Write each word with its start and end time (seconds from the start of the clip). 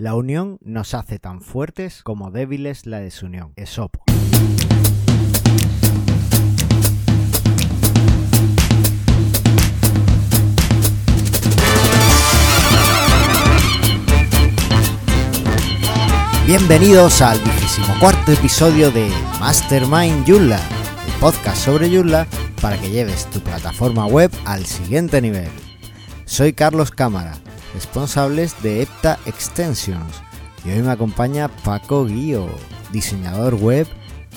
La 0.00 0.14
unión 0.14 0.58
nos 0.62 0.94
hace 0.94 1.18
tan 1.18 1.40
fuertes 1.40 2.04
como 2.04 2.30
débiles 2.30 2.86
la 2.86 3.00
desunión. 3.00 3.52
Esopo. 3.56 4.04
Bienvenidos 16.46 17.20
al 17.20 17.40
cuarto 17.98 18.30
episodio 18.30 18.92
de 18.92 19.10
Mastermind 19.40 20.24
Joomla, 20.28 20.60
el 21.08 21.14
podcast 21.18 21.64
sobre 21.64 21.90
Joomla 21.90 22.28
para 22.62 22.80
que 22.80 22.88
lleves 22.88 23.28
tu 23.30 23.40
plataforma 23.40 24.06
web 24.06 24.30
al 24.44 24.64
siguiente 24.64 25.20
nivel. 25.20 25.50
Soy 26.24 26.52
Carlos 26.52 26.92
Cámara, 26.92 27.36
responsable 27.74 28.48
de 28.62 28.82
Epta 28.82 29.18
Extensions, 29.26 30.22
y 30.64 30.70
hoy 30.70 30.82
me 30.82 30.90
acompaña 30.90 31.48
Paco 31.48 32.04
Guío, 32.06 32.48
diseñador 32.92 33.54
web 33.54 33.86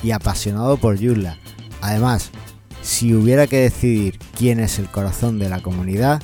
y 0.03 0.11
apasionado 0.11 0.77
por 0.77 0.97
Joomla. 0.99 1.37
Además, 1.81 2.31
si 2.81 3.13
hubiera 3.13 3.47
que 3.47 3.57
decidir 3.57 4.19
quién 4.37 4.59
es 4.59 4.79
el 4.79 4.87
corazón 4.87 5.39
de 5.39 5.49
la 5.49 5.61
comunidad, 5.61 6.21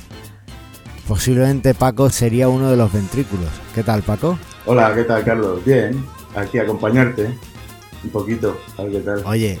posiblemente 1.06 1.74
Paco 1.74 2.10
sería 2.10 2.48
uno 2.48 2.70
de 2.70 2.76
los 2.76 2.92
ventrículos. 2.92 3.48
¿Qué 3.74 3.82
tal, 3.82 4.02
Paco? 4.02 4.38
Hola, 4.66 4.94
¿qué 4.94 5.04
tal, 5.04 5.24
Carlos? 5.24 5.64
Bien, 5.64 6.04
aquí 6.36 6.58
a 6.58 6.62
acompañarte 6.62 7.30
un 8.04 8.10
poquito, 8.10 8.60
a 8.76 8.82
ver 8.82 8.92
qué 8.92 9.00
tal. 9.00 9.22
Oye, 9.24 9.58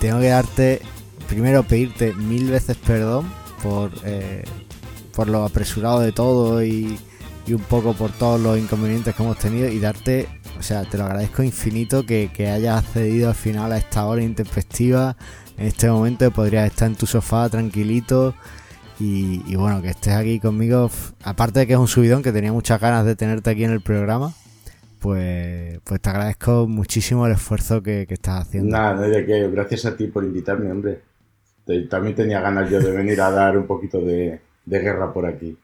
tengo 0.00 0.20
que 0.20 0.28
darte, 0.28 0.82
primero 1.28 1.62
pedirte 1.62 2.12
mil 2.14 2.50
veces 2.50 2.76
perdón 2.76 3.32
por, 3.62 3.90
eh, 4.04 4.44
por 5.16 5.28
lo 5.28 5.44
apresurado 5.44 6.00
de 6.00 6.12
todo 6.12 6.62
y, 6.62 6.98
y, 7.46 7.54
un 7.54 7.62
poco 7.62 7.94
por 7.94 8.12
todos 8.12 8.38
los 8.38 8.58
inconvenientes 8.58 9.14
que 9.14 9.22
hemos 9.22 9.38
tenido 9.38 9.66
y 9.68 9.80
darte, 9.80 10.28
o 10.58 10.62
sea, 10.62 10.84
te 10.84 10.98
lo 10.98 11.04
agradezco 11.04 11.42
infinito 11.42 12.04
que, 12.04 12.30
que 12.32 12.48
hayas 12.48 12.84
accedido 12.84 13.30
al 13.30 13.34
final 13.34 13.72
a 13.72 13.78
esta 13.78 14.04
hora 14.04 14.22
intempestiva. 14.22 15.16
En 15.56 15.66
este 15.68 15.88
momento 15.88 16.30
podrías 16.30 16.70
estar 16.70 16.88
en 16.88 16.96
tu 16.96 17.06
sofá 17.06 17.48
tranquilito 17.48 18.34
y, 18.98 19.56
bueno, 19.56 19.80
que 19.80 19.88
estés 19.88 20.14
aquí 20.14 20.38
conmigo, 20.38 20.90
aparte 21.22 21.60
de 21.60 21.66
que 21.66 21.72
es 21.72 21.78
un 21.78 21.88
subidón, 21.88 22.22
que 22.22 22.32
tenía 22.32 22.52
muchas 22.52 22.80
ganas 22.80 23.04
de 23.04 23.16
tenerte 23.16 23.50
aquí 23.50 23.64
en 23.64 23.70
el 23.70 23.80
programa, 23.80 24.32
pues, 25.00 25.80
pues 25.84 26.00
te 26.00 26.10
agradezco 26.10 26.66
muchísimo 26.66 27.26
el 27.26 27.32
esfuerzo 27.32 27.82
que, 27.82 28.06
estás 28.08 28.42
haciendo. 28.42 28.70
Nada, 28.70 28.94
no 28.94 29.02
de 29.02 29.50
gracias 29.50 29.86
a 29.86 29.96
ti 29.96 30.06
por 30.08 30.24
invitarme, 30.24 30.70
hombre. 30.70 31.00
También 31.90 32.14
tenía 32.14 32.40
ganas 32.40 32.70
yo 32.70 32.80
de 32.80 32.90
venir 32.90 33.20
a 33.20 33.30
dar 33.30 33.58
un 33.58 33.66
poquito 33.66 34.00
de 34.00 34.40
guerra 34.80 35.12
por 35.12 35.26
aquí 35.26 35.56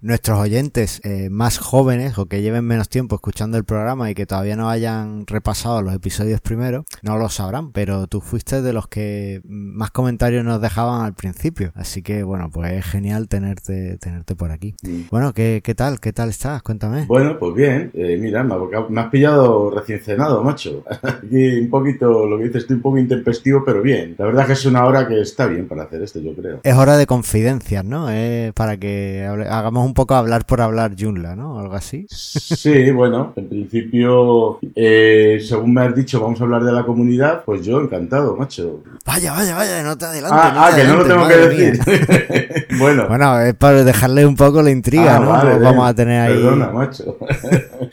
nuestros 0.00 0.38
oyentes 0.38 1.00
eh, 1.04 1.28
más 1.30 1.58
jóvenes 1.58 2.18
o 2.18 2.26
que 2.26 2.40
lleven 2.40 2.64
menos 2.64 2.88
tiempo 2.88 3.16
escuchando 3.16 3.58
el 3.58 3.64
programa 3.64 4.10
y 4.10 4.14
que 4.14 4.26
todavía 4.26 4.56
no 4.56 4.70
hayan 4.70 5.26
repasado 5.26 5.82
los 5.82 5.94
episodios 5.94 6.40
primero, 6.40 6.84
no 7.02 7.18
lo 7.18 7.28
sabrán, 7.28 7.72
pero 7.72 8.06
tú 8.06 8.20
fuiste 8.20 8.62
de 8.62 8.72
los 8.72 8.88
que 8.88 9.42
más 9.44 9.90
comentarios 9.90 10.44
nos 10.44 10.60
dejaban 10.60 11.04
al 11.04 11.14
principio. 11.14 11.72
Así 11.74 12.02
que 12.02 12.22
bueno, 12.22 12.50
pues 12.50 12.72
es 12.72 12.84
genial 12.86 13.28
tenerte, 13.28 13.98
tenerte 13.98 14.34
por 14.34 14.50
aquí. 14.50 14.74
Bueno, 15.10 15.32
¿qué, 15.34 15.60
¿qué, 15.62 15.74
tal? 15.74 16.00
¿Qué 16.00 16.12
tal 16.12 16.30
estás? 16.30 16.62
Cuéntame. 16.62 17.04
Bueno, 17.06 17.38
pues 17.38 17.54
bien. 17.54 17.90
Eh, 17.94 18.18
mira, 18.20 18.42
me, 18.42 19.00
has 19.00 19.10
pillado 19.10 19.70
recién 19.70 20.00
cenado, 20.00 20.42
macho. 20.42 20.84
Aquí 21.02 21.60
un 21.60 21.70
poquito, 21.70 22.26
lo 22.26 22.38
que 22.38 22.44
dices, 22.44 22.62
estoy 22.62 22.76
un 22.76 22.82
poco 22.82 22.98
intempestivo, 22.98 23.62
pero 23.64 23.82
bien. 23.82 24.14
La 24.18 24.26
verdad 24.26 24.46
que 24.46 24.52
es 24.52 24.64
una 24.64 24.84
hora 24.86 25.06
que 25.06 25.20
está 25.20 25.46
bien 25.46 25.68
para 25.68 25.84
hacer 25.84 26.02
esto, 26.02 26.20
yo 26.20 26.34
creo. 26.34 26.60
Es 26.62 26.74
hora 26.74 26.96
de 26.96 27.06
confidencias, 27.06 27.84
¿no? 27.84 28.06
para 28.54 28.76
que 28.76 29.26
haga 29.26 29.65
hagamos 29.66 29.84
un 29.84 29.94
poco 29.94 30.14
hablar 30.14 30.46
por 30.46 30.60
hablar 30.60 30.92
Junla, 30.96 31.34
¿no? 31.34 31.58
Algo 31.58 31.74
así. 31.74 32.06
Sí, 32.08 32.88
bueno, 32.92 33.32
en 33.34 33.48
principio, 33.48 34.60
eh, 34.76 35.44
según 35.44 35.74
me 35.74 35.80
has 35.80 35.92
dicho, 35.92 36.20
vamos 36.20 36.40
a 36.40 36.44
hablar 36.44 36.62
de 36.62 36.70
la 36.70 36.84
comunidad, 36.84 37.42
pues 37.44 37.66
yo 37.66 37.80
encantado, 37.80 38.36
macho. 38.36 38.84
Vaya, 39.04 39.32
vaya, 39.32 39.56
vaya, 39.56 39.82
no 39.82 39.98
te 39.98 40.04
adelantes. 40.04 40.40
Ah, 40.40 40.68
ah 40.68 40.76
que 40.76 40.84
no 40.84 40.98
lo 40.98 41.04
tengo 41.04 41.26
que 41.26 41.36
decir. 41.36 42.66
bueno. 42.78 43.08
Bueno, 43.08 43.40
es 43.40 43.54
para 43.54 43.82
dejarle 43.82 44.24
un 44.24 44.36
poco 44.36 44.62
la 44.62 44.70
intriga, 44.70 45.16
ah, 45.16 45.20
¿no? 45.20 45.30
Vale, 45.30 45.58
vamos 45.58 45.88
a 45.88 45.94
tener 45.94 46.20
ahí. 46.20 46.34
Perdona, 46.34 46.70
macho. 46.70 47.18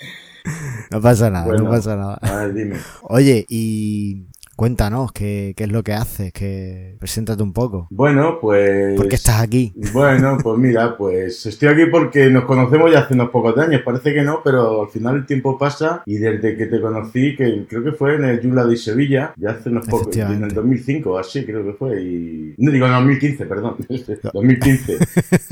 no 0.91 1.01
pasa 1.01 1.31
nada, 1.31 1.57
no 1.57 1.69
pasa 1.71 1.95
nada. 1.95 2.19
A 2.21 2.35
ver, 2.35 2.53
dime. 2.53 2.75
Oye, 3.01 3.47
y 3.49 4.27
Cuéntanos, 4.55 5.11
¿qué, 5.11 5.53
¿qué, 5.57 5.63
es 5.63 5.71
lo 5.71 5.83
que 5.83 5.93
haces? 5.93 6.31
Que 6.31 6.95
preséntate 6.99 7.41
un 7.41 7.53
poco. 7.53 7.87
Bueno, 7.89 8.37
pues... 8.39 8.95
¿Por 8.95 9.07
qué 9.07 9.15
estás 9.15 9.41
aquí? 9.41 9.73
Bueno, 9.91 10.37
pues 10.41 10.59
mira, 10.59 10.95
pues 10.95 11.45
estoy 11.47 11.69
aquí 11.69 11.85
porque 11.87 12.29
nos 12.29 12.45
conocemos 12.45 12.91
ya 12.91 12.99
hace 12.99 13.15
unos 13.15 13.29
pocos 13.29 13.57
años. 13.57 13.81
Parece 13.83 14.13
que 14.13 14.21
no, 14.21 14.41
pero 14.43 14.83
al 14.83 14.89
final 14.89 15.15
el 15.15 15.25
tiempo 15.25 15.57
pasa 15.57 16.03
y 16.05 16.17
desde 16.17 16.55
que 16.55 16.67
te 16.67 16.79
conocí, 16.79 17.35
que 17.35 17.65
creo 17.67 17.83
que 17.83 17.93
fue 17.93 18.15
en 18.15 18.25
el 18.25 18.41
Yula 18.41 18.65
de 18.65 18.77
Sevilla, 18.77 19.33
ya 19.37 19.51
hace 19.51 19.69
unos 19.69 19.87
pocos, 19.87 20.15
en 20.15 20.43
el 20.43 20.53
2005, 20.53 21.17
así 21.17 21.45
creo 21.45 21.65
que 21.65 21.73
fue. 21.73 22.01
Y... 22.01 22.53
No 22.59 22.71
digo 22.71 22.85
en 22.85 22.93
2015, 22.93 23.45
perdón. 23.45 23.77
2015. 24.33 24.97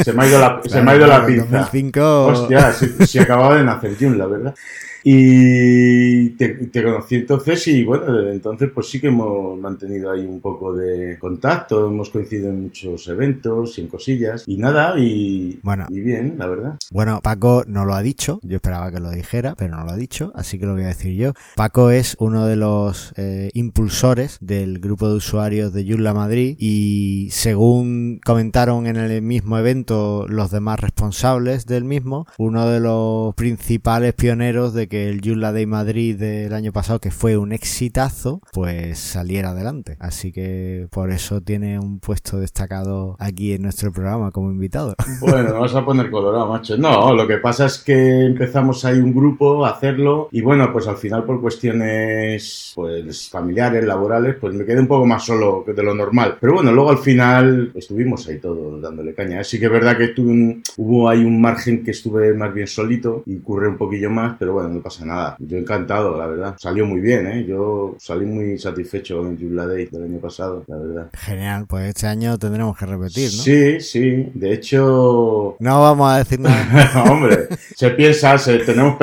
Se 0.03 0.13
me 0.13 0.23
ha 0.23 0.27
ido 0.27 0.39
la, 0.39 0.61
se 0.63 0.81
me 0.81 0.91
ha 0.91 0.95
ido 0.95 1.07
la 1.07 1.25
pinza. 1.25 1.57
2005... 1.57 2.25
Hostia, 2.27 2.71
si, 2.71 3.17
acababa 3.17 3.55
de 3.57 3.63
nacer 3.63 3.97
Yula, 3.97 4.27
¿verdad? 4.27 4.55
Y 5.03 6.29
te, 6.31 6.83
conocí 6.83 7.15
entonces 7.15 7.67
y 7.67 7.83
bueno, 7.83 8.11
desde 8.13 8.33
entonces 8.33 8.69
pues 8.73 8.89
sí 8.89 8.99
que 8.99 9.07
hemos 9.07 9.59
mantenido 9.59 10.11
ahí 10.11 10.25
un 10.25 10.39
poco 10.39 10.73
de 10.73 11.17
contacto, 11.19 11.87
hemos 11.87 12.09
coincidido 12.09 12.49
en 12.49 12.63
muchos 12.63 13.07
eventos 13.07 13.77
y 13.77 13.81
en 13.81 13.87
cosillas. 13.87 14.43
Y 14.47 14.57
nada 14.57 14.97
y, 14.97 15.59
bueno, 15.63 15.87
y 15.89 15.99
bien, 16.01 16.35
la 16.37 16.47
verdad. 16.47 16.77
Bueno, 16.91 17.19
Paco 17.23 17.63
no 17.67 17.85
lo 17.85 17.95
ha 17.95 18.01
dicho, 18.01 18.39
yo 18.43 18.57
esperaba 18.57 18.91
que 18.91 18.99
lo 18.99 19.11
dijera, 19.11 19.55
pero 19.57 19.75
no 19.77 19.85
lo 19.85 19.91
ha 19.91 19.97
dicho, 19.97 20.31
así 20.35 20.59
que 20.59 20.65
lo 20.65 20.73
voy 20.73 20.83
a 20.83 20.87
decir 20.87 21.15
yo. 21.15 21.33
Paco 21.55 21.91
es 21.91 22.15
uno 22.19 22.45
de 22.45 22.55
los 22.55 23.13
eh, 23.17 23.49
impulsores 23.53 24.37
del 24.41 24.79
grupo 24.79 25.09
de 25.09 25.15
usuarios 25.15 25.73
de 25.73 25.85
Joomla 25.87 26.13
Madrid 26.13 26.55
y 26.59 27.29
según 27.31 28.19
comentaron 28.23 28.87
en 28.87 28.97
el 28.97 29.21
mismo 29.21 29.57
evento 29.57 30.25
los 30.27 30.51
demás 30.51 30.79
responsables 30.79 31.65
del 31.65 31.83
mismo, 31.83 32.27
uno 32.37 32.67
de 32.67 32.79
los 32.79 33.33
principales 33.35 34.13
pioneros 34.13 34.73
de 34.73 34.87
que 34.91 35.09
el 35.09 35.21
Joomla 35.23 35.53
Day 35.53 35.65
Madrid 35.65 36.17
del 36.17 36.53
año 36.53 36.73
pasado, 36.73 36.99
que 36.99 37.11
fue 37.11 37.37
un 37.37 37.53
exitazo, 37.53 38.41
pues 38.51 38.99
saliera 38.99 39.51
adelante. 39.51 39.95
Así 39.99 40.33
que 40.33 40.87
por 40.91 41.11
eso 41.11 41.39
tiene 41.39 41.79
un 41.79 42.01
puesto 42.01 42.39
destacado 42.39 43.15
aquí 43.17 43.53
en 43.53 43.61
nuestro 43.61 43.93
programa 43.93 44.31
como 44.31 44.51
invitado. 44.51 44.95
Bueno, 45.21 45.53
vamos 45.53 45.73
a 45.75 45.85
poner 45.85 46.09
colorado, 46.09 46.47
macho. 46.47 46.77
No, 46.77 47.13
lo 47.13 47.27
que 47.27 47.37
pasa 47.37 47.67
es 47.67 47.77
que 47.77 48.25
empezamos 48.25 48.83
ahí 48.83 48.97
un 48.97 49.13
grupo 49.13 49.65
a 49.65 49.69
hacerlo 49.69 50.27
y 50.31 50.41
bueno, 50.41 50.73
pues 50.73 50.87
al 50.87 50.97
final 50.97 51.23
por 51.23 51.39
cuestiones 51.39 52.73
pues 52.75 53.29
familiares, 53.29 53.85
laborales, 53.85 54.35
pues 54.41 54.53
me 54.53 54.65
quedé 54.65 54.79
un 54.79 54.87
poco 54.87 55.05
más 55.05 55.23
solo 55.23 55.63
que 55.63 55.73
de 55.73 55.83
lo 55.83 55.93
normal. 55.93 56.37
Pero 56.41 56.55
bueno, 56.55 56.71
luego 56.71 56.89
al 56.89 56.97
final 56.97 57.71
estuvimos 57.75 58.27
ahí 58.27 58.39
todos 58.39 58.81
dándole 58.81 59.13
caña. 59.13 59.39
Así 59.39 59.59
que 59.59 59.67
es 59.67 59.71
verdad 59.71 59.97
que 59.97 60.09
tuve 60.09 60.61
hubo 60.77 61.09
ahí 61.09 61.23
un 61.23 61.39
margen 61.39 61.83
que 61.83 61.91
estuve 61.91 62.33
más 62.33 62.53
bien 62.53 62.67
solito 62.67 63.23
y 63.25 63.37
curré 63.37 63.67
un 63.67 63.77
poquillo 63.77 64.09
más, 64.09 64.35
pero 64.39 64.53
bueno, 64.53 64.80
pasa 64.81 65.05
nada. 65.05 65.35
Yo 65.39 65.57
encantado, 65.57 66.17
la 66.17 66.27
verdad. 66.27 66.55
Salió 66.57 66.85
muy 66.85 66.99
bien, 66.99 67.27
¿eh? 67.27 67.45
Yo 67.45 67.95
salí 67.99 68.25
muy 68.25 68.57
satisfecho 68.57 69.17
con 69.19 69.29
el 69.29 69.37
Joomla 69.37 69.67
Day 69.67 69.85
del 69.85 70.03
año 70.03 70.19
pasado, 70.19 70.63
la 70.67 70.77
verdad. 70.77 71.09
Genial, 71.13 71.65
pues 71.67 71.89
este 71.89 72.07
año 72.07 72.37
tendremos 72.37 72.77
que 72.77 72.85
repetir, 72.85 73.31
¿no? 73.35 73.43
Sí, 73.43 73.79
sí. 73.79 74.31
De 74.33 74.53
hecho... 74.53 75.55
No 75.61 75.81
vamos 75.81 76.11
a 76.11 76.17
decir 76.17 76.39
nada. 76.39 77.03
Hombre, 77.11 77.47
se 77.75 77.91
piensa, 77.91 78.35
tenemos 78.65 78.97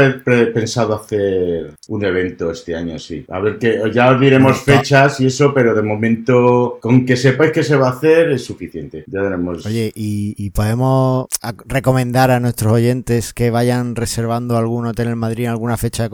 pensado 0.54 0.94
hacer 0.94 1.72
un 1.88 2.04
evento 2.04 2.50
este 2.50 2.74
año, 2.74 2.98
sí. 2.98 3.24
A 3.28 3.38
ver 3.38 3.58
que 3.58 3.80
ya 3.92 4.10
os 4.10 4.20
diremos 4.20 4.60
fechas 4.60 5.20
y 5.20 5.26
eso, 5.26 5.54
pero 5.54 5.74
de 5.74 5.82
momento, 5.82 6.78
con 6.80 7.06
que 7.06 7.16
sepáis 7.16 7.52
que 7.52 7.62
se 7.62 7.76
va 7.76 7.88
a 7.88 7.92
hacer 7.92 8.30
es 8.30 8.44
suficiente. 8.44 9.04
Ya 9.06 9.22
tenemos... 9.22 9.64
Oye, 9.66 9.92
¿y, 9.94 10.34
y 10.36 10.50
podemos 10.50 11.26
recomendar 11.66 12.30
a 12.30 12.40
nuestros 12.40 12.72
oyentes 12.72 13.32
que 13.32 13.50
vayan 13.50 13.96
reservando 13.96 14.56
algún 14.56 14.86
hotel 14.86 15.08
en 15.08 15.18
Madrid, 15.18 15.46
algún 15.46 15.67
una 15.68 15.76
fecha 15.76 16.08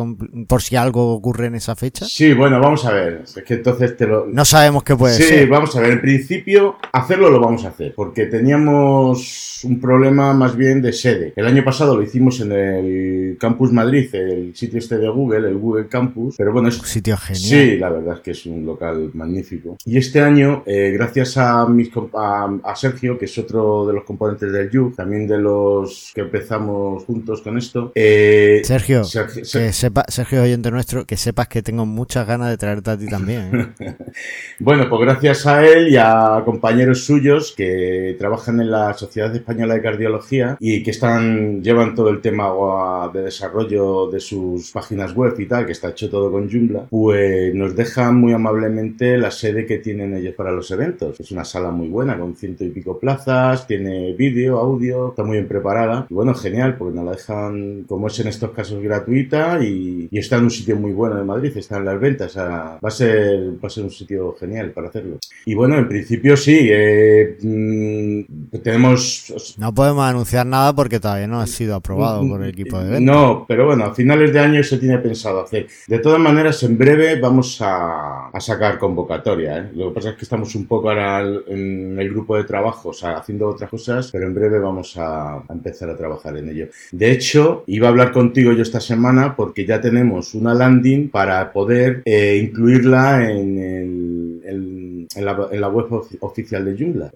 por 0.49 0.63
si 0.63 0.77
algo 0.77 1.15
ocurre 1.15 1.47
en 1.47 1.55
esa 1.55 1.75
fecha? 1.77 2.05
Sí, 2.07 2.35
bueno, 2.35 2.61
vamos 2.61 2.85
a 2.85 2.93
ver. 2.93 3.23
Es 3.25 3.43
que 3.43 3.55
entonces 3.55 3.97
te 3.97 4.07
lo... 4.07 4.27
No 4.27 4.45
sabemos 4.45 4.83
qué 4.83 4.97
puede 4.97 5.15
ser. 5.15 5.41
Sí, 5.41 5.47
vamos 5.47 5.75
a 5.77 5.81
ver. 5.81 5.93
En 5.93 6.01
principio, 6.01 6.77
hacerlo 6.93 7.31
lo 7.31 7.41
vamos 7.41 7.65
a 7.65 7.69
hacer. 7.69 7.95
Porque 7.95 8.27
teníamos 8.27 9.61
un 9.65 9.81
problema 9.81 10.33
más 10.33 10.57
bien 10.57 10.83
de 10.83 10.93
sede. 10.93 11.33
El 11.37 11.47
año 11.47 11.65
pasado 11.65 11.97
lo 11.97 12.03
hicimos 12.03 12.41
en 12.41 12.53
el 12.53 13.37
Campus 13.39 13.73
Madrid, 13.73 14.15
el 14.15 14.55
sitio 14.55 14.79
este 14.79 14.99
de 14.99 15.09
Google, 15.09 15.49
el 15.49 15.57
Google 15.57 15.89
Campus. 15.89 16.37
Pero 16.37 16.53
bueno, 16.53 16.69
es 16.69 16.79
un 16.79 16.87
sitio 16.87 17.17
genial. 17.17 17.43
Sí, 17.43 17.77
la 17.79 17.91
verdad 17.91 18.15
es 18.17 18.21
que 18.21 18.31
es 18.33 18.47
un 18.47 18.65
local 18.67 19.11
magnífico. 19.15 19.77
Y 19.85 19.99
este 19.99 20.21
año, 20.21 20.63
eh, 20.67 20.91
gracias 20.93 21.37
a, 21.37 21.67
mis, 21.67 21.91
a, 22.15 22.75
Sergio, 22.77 23.19
que 23.19 23.27
es 23.27 23.39
otro 23.39 23.87
de 23.87 23.95
los 23.95 24.05
componentes 24.05 24.53
del 24.53 24.71
YUG, 24.71 24.97
también 24.97 25.27
de 25.27 25.39
los 25.39 26.13
que 26.15 26.23
empezamos 26.23 27.05
juntos 27.05 27.41
con 27.41 27.57
esto. 27.59 27.93
Eh, 27.95 28.63
Sergio. 28.65 29.03
Que 29.53 29.73
sepa, 29.73 30.05
Sergio 30.09 30.43
oyente 30.43 30.71
nuestro, 30.71 31.05
que 31.05 31.17
sepas 31.17 31.49
que 31.49 31.63
tengo 31.63 31.87
muchas 31.87 32.27
ganas 32.27 32.51
de 32.51 32.57
traerte 32.57 32.91
a 32.91 32.99
ti 32.99 33.07
también. 33.07 33.75
¿eh? 33.79 33.97
bueno, 34.61 34.89
pues 34.89 35.03
gracias 35.03 35.47
a 35.47 35.65
él 35.65 35.89
y 35.89 35.97
a 35.97 36.43
compañeros 36.45 37.05
suyos 37.05 37.55
que 37.57 38.17
trabajan 38.19 38.61
en 38.61 38.71
la 38.71 38.95
Sociedad 38.95 39.35
Española 39.35 39.75
de 39.75 39.83
Cardiología 39.83 40.57
y 40.61 40.83
que 40.83 40.91
están 40.91 41.63
llevan 41.63 41.95
todo 41.95 42.11
el 42.11 42.21
tema 42.21 42.45
de 43.13 43.23
desarrollo 43.23 44.11
de 44.11 44.21
sus 44.21 44.71
páginas 44.71 45.15
web 45.15 45.35
y 45.39 45.47
tal, 45.47 45.67
que 45.67 45.73
está 45.73 45.91
hecho 45.91 46.11
todo 46.11 46.31
con 46.31 46.51
Joomla, 46.51 46.87
pues 46.91 47.55
nos 47.55 47.75
dejan 47.75 48.17
muy 48.17 48.33
amablemente 48.33 49.19
la 49.19 49.31
sede 49.31 49.67
que 49.67 49.79
tienen 49.79 50.15
ellos 50.17 50.35
para 50.35 50.53
los 50.53 50.71
eventos. 50.71 51.19
Es 51.21 51.31
una 51.31 51.45
sala 51.45 51.71
muy 51.71 51.89
buena, 51.89 52.19
con 52.19 52.35
ciento 52.37 52.65
y 52.65 52.71
pico 52.71 52.99
plazas, 52.99 53.67
tiene 53.67 54.13
vídeo, 54.15 54.59
audio, 54.59 55.11
está 55.11 55.25
muy 55.25 55.37
bien 55.37 55.49
preparada. 55.49 56.07
Y 56.09 56.15
bueno, 56.15 56.35
genial, 56.35 56.77
porque 56.77 56.95
nos 56.97 57.05
la 57.05 57.13
dejan, 57.13 57.85
como 57.85 58.07
es 58.07 58.19
en 58.21 58.29
estos 58.29 58.51
casos, 58.51 58.83
gratuita 58.83 59.34
y, 59.63 60.09
está 60.13 60.37
en 60.37 60.45
un 60.45 60.51
sitio 60.51 60.77
muy 60.77 60.93
bueno 60.93 61.17
de 61.17 61.25
Madrid, 61.25 61.53
está 61.57 61.79
en 61.79 61.85
las 61.85 62.01
ventas. 62.01 62.37
va, 62.37 62.79
a 62.83 62.91
ser, 62.91 63.55
va 63.63 63.67
a 63.67 63.71
ser 63.71 63.85
un 63.85 63.91
sitio 63.91 64.35
genial 64.39 64.71
para 64.71 64.89
hacerlo. 64.89 65.19
Y 65.47 65.55
bueno, 65.55 65.77
en 65.77 65.89
principio 65.89 66.37
sí, 66.37 66.69
eh, 66.71 67.37
mm, 67.43 68.59
tenemos... 68.63 69.57
No 69.59 69.75
podemos 69.75 70.05
anunciar 70.05 70.47
nada 70.47 70.75
porque 70.75 71.01
todavía 71.01 71.27
no 71.27 71.41
ha 71.41 71.47
sido 71.47 71.75
aprobado 71.75 72.27
por 72.27 72.43
el 72.43 72.51
equipo 72.51 72.79
de 72.79 72.91
ventas. 72.91 73.03
No, 73.03 73.45
pero 73.47 73.67
bueno, 73.67 73.85
a 73.85 73.95
finales 73.95 74.33
de 74.33 74.41
año 74.41 74.63
se 74.63 74.79
tiene 74.79 74.99
pensado 74.99 75.43
hacer. 75.43 75.67
De 75.87 75.99
todas 75.99 76.21
maneras, 76.21 76.63
en 76.63 76.79
breve 76.79 77.21
vamos 77.21 77.59
a, 77.61 78.31
sacar 78.39 78.79
convocatoria. 78.79 79.59
¿eh? 79.59 79.71
Lo 79.75 79.89
que 79.89 79.95
pasa 79.95 80.11
es 80.11 80.17
que 80.17 80.25
estamos 80.25 80.55
un 80.55 80.67
poco 80.67 80.91
ahora 80.91 81.23
en 81.47 81.99
el 81.99 82.11
grupo 82.11 82.37
de 82.37 82.45
trabajo, 82.45 82.91
o 82.91 82.93
sea, 82.93 83.17
haciendo 83.17 83.49
otras 83.49 83.71
cosas, 83.71 84.11
pero 84.13 84.27
en 84.27 84.35
breve 84.35 84.59
vamos 84.59 84.97
a, 84.99 85.43
empezar 85.49 85.89
a 85.89 85.97
trabajar 85.97 86.37
en 86.37 86.49
ello. 86.49 86.69
De 86.93 87.11
hecho, 87.11 87.65
iba 87.67 87.89
a 87.89 87.91
hablar 87.91 88.13
contigo 88.13 88.53
yo 88.53 88.63
esta 88.63 88.81
semana 88.81 89.24
porque 89.33 89.65
ya 89.65 89.81
tenemos 89.81 90.35
una 90.35 90.55
landing 90.55 91.09
para 91.09 91.53
poder 91.53 92.03
eh, 92.05 92.41
incluirla 92.43 93.31
en 93.31 93.59
el 93.59 94.04
en 95.17 95.25
la, 95.25 95.69
web 95.69 95.87
oficial 96.21 96.65
de 96.65 96.77
Joomla. 96.79 97.13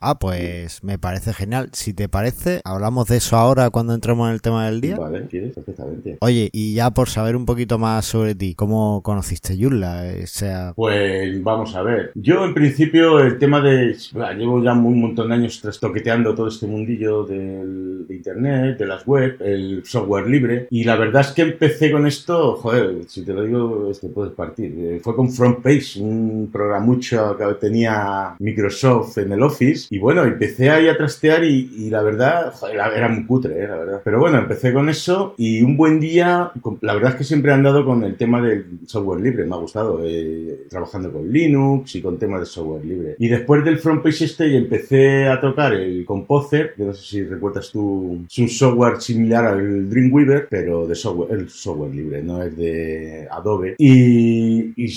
Ah, 0.00 0.18
pues 0.18 0.82
me 0.82 0.98
parece 0.98 1.32
genial. 1.32 1.70
Si 1.72 1.92
te 1.94 2.08
parece, 2.08 2.60
hablamos 2.64 3.08
de 3.08 3.16
eso 3.16 3.36
ahora 3.36 3.70
cuando 3.70 3.94
entremos 3.94 4.28
en 4.28 4.34
el 4.34 4.42
tema 4.42 4.66
del 4.66 4.80
día. 4.80 4.96
Vale, 4.96 5.26
quieres, 5.26 5.54
perfectamente. 5.54 6.18
Oye, 6.20 6.50
y 6.52 6.74
ya 6.74 6.90
por 6.90 7.08
saber 7.08 7.36
un 7.36 7.46
poquito 7.46 7.78
más 7.78 8.04
sobre 8.04 8.34
ti, 8.34 8.54
¿cómo 8.54 9.02
conociste 9.02 9.56
Joomla? 9.60 10.04
O 10.22 10.26
sea... 10.26 10.72
Pues 10.76 11.42
vamos 11.42 11.74
a 11.74 11.82
ver. 11.82 12.12
Yo 12.14 12.44
en 12.44 12.54
principio 12.54 13.20
el 13.20 13.38
tema 13.38 13.60
de... 13.60 13.96
Llevo 14.36 14.62
ya 14.62 14.72
un 14.72 15.00
montón 15.00 15.28
de 15.28 15.34
años 15.34 15.60
trastoqueteando 15.60 16.34
todo 16.34 16.48
este 16.48 16.66
mundillo 16.66 17.24
del, 17.24 18.06
de 18.06 18.14
Internet, 18.14 18.78
de 18.78 18.86
las 18.86 19.06
web, 19.06 19.36
el 19.40 19.82
software 19.84 20.28
libre. 20.28 20.68
Y 20.70 20.84
la 20.84 20.96
verdad 20.96 21.22
es 21.22 21.28
que 21.28 21.42
empecé 21.42 21.90
con 21.90 22.06
esto, 22.06 22.56
joder, 22.56 23.04
si 23.06 23.24
te 23.24 23.32
lo 23.32 23.42
digo, 23.42 23.90
te 24.00 24.08
puedes 24.08 24.32
partir. 24.32 24.74
Eh, 24.76 25.00
fue 25.02 25.14
con 25.14 25.30
FrontPage, 25.30 26.00
un 26.00 26.48
programa 26.52 26.84
mucho 26.84 27.17
que 27.36 27.44
tenía 27.60 28.36
Microsoft 28.38 29.18
en 29.18 29.32
el 29.32 29.42
Office. 29.42 29.88
Y 29.90 29.98
bueno, 29.98 30.24
empecé 30.24 30.70
ahí 30.70 30.88
a 30.88 30.96
trastear 30.96 31.44
y, 31.44 31.88
la 31.90 32.02
verdad, 32.02 32.52
era 32.94 33.08
muy 33.08 33.24
cutre, 33.24 33.62
eh, 33.62 33.68
la 33.68 33.76
verdad. 33.76 34.00
Pero 34.04 34.20
bueno, 34.20 34.38
empecé 34.38 34.72
con 34.72 34.88
eso 34.88 35.34
y 35.36 35.62
un 35.62 35.76
buen 35.76 36.00
día, 36.00 36.52
la 36.80 36.94
verdad 36.94 37.12
es 37.12 37.16
que 37.16 37.24
siempre 37.24 37.50
he 37.50 37.54
andado 37.54 37.84
con 37.84 38.04
el 38.04 38.16
tema 38.16 38.40
del 38.42 38.80
software 38.86 39.20
libre, 39.20 39.44
me 39.44 39.54
ha 39.54 39.58
gustado, 39.58 40.00
eh, 40.04 40.66
trabajando 40.68 41.12
con 41.12 41.30
Linux 41.30 41.94
y 41.94 42.02
con 42.02 42.18
temas 42.18 42.40
de 42.40 42.46
software 42.46 42.84
libre. 42.84 43.16
Y 43.18 43.28
después 43.28 43.64
del 43.64 43.78
Front 43.78 44.02
Page 44.02 44.24
Stage 44.24 44.56
empecé 44.56 45.28
a 45.28 45.40
tocar 45.40 45.74
el 45.74 46.04
Composer, 46.04 46.74
que 46.74 46.84
no 46.84 46.92
sé 46.92 47.02
si 47.02 47.24
recuerdas 47.24 47.70
tú, 47.70 48.24
es 48.28 48.38
un 48.38 48.48
software 48.48 49.00
similar 49.00 49.46
al 49.46 49.88
Dreamweaver, 49.88 50.48
pero 50.50 50.86
de 50.86 50.94
software, 50.94 51.32
el 51.32 51.48
software 51.48 51.94
libre, 51.94 52.22
no 52.22 52.42
es 52.42 52.56
de 52.56 53.28
Adobe. 53.30 53.76
Y, 53.78 54.72
y 54.76 54.92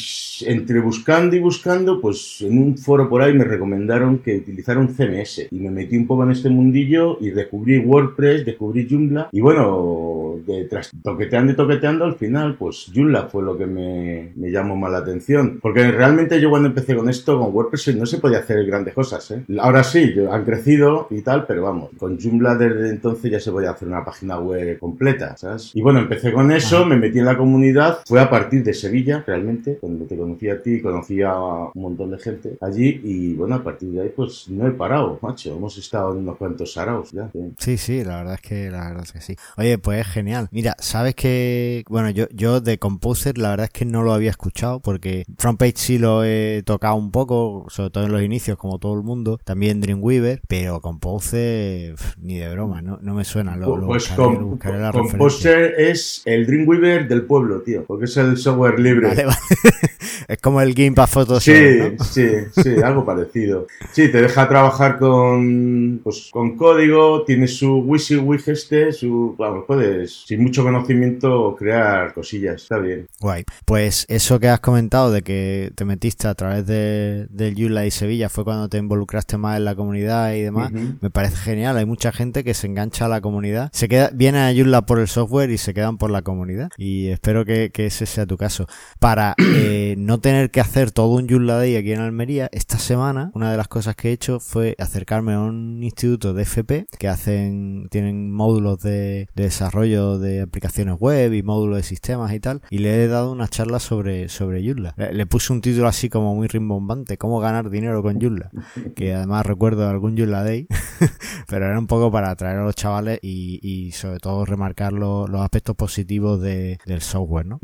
entre 0.45 0.79
buscando 0.79 1.35
y 1.35 1.39
buscando, 1.39 2.01
pues 2.01 2.10
en 2.41 2.57
un 2.57 2.77
foro 2.77 3.09
por 3.09 3.21
ahí 3.21 3.33
me 3.33 3.43
recomendaron 3.43 4.19
que 4.19 4.37
utilizara 4.37 4.79
un 4.79 4.89
CMS 4.89 5.47
y 5.51 5.59
me 5.59 5.71
metí 5.71 5.97
un 5.97 6.07
poco 6.07 6.23
en 6.23 6.31
este 6.31 6.49
mundillo 6.49 7.17
y 7.19 7.29
descubrí 7.31 7.79
WordPress, 7.79 8.45
descubrí 8.45 8.87
Joomla 8.89 9.29
y 9.31 9.41
bueno, 9.41 10.35
de 10.45 10.65
tras 10.65 10.91
toqueteando 11.03 11.51
y 11.51 11.55
toqueteando 11.55 12.05
al 12.05 12.15
final, 12.15 12.55
pues 12.57 12.91
Joomla 12.93 13.27
fue 13.27 13.43
lo 13.43 13.57
que 13.57 13.65
me, 13.65 14.31
me 14.35 14.51
llamó 14.51 14.75
más 14.75 14.91
la 14.91 14.99
atención. 14.99 15.59
Porque 15.61 15.91
realmente 15.91 16.39
yo 16.39 16.49
cuando 16.49 16.69
empecé 16.69 16.95
con 16.95 17.09
esto, 17.09 17.39
con 17.39 17.53
WordPress, 17.53 17.95
no 17.95 18.05
se 18.05 18.19
podía 18.19 18.39
hacer 18.39 18.65
grandes 18.65 18.93
cosas, 18.93 19.29
¿eh? 19.31 19.43
Ahora 19.59 19.83
sí, 19.83 20.13
han 20.29 20.45
crecido 20.45 21.07
y 21.09 21.21
tal, 21.21 21.45
pero 21.45 21.63
vamos, 21.63 21.89
con 21.97 22.19
Joomla 22.19 22.55
desde 22.55 22.89
entonces 22.89 23.31
ya 23.31 23.39
se 23.39 23.51
podía 23.51 23.71
hacer 23.71 23.87
una 23.87 24.03
página 24.03 24.39
web 24.39 24.79
completa, 24.79 25.35
¿sabes? 25.37 25.71
Y 25.73 25.81
bueno, 25.81 25.99
empecé 25.99 26.31
con 26.31 26.51
eso, 26.51 26.85
me 26.85 26.97
metí 26.97 27.19
en 27.19 27.25
la 27.25 27.37
comunidad, 27.37 27.99
fue 28.05 28.19
a 28.19 28.29
partir 28.29 28.63
de 28.63 28.73
Sevilla, 28.73 29.23
realmente, 29.25 29.77
cuando 29.79 30.05
te 30.05 30.17
conocí 30.17 30.49
a 30.49 30.61
ti, 30.61 30.81
conocí 30.81 31.21
a 31.21 31.35
un 31.73 31.81
montón 31.81 32.00
de 32.09 32.17
gente 32.19 32.57
allí 32.61 33.01
y 33.03 33.33
bueno, 33.33 33.55
a 33.55 33.63
partir 33.63 33.89
de 33.89 34.01
ahí 34.01 34.09
pues 34.15 34.49
no 34.49 34.67
he 34.67 34.71
parado, 34.71 35.19
macho. 35.21 35.55
Hemos 35.55 35.77
estado 35.77 36.13
en 36.13 36.19
unos 36.19 36.37
cuantos 36.37 36.73
saraos 36.73 37.11
ya. 37.11 37.29
Sí, 37.57 37.77
sí, 37.77 38.03
la 38.03 38.17
verdad 38.17 38.35
es 38.35 38.41
que 38.41 38.69
la 38.69 38.87
verdad 38.89 39.03
es 39.03 39.11
que 39.11 39.21
sí. 39.21 39.35
Oye, 39.57 39.77
pues 39.77 40.01
es 40.01 40.07
genial. 40.07 40.47
Mira, 40.51 40.75
sabes 40.79 41.15
que, 41.15 41.83
bueno, 41.89 42.09
yo, 42.09 42.25
yo 42.33 42.61
de 42.61 42.77
Composer 42.77 43.37
la 43.37 43.51
verdad 43.51 43.65
es 43.65 43.71
que 43.71 43.85
no 43.85 44.03
lo 44.03 44.13
había 44.13 44.29
escuchado 44.29 44.79
porque 44.79 45.25
FrontPage 45.37 45.77
sí 45.77 45.97
lo 45.97 46.23
he 46.23 46.63
tocado 46.65 46.95
un 46.95 47.11
poco, 47.11 47.65
sobre 47.69 47.89
todo 47.89 48.05
en 48.05 48.11
los 48.11 48.21
inicios, 48.21 48.57
como 48.57 48.79
todo 48.79 48.93
el 48.95 49.03
mundo, 49.03 49.39
también 49.43 49.81
Dreamweaver, 49.81 50.41
pero 50.47 50.81
Composer 50.81 51.95
ni 52.19 52.37
de 52.37 52.49
broma, 52.51 52.81
no, 52.81 52.99
no 53.01 53.13
me 53.13 53.23
suena. 53.23 53.55
Lo, 53.55 53.85
pues 53.85 54.09
Composer 54.09 55.75
es 55.77 56.21
el 56.25 56.45
Dreamweaver 56.45 57.07
del 57.07 57.23
pueblo, 57.23 57.61
tío, 57.61 57.83
porque 57.85 58.05
es 58.05 58.17
el 58.17 58.37
software 58.37 58.79
libre. 58.79 59.09
es 60.27 60.37
como 60.39 60.61
el 60.61 60.73
Game 60.73 60.93
para 60.93 61.07
Photoshop. 61.07 61.41
Sí, 61.41 61.90
sí, 61.99 62.27
sí, 62.51 62.75
algo 62.83 63.05
parecido. 63.05 63.67
Sí, 63.91 64.11
te 64.11 64.21
deja 64.21 64.47
trabajar 64.47 64.97
con, 64.97 65.99
pues, 66.03 66.29
con 66.31 66.57
código, 66.57 67.23
tiene 67.23 67.47
su 67.47 67.79
WYSIWYG 67.79 68.49
este, 68.49 68.91
su, 68.91 69.35
vamos, 69.37 69.65
puedes, 69.67 70.23
sin 70.25 70.43
mucho 70.43 70.63
conocimiento, 70.63 71.55
crear 71.57 72.13
cosillas, 72.13 72.61
está 72.63 72.77
bien. 72.77 73.07
Guay. 73.19 73.43
Pues 73.65 74.05
eso 74.09 74.39
que 74.39 74.49
has 74.49 74.59
comentado 74.59 75.11
de 75.11 75.21
que 75.21 75.71
te 75.75 75.85
metiste 75.85 76.27
a 76.27 76.35
través 76.35 76.65
de, 76.65 77.27
del 77.29 77.55
Yula 77.55 77.85
y 77.85 77.91
Sevilla 77.91 78.29
fue 78.29 78.43
cuando 78.43 78.69
te 78.69 78.77
involucraste 78.77 79.37
más 79.37 79.57
en 79.57 79.65
la 79.65 79.75
comunidad 79.75 80.33
y 80.33 80.41
demás, 80.41 80.71
me 80.71 81.09
parece 81.09 81.37
genial. 81.37 81.77
Hay 81.77 81.85
mucha 81.85 82.11
gente 82.11 82.43
que 82.43 82.53
se 82.53 82.67
engancha 82.67 83.05
a 83.05 83.09
la 83.09 83.21
comunidad, 83.21 83.69
se 83.73 83.87
queda, 83.87 84.11
viene 84.13 84.39
a 84.39 84.51
Yula 84.51 84.85
por 84.85 84.99
el 84.99 85.07
software 85.07 85.49
y 85.49 85.57
se 85.57 85.73
quedan 85.73 85.97
por 85.97 86.11
la 86.11 86.21
comunidad. 86.21 86.69
Y 86.77 87.07
espero 87.07 87.45
que, 87.45 87.71
ese 87.81 88.05
sea 88.05 88.25
tu 88.25 88.37
caso. 88.37 88.67
Para 88.99 89.35
eh, 89.55 89.95
no 89.97 90.19
tener 90.19 90.51
que 90.51 90.61
hacer 90.61 90.91
todo 90.91 91.07
un 91.07 91.27
Joomla 91.27 91.55
Day 91.55 91.75
aquí 91.81 91.93
en 91.93 91.99
Almería, 91.99 92.47
esta 92.51 92.77
semana 92.77 93.31
una 93.33 93.51
de 93.51 93.57
las 93.57 93.67
cosas 93.67 93.95
que 93.95 94.09
he 94.09 94.11
hecho 94.11 94.39
fue 94.39 94.75
acercarme 94.77 95.33
a 95.33 95.39
un 95.39 95.83
instituto 95.83 96.33
de 96.33 96.43
FP 96.43 96.85
que 96.97 97.07
hacen, 97.07 97.87
tienen 97.89 98.31
módulos 98.31 98.79
de, 98.81 99.27
desarrollo 99.35 100.19
de 100.19 100.41
aplicaciones 100.41 100.95
web 100.99 101.33
y 101.33 101.41
módulos 101.41 101.77
de 101.77 101.83
sistemas 101.83 102.33
y 102.33 102.39
tal, 102.39 102.61
y 102.69 102.79
le 102.79 103.03
he 103.03 103.07
dado 103.07 103.31
una 103.31 103.47
charla 103.47 103.79
sobre, 103.79 104.29
sobre 104.29 104.63
Joomla. 104.63 104.93
Le, 104.95 105.25
puse 105.25 105.53
un 105.53 105.61
título 105.61 105.87
así 105.87 106.09
como 106.09 106.35
muy 106.35 106.47
rimbombante, 106.47 107.17
cómo 107.17 107.39
ganar 107.39 107.69
dinero 107.69 108.03
con 108.03 108.21
Joomla, 108.21 108.51
que 108.95 109.13
además 109.15 109.45
recuerdo 109.45 109.89
algún 109.89 110.15
Joomla 110.15 110.43
Day, 110.43 110.67
pero 111.47 111.65
era 111.65 111.79
un 111.79 111.87
poco 111.87 112.11
para 112.11 112.29
atraer 112.29 112.59
a 112.59 112.63
los 112.63 112.75
chavales 112.75 113.19
y, 113.23 113.91
sobre 113.93 114.19
todo 114.19 114.45
remarcar 114.45 114.93
los 114.93 115.29
aspectos 115.41 115.75
positivos 115.75 116.41
del 116.41 117.01
software, 117.01 117.47
¿no? 117.47 117.59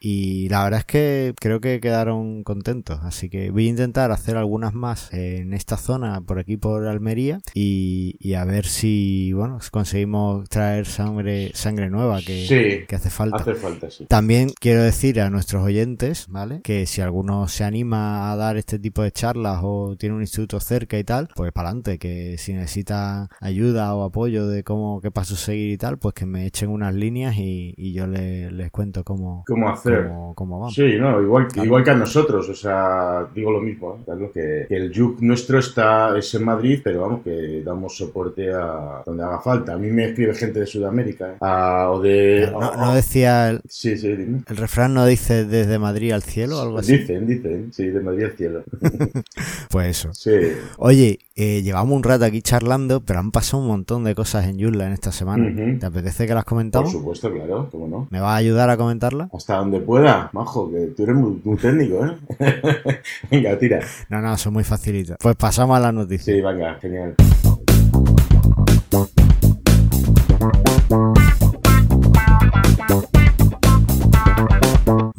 Y 0.00 0.48
la 0.48 0.64
verdad 0.64 0.80
es 0.80 0.86
que 0.86 1.34
creo 1.38 1.60
que 1.60 1.80
quedaron 1.80 2.42
contentos, 2.42 2.98
así 3.02 3.28
que 3.28 3.49
voy 3.50 3.66
a 3.66 3.70
intentar 3.70 4.10
hacer 4.10 4.36
algunas 4.36 4.74
más 4.74 5.12
en 5.12 5.52
esta 5.52 5.76
zona, 5.76 6.20
por 6.20 6.38
aquí 6.38 6.56
por 6.56 6.86
Almería, 6.86 7.40
y, 7.54 8.34
a 8.34 8.44
ver 8.44 8.66
si, 8.66 9.32
bueno, 9.32 9.58
conseguimos 9.70 10.48
traer 10.48 10.86
sangre, 10.86 11.50
sangre 11.54 11.90
nueva 11.90 12.20
que, 12.20 12.86
que 12.88 12.96
hace 12.96 13.10
falta. 13.10 13.38
Hace 13.38 13.54
falta 13.54 13.90
sí. 13.90 14.06
También 14.06 14.50
quiero 14.58 14.82
decir 14.82 15.20
a 15.20 15.30
nuestros 15.30 15.62
oyentes, 15.62 16.26
¿vale? 16.28 16.60
Que 16.62 16.86
si 16.86 17.00
alguno 17.00 17.48
se 17.48 17.64
anima 17.64 18.30
a 18.30 18.36
dar 18.36 18.56
este 18.56 18.78
tipo 18.78 19.02
de 19.02 19.12
charlas 19.12 19.60
o 19.62 19.96
tiene 19.98 20.14
un 20.14 20.22
instituto 20.22 20.60
cerca 20.60 20.98
y 20.98 21.04
tal, 21.04 21.28
pues 21.34 21.52
para 21.52 21.68
adelante, 21.68 21.98
que 21.98 22.36
si 22.38 22.52
necesita 22.52 23.28
ayuda 23.40 23.94
o 23.94 24.04
apoyo 24.04 24.46
de 24.46 24.64
cómo, 24.64 25.00
qué 25.00 25.10
paso 25.10 25.36
seguir 25.36 25.70
y 25.72 25.78
tal, 25.78 25.98
pues 25.98 26.14
que 26.14 26.26
me 26.26 26.46
echen 26.46 26.70
unas 26.70 26.94
líneas 26.94 27.34
y, 27.36 27.92
yo 27.92 28.06
les, 28.06 28.70
cuento 28.70 29.04
cómo, 29.04 29.44
cómo 29.46 29.68
hacer. 29.68 30.08
Cómo, 30.34 30.60
vamos. 30.60 30.74
Sí, 30.74 30.96
no, 30.98 31.20
igual, 31.20 31.48
igual 31.56 31.84
que 31.84 31.90
a 31.90 31.94
nosotros, 31.94 32.48
o 32.48 32.54
sea, 32.54 33.28
digo 33.40 33.50
lo 33.50 33.60
mismo, 33.60 34.04
¿eh? 34.06 34.30
que, 34.32 34.66
el 34.76 34.92
JUC 34.92 35.20
nuestro 35.20 35.58
está 35.58 36.16
es 36.16 36.32
en 36.34 36.44
Madrid, 36.44 36.80
pero 36.84 37.00
vamos, 37.02 37.22
que 37.22 37.62
damos 37.64 37.96
soporte 37.96 38.52
a 38.52 39.02
donde 39.04 39.24
haga 39.24 39.40
falta. 39.40 39.74
A 39.74 39.78
mí 39.78 39.88
me 39.88 40.06
escribe 40.06 40.34
gente 40.34 40.60
de 40.60 40.66
Sudamérica, 40.66 41.32
¿eh? 41.32 41.86
o 41.88 42.00
de... 42.00 42.50
No, 42.52 42.94
decía... 42.94 43.50
El, 43.50 43.60
sí, 43.66 43.96
sí, 43.96 44.14
dime. 44.14 44.42
El 44.46 44.56
refrán 44.56 44.94
no 44.94 45.06
dice 45.06 45.44
desde 45.44 45.78
Madrid 45.78 46.12
al 46.12 46.22
cielo 46.22 46.58
o 46.58 46.62
algo 46.62 46.78
así. 46.78 46.98
Dicen, 46.98 47.26
dicen, 47.26 47.72
sí, 47.72 47.86
de 47.86 48.00
Madrid 48.00 48.24
al 48.24 48.32
cielo. 48.32 48.64
pues 49.70 49.88
eso. 49.88 50.12
Sí. 50.12 50.52
Oye, 50.76 51.18
eh, 51.42 51.62
llevamos 51.62 51.96
un 51.96 52.02
rato 52.02 52.26
aquí 52.26 52.42
charlando, 52.42 53.00
pero 53.00 53.18
han 53.18 53.30
pasado 53.30 53.62
un 53.62 53.68
montón 53.68 54.04
de 54.04 54.14
cosas 54.14 54.46
en 54.46 54.60
Joomla 54.60 54.86
en 54.86 54.92
esta 54.92 55.10
semana. 55.10 55.50
¿Te 55.78 55.86
apetece 55.86 56.26
que 56.26 56.34
las 56.34 56.44
Por 56.44 56.50
comentamos? 56.50 56.92
supuesto, 56.92 57.32
claro, 57.32 57.66
cómo 57.72 57.88
no. 57.88 58.06
¿Me 58.10 58.20
vas 58.20 58.32
a 58.32 58.36
ayudar 58.36 58.68
a 58.68 58.76
comentarlas? 58.76 59.30
Hasta 59.32 59.56
donde 59.56 59.80
pueda, 59.80 60.28
majo, 60.34 60.70
que 60.70 60.88
tú 60.94 61.04
eres 61.04 61.16
muy, 61.16 61.40
muy 61.42 61.56
técnico, 61.56 62.04
¿eh? 62.04 63.00
venga, 63.30 63.58
tira. 63.58 63.80
No, 64.10 64.20
no, 64.20 64.36
son 64.36 64.52
muy 64.52 64.64
facilitas. 64.64 65.16
Pues 65.18 65.34
pasamos 65.36 65.78
a 65.78 65.80
las 65.80 65.94
noticias. 65.94 66.24
Sí, 66.36 66.42
venga, 66.42 66.74
genial. 66.74 67.14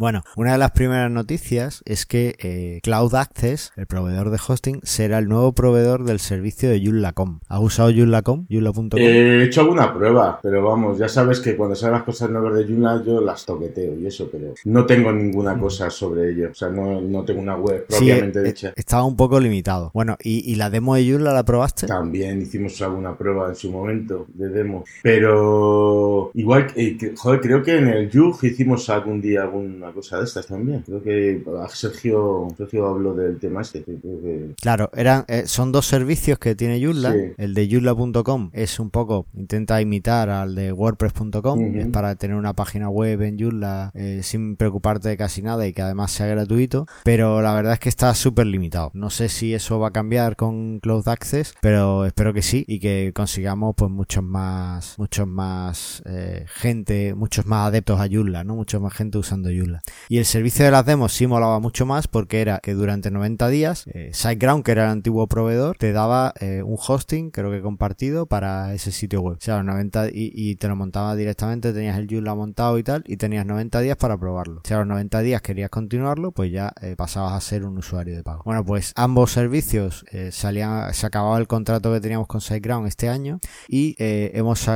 Bueno, 0.01 0.24
una 0.36 0.53
de 0.53 0.58
las 0.58 0.72
primeras 0.72 1.12
noticias 1.12 1.84
es 1.86 2.08
que 2.08 2.34
eh, 2.39 2.79
Cloud 2.81 3.13
Access, 3.13 3.72
el 3.77 3.86
proveedor 3.86 4.31
de 4.31 4.39
hosting, 4.48 4.79
será 4.81 5.20
el 5.20 5.27
nuevo 5.29 5.53
proveedor 5.53 6.05
del 6.05 6.17
servicio 6.17 6.72
de 6.72 6.84
Joomla.com. 6.84 7.39
¿Has 7.48 7.60
usado 7.62 7.91
Joomla.com? 7.91 8.48
Joomla.com. 8.50 8.89
Eh, 8.96 9.41
He 9.41 9.43
hecho 9.43 9.62
alguna 9.62 9.93
prueba, 9.93 10.39
pero 10.41 10.63
vamos, 10.63 10.98
ya 10.98 11.08
sabes 11.08 11.39
que 11.39 11.55
cuando 11.55 11.75
salen 11.75 11.93
las 11.98 12.03
cosas 12.03 12.31
nuevas 12.31 12.55
de 12.55 12.63
Joomla 12.63 13.03
yo 13.05 13.22
las 13.22 13.46
toqueteo 13.46 13.93
y 14.00 14.08
eso, 14.08 14.27
pero 14.31 14.55
no 14.65 14.88
tengo 14.88 15.12
ninguna 15.12 15.55
cosa 15.60 15.91
sobre 15.91 16.31
ello. 16.31 16.50
O 16.50 16.55
sea, 16.55 16.70
no, 16.70 17.00
no 17.00 17.24
tengo 17.24 17.39
una 17.39 17.55
web 17.55 17.86
Sí, 17.88 17.98
propiamente 17.98 18.39
eh, 18.41 18.50
hecha. 18.50 18.74
estaba 18.75 19.05
un 19.05 19.15
poco 19.15 19.39
limitado. 19.39 19.91
Bueno, 19.93 20.17
¿y, 20.24 20.51
y 20.51 20.55
la 20.55 20.72
demo 20.72 20.96
de 20.96 21.08
Joomla 21.12 21.31
la 21.31 21.46
probaste? 21.46 21.86
También 21.86 22.41
hicimos 22.41 22.81
alguna 22.81 23.15
prueba 23.15 23.50
en 23.50 23.55
su 23.55 23.70
momento 23.72 24.25
de 24.34 24.50
demo. 24.50 24.84
Pero 25.03 26.31
igual, 26.34 26.67
eh, 26.75 26.98
que- 26.98 27.13
joder, 27.15 27.39
creo 27.39 27.62
que 27.62 27.77
en 27.77 27.88
el 27.88 28.10
Yug 28.10 28.39
hicimos 28.43 28.89
algún 28.89 29.22
día 29.22 29.43
alguna 29.43 29.90
cosa 29.91 30.17
de 30.17 30.25
estas 30.25 30.48
también. 30.48 30.81
Creo 30.81 31.01
que 31.01 31.43
ah, 31.60 31.67
Sergio, 31.74 32.48
Sergio 32.57 32.88
habló 32.88 33.13
del 33.13 33.39
tema 33.39 33.62
este. 33.62 33.83
que 33.83 33.95
creo 33.95 34.21
que- 34.21 34.55
Claro, 34.62 34.89
eran, 34.95 35.25
eh, 35.27 35.43
son 35.45 35.71
dos 35.71 35.86
servicios 35.88 36.39
que 36.39 36.55
tiene 36.55 36.83
Joomla. 36.83 37.13
Sí. 37.13 37.19
El 37.38 37.53
de 37.53 37.67
Joomla.com 37.69 38.50
es 38.53 38.79
un 38.79 38.89
poco, 38.89 39.25
intenta 39.33 39.81
imitar 39.81 40.29
al 40.29 40.55
de 40.55 40.71
WordPress.com, 40.71 41.75
es 41.75 41.88
para 41.88 42.15
tener 42.15 42.36
una 42.36 42.53
página 42.53 42.89
web 42.89 43.21
en 43.21 43.38
Joomla 43.39 43.91
eh, 43.93 44.21
sin 44.24 44.55
preocuparte 44.55 45.10
de 45.10 45.17
casi 45.17 45.41
nada 45.41 45.65
y 45.67 45.74
que 45.74 45.81
además 45.81 46.12
sea 46.12 46.27
gratuito, 46.27 46.86
pero 47.03 47.41
la 47.41 47.53
verdad 47.53 47.74
es 47.74 47.79
que 47.79 47.89
está 47.89 48.13
súper 48.13 48.48
limitado. 48.48 48.91
No 48.93 49.10
sé 49.10 49.29
si 49.29 49.53
eso 49.53 49.79
va 49.79 49.89
a 49.89 49.91
cambiar 49.91 50.36
con 50.36 50.79
Cloud 50.79 51.07
Access, 51.07 51.53
pero 51.62 52.05
espero 52.05 52.33
que 52.33 52.41
sí 52.41 52.63
y 52.67 52.79
que 52.79 53.12
consigamos 53.13 53.75
pues 53.75 53.91
muchos 53.91 54.24
más, 54.24 54.95
muchos 54.98 55.27
más 55.27 56.03
eh, 56.05 56.45
gente, 56.48 57.13
muchos 57.15 57.45
más 57.45 57.67
adeptos 57.67 58.00
a 58.00 58.07
Joomla, 58.12 58.43
¿no? 58.43 58.55
Muchos 58.55 58.81
más 58.81 58.93
gente 58.93 59.17
usando 59.17 59.50
Joomla. 59.50 59.80
Y 60.09 60.17
el 60.17 60.25
servicio 60.25 60.65
de 60.65 60.71
las 60.71 60.85
demos 60.85 61.13
sí 61.13 61.27
molaba 61.27 61.59
mucho 61.59 61.85
más 61.85 62.07
porque 62.07 62.41
era 62.41 62.59
que 62.59 62.73
durante 62.73 63.11
90 63.11 63.47
días 63.50 63.85
eh, 63.93 64.11
SiteGround, 64.13 64.63
que 64.63 64.71
era 64.71 64.85
el 64.85 64.91
antiguo 64.91 65.27
proveedor, 65.27 65.77
te 65.77 65.91
daba 65.91 66.33
eh, 66.39 66.63
un 66.63 66.77
hosting, 66.79 67.31
creo 67.31 67.51
que 67.51 67.61
compartido, 67.61 68.25
para 68.25 68.73
ese 68.73 68.91
sitio 68.91 69.21
web. 69.21 69.38
O 69.38 69.41
sea, 69.41 69.57
los 69.57 69.65
90 69.65 70.09
y, 70.09 70.31
y 70.33 70.55
te 70.55 70.67
lo 70.67 70.75
montaba 70.75 71.15
directamente, 71.15 71.73
tenías 71.73 71.97
el 71.97 72.07
Joomla 72.09 72.35
montado 72.35 72.77
y 72.77 72.83
tal, 72.83 73.03
y 73.05 73.17
tenías 73.17 73.45
90 73.45 73.79
días 73.81 73.97
para 73.97 74.17
probarlo. 74.17 74.61
Si 74.65 74.73
a 74.73 74.79
los 74.79 74.88
90 74.88 75.19
días 75.21 75.41
querías 75.41 75.69
continuarlo, 75.69 76.31
pues 76.31 76.51
ya 76.51 76.73
eh, 76.81 76.95
pasabas 76.97 77.33
a 77.33 77.41
ser 77.41 77.65
un 77.65 77.77
usuario 77.77 78.15
de 78.15 78.23
pago. 78.23 78.43
Bueno, 78.45 78.65
pues 78.65 78.93
ambos 78.95 79.31
servicios 79.31 80.05
salían, 80.31 80.93
se 80.93 81.05
acababa 81.05 81.38
el 81.38 81.47
contrato 81.47 81.91
que 81.93 82.00
teníamos 82.00 82.27
con 82.27 82.41
SiteGround 82.41 82.88
este 82.88 83.09
año 83.09 83.39
y 83.67 83.95
hemos 83.97 84.67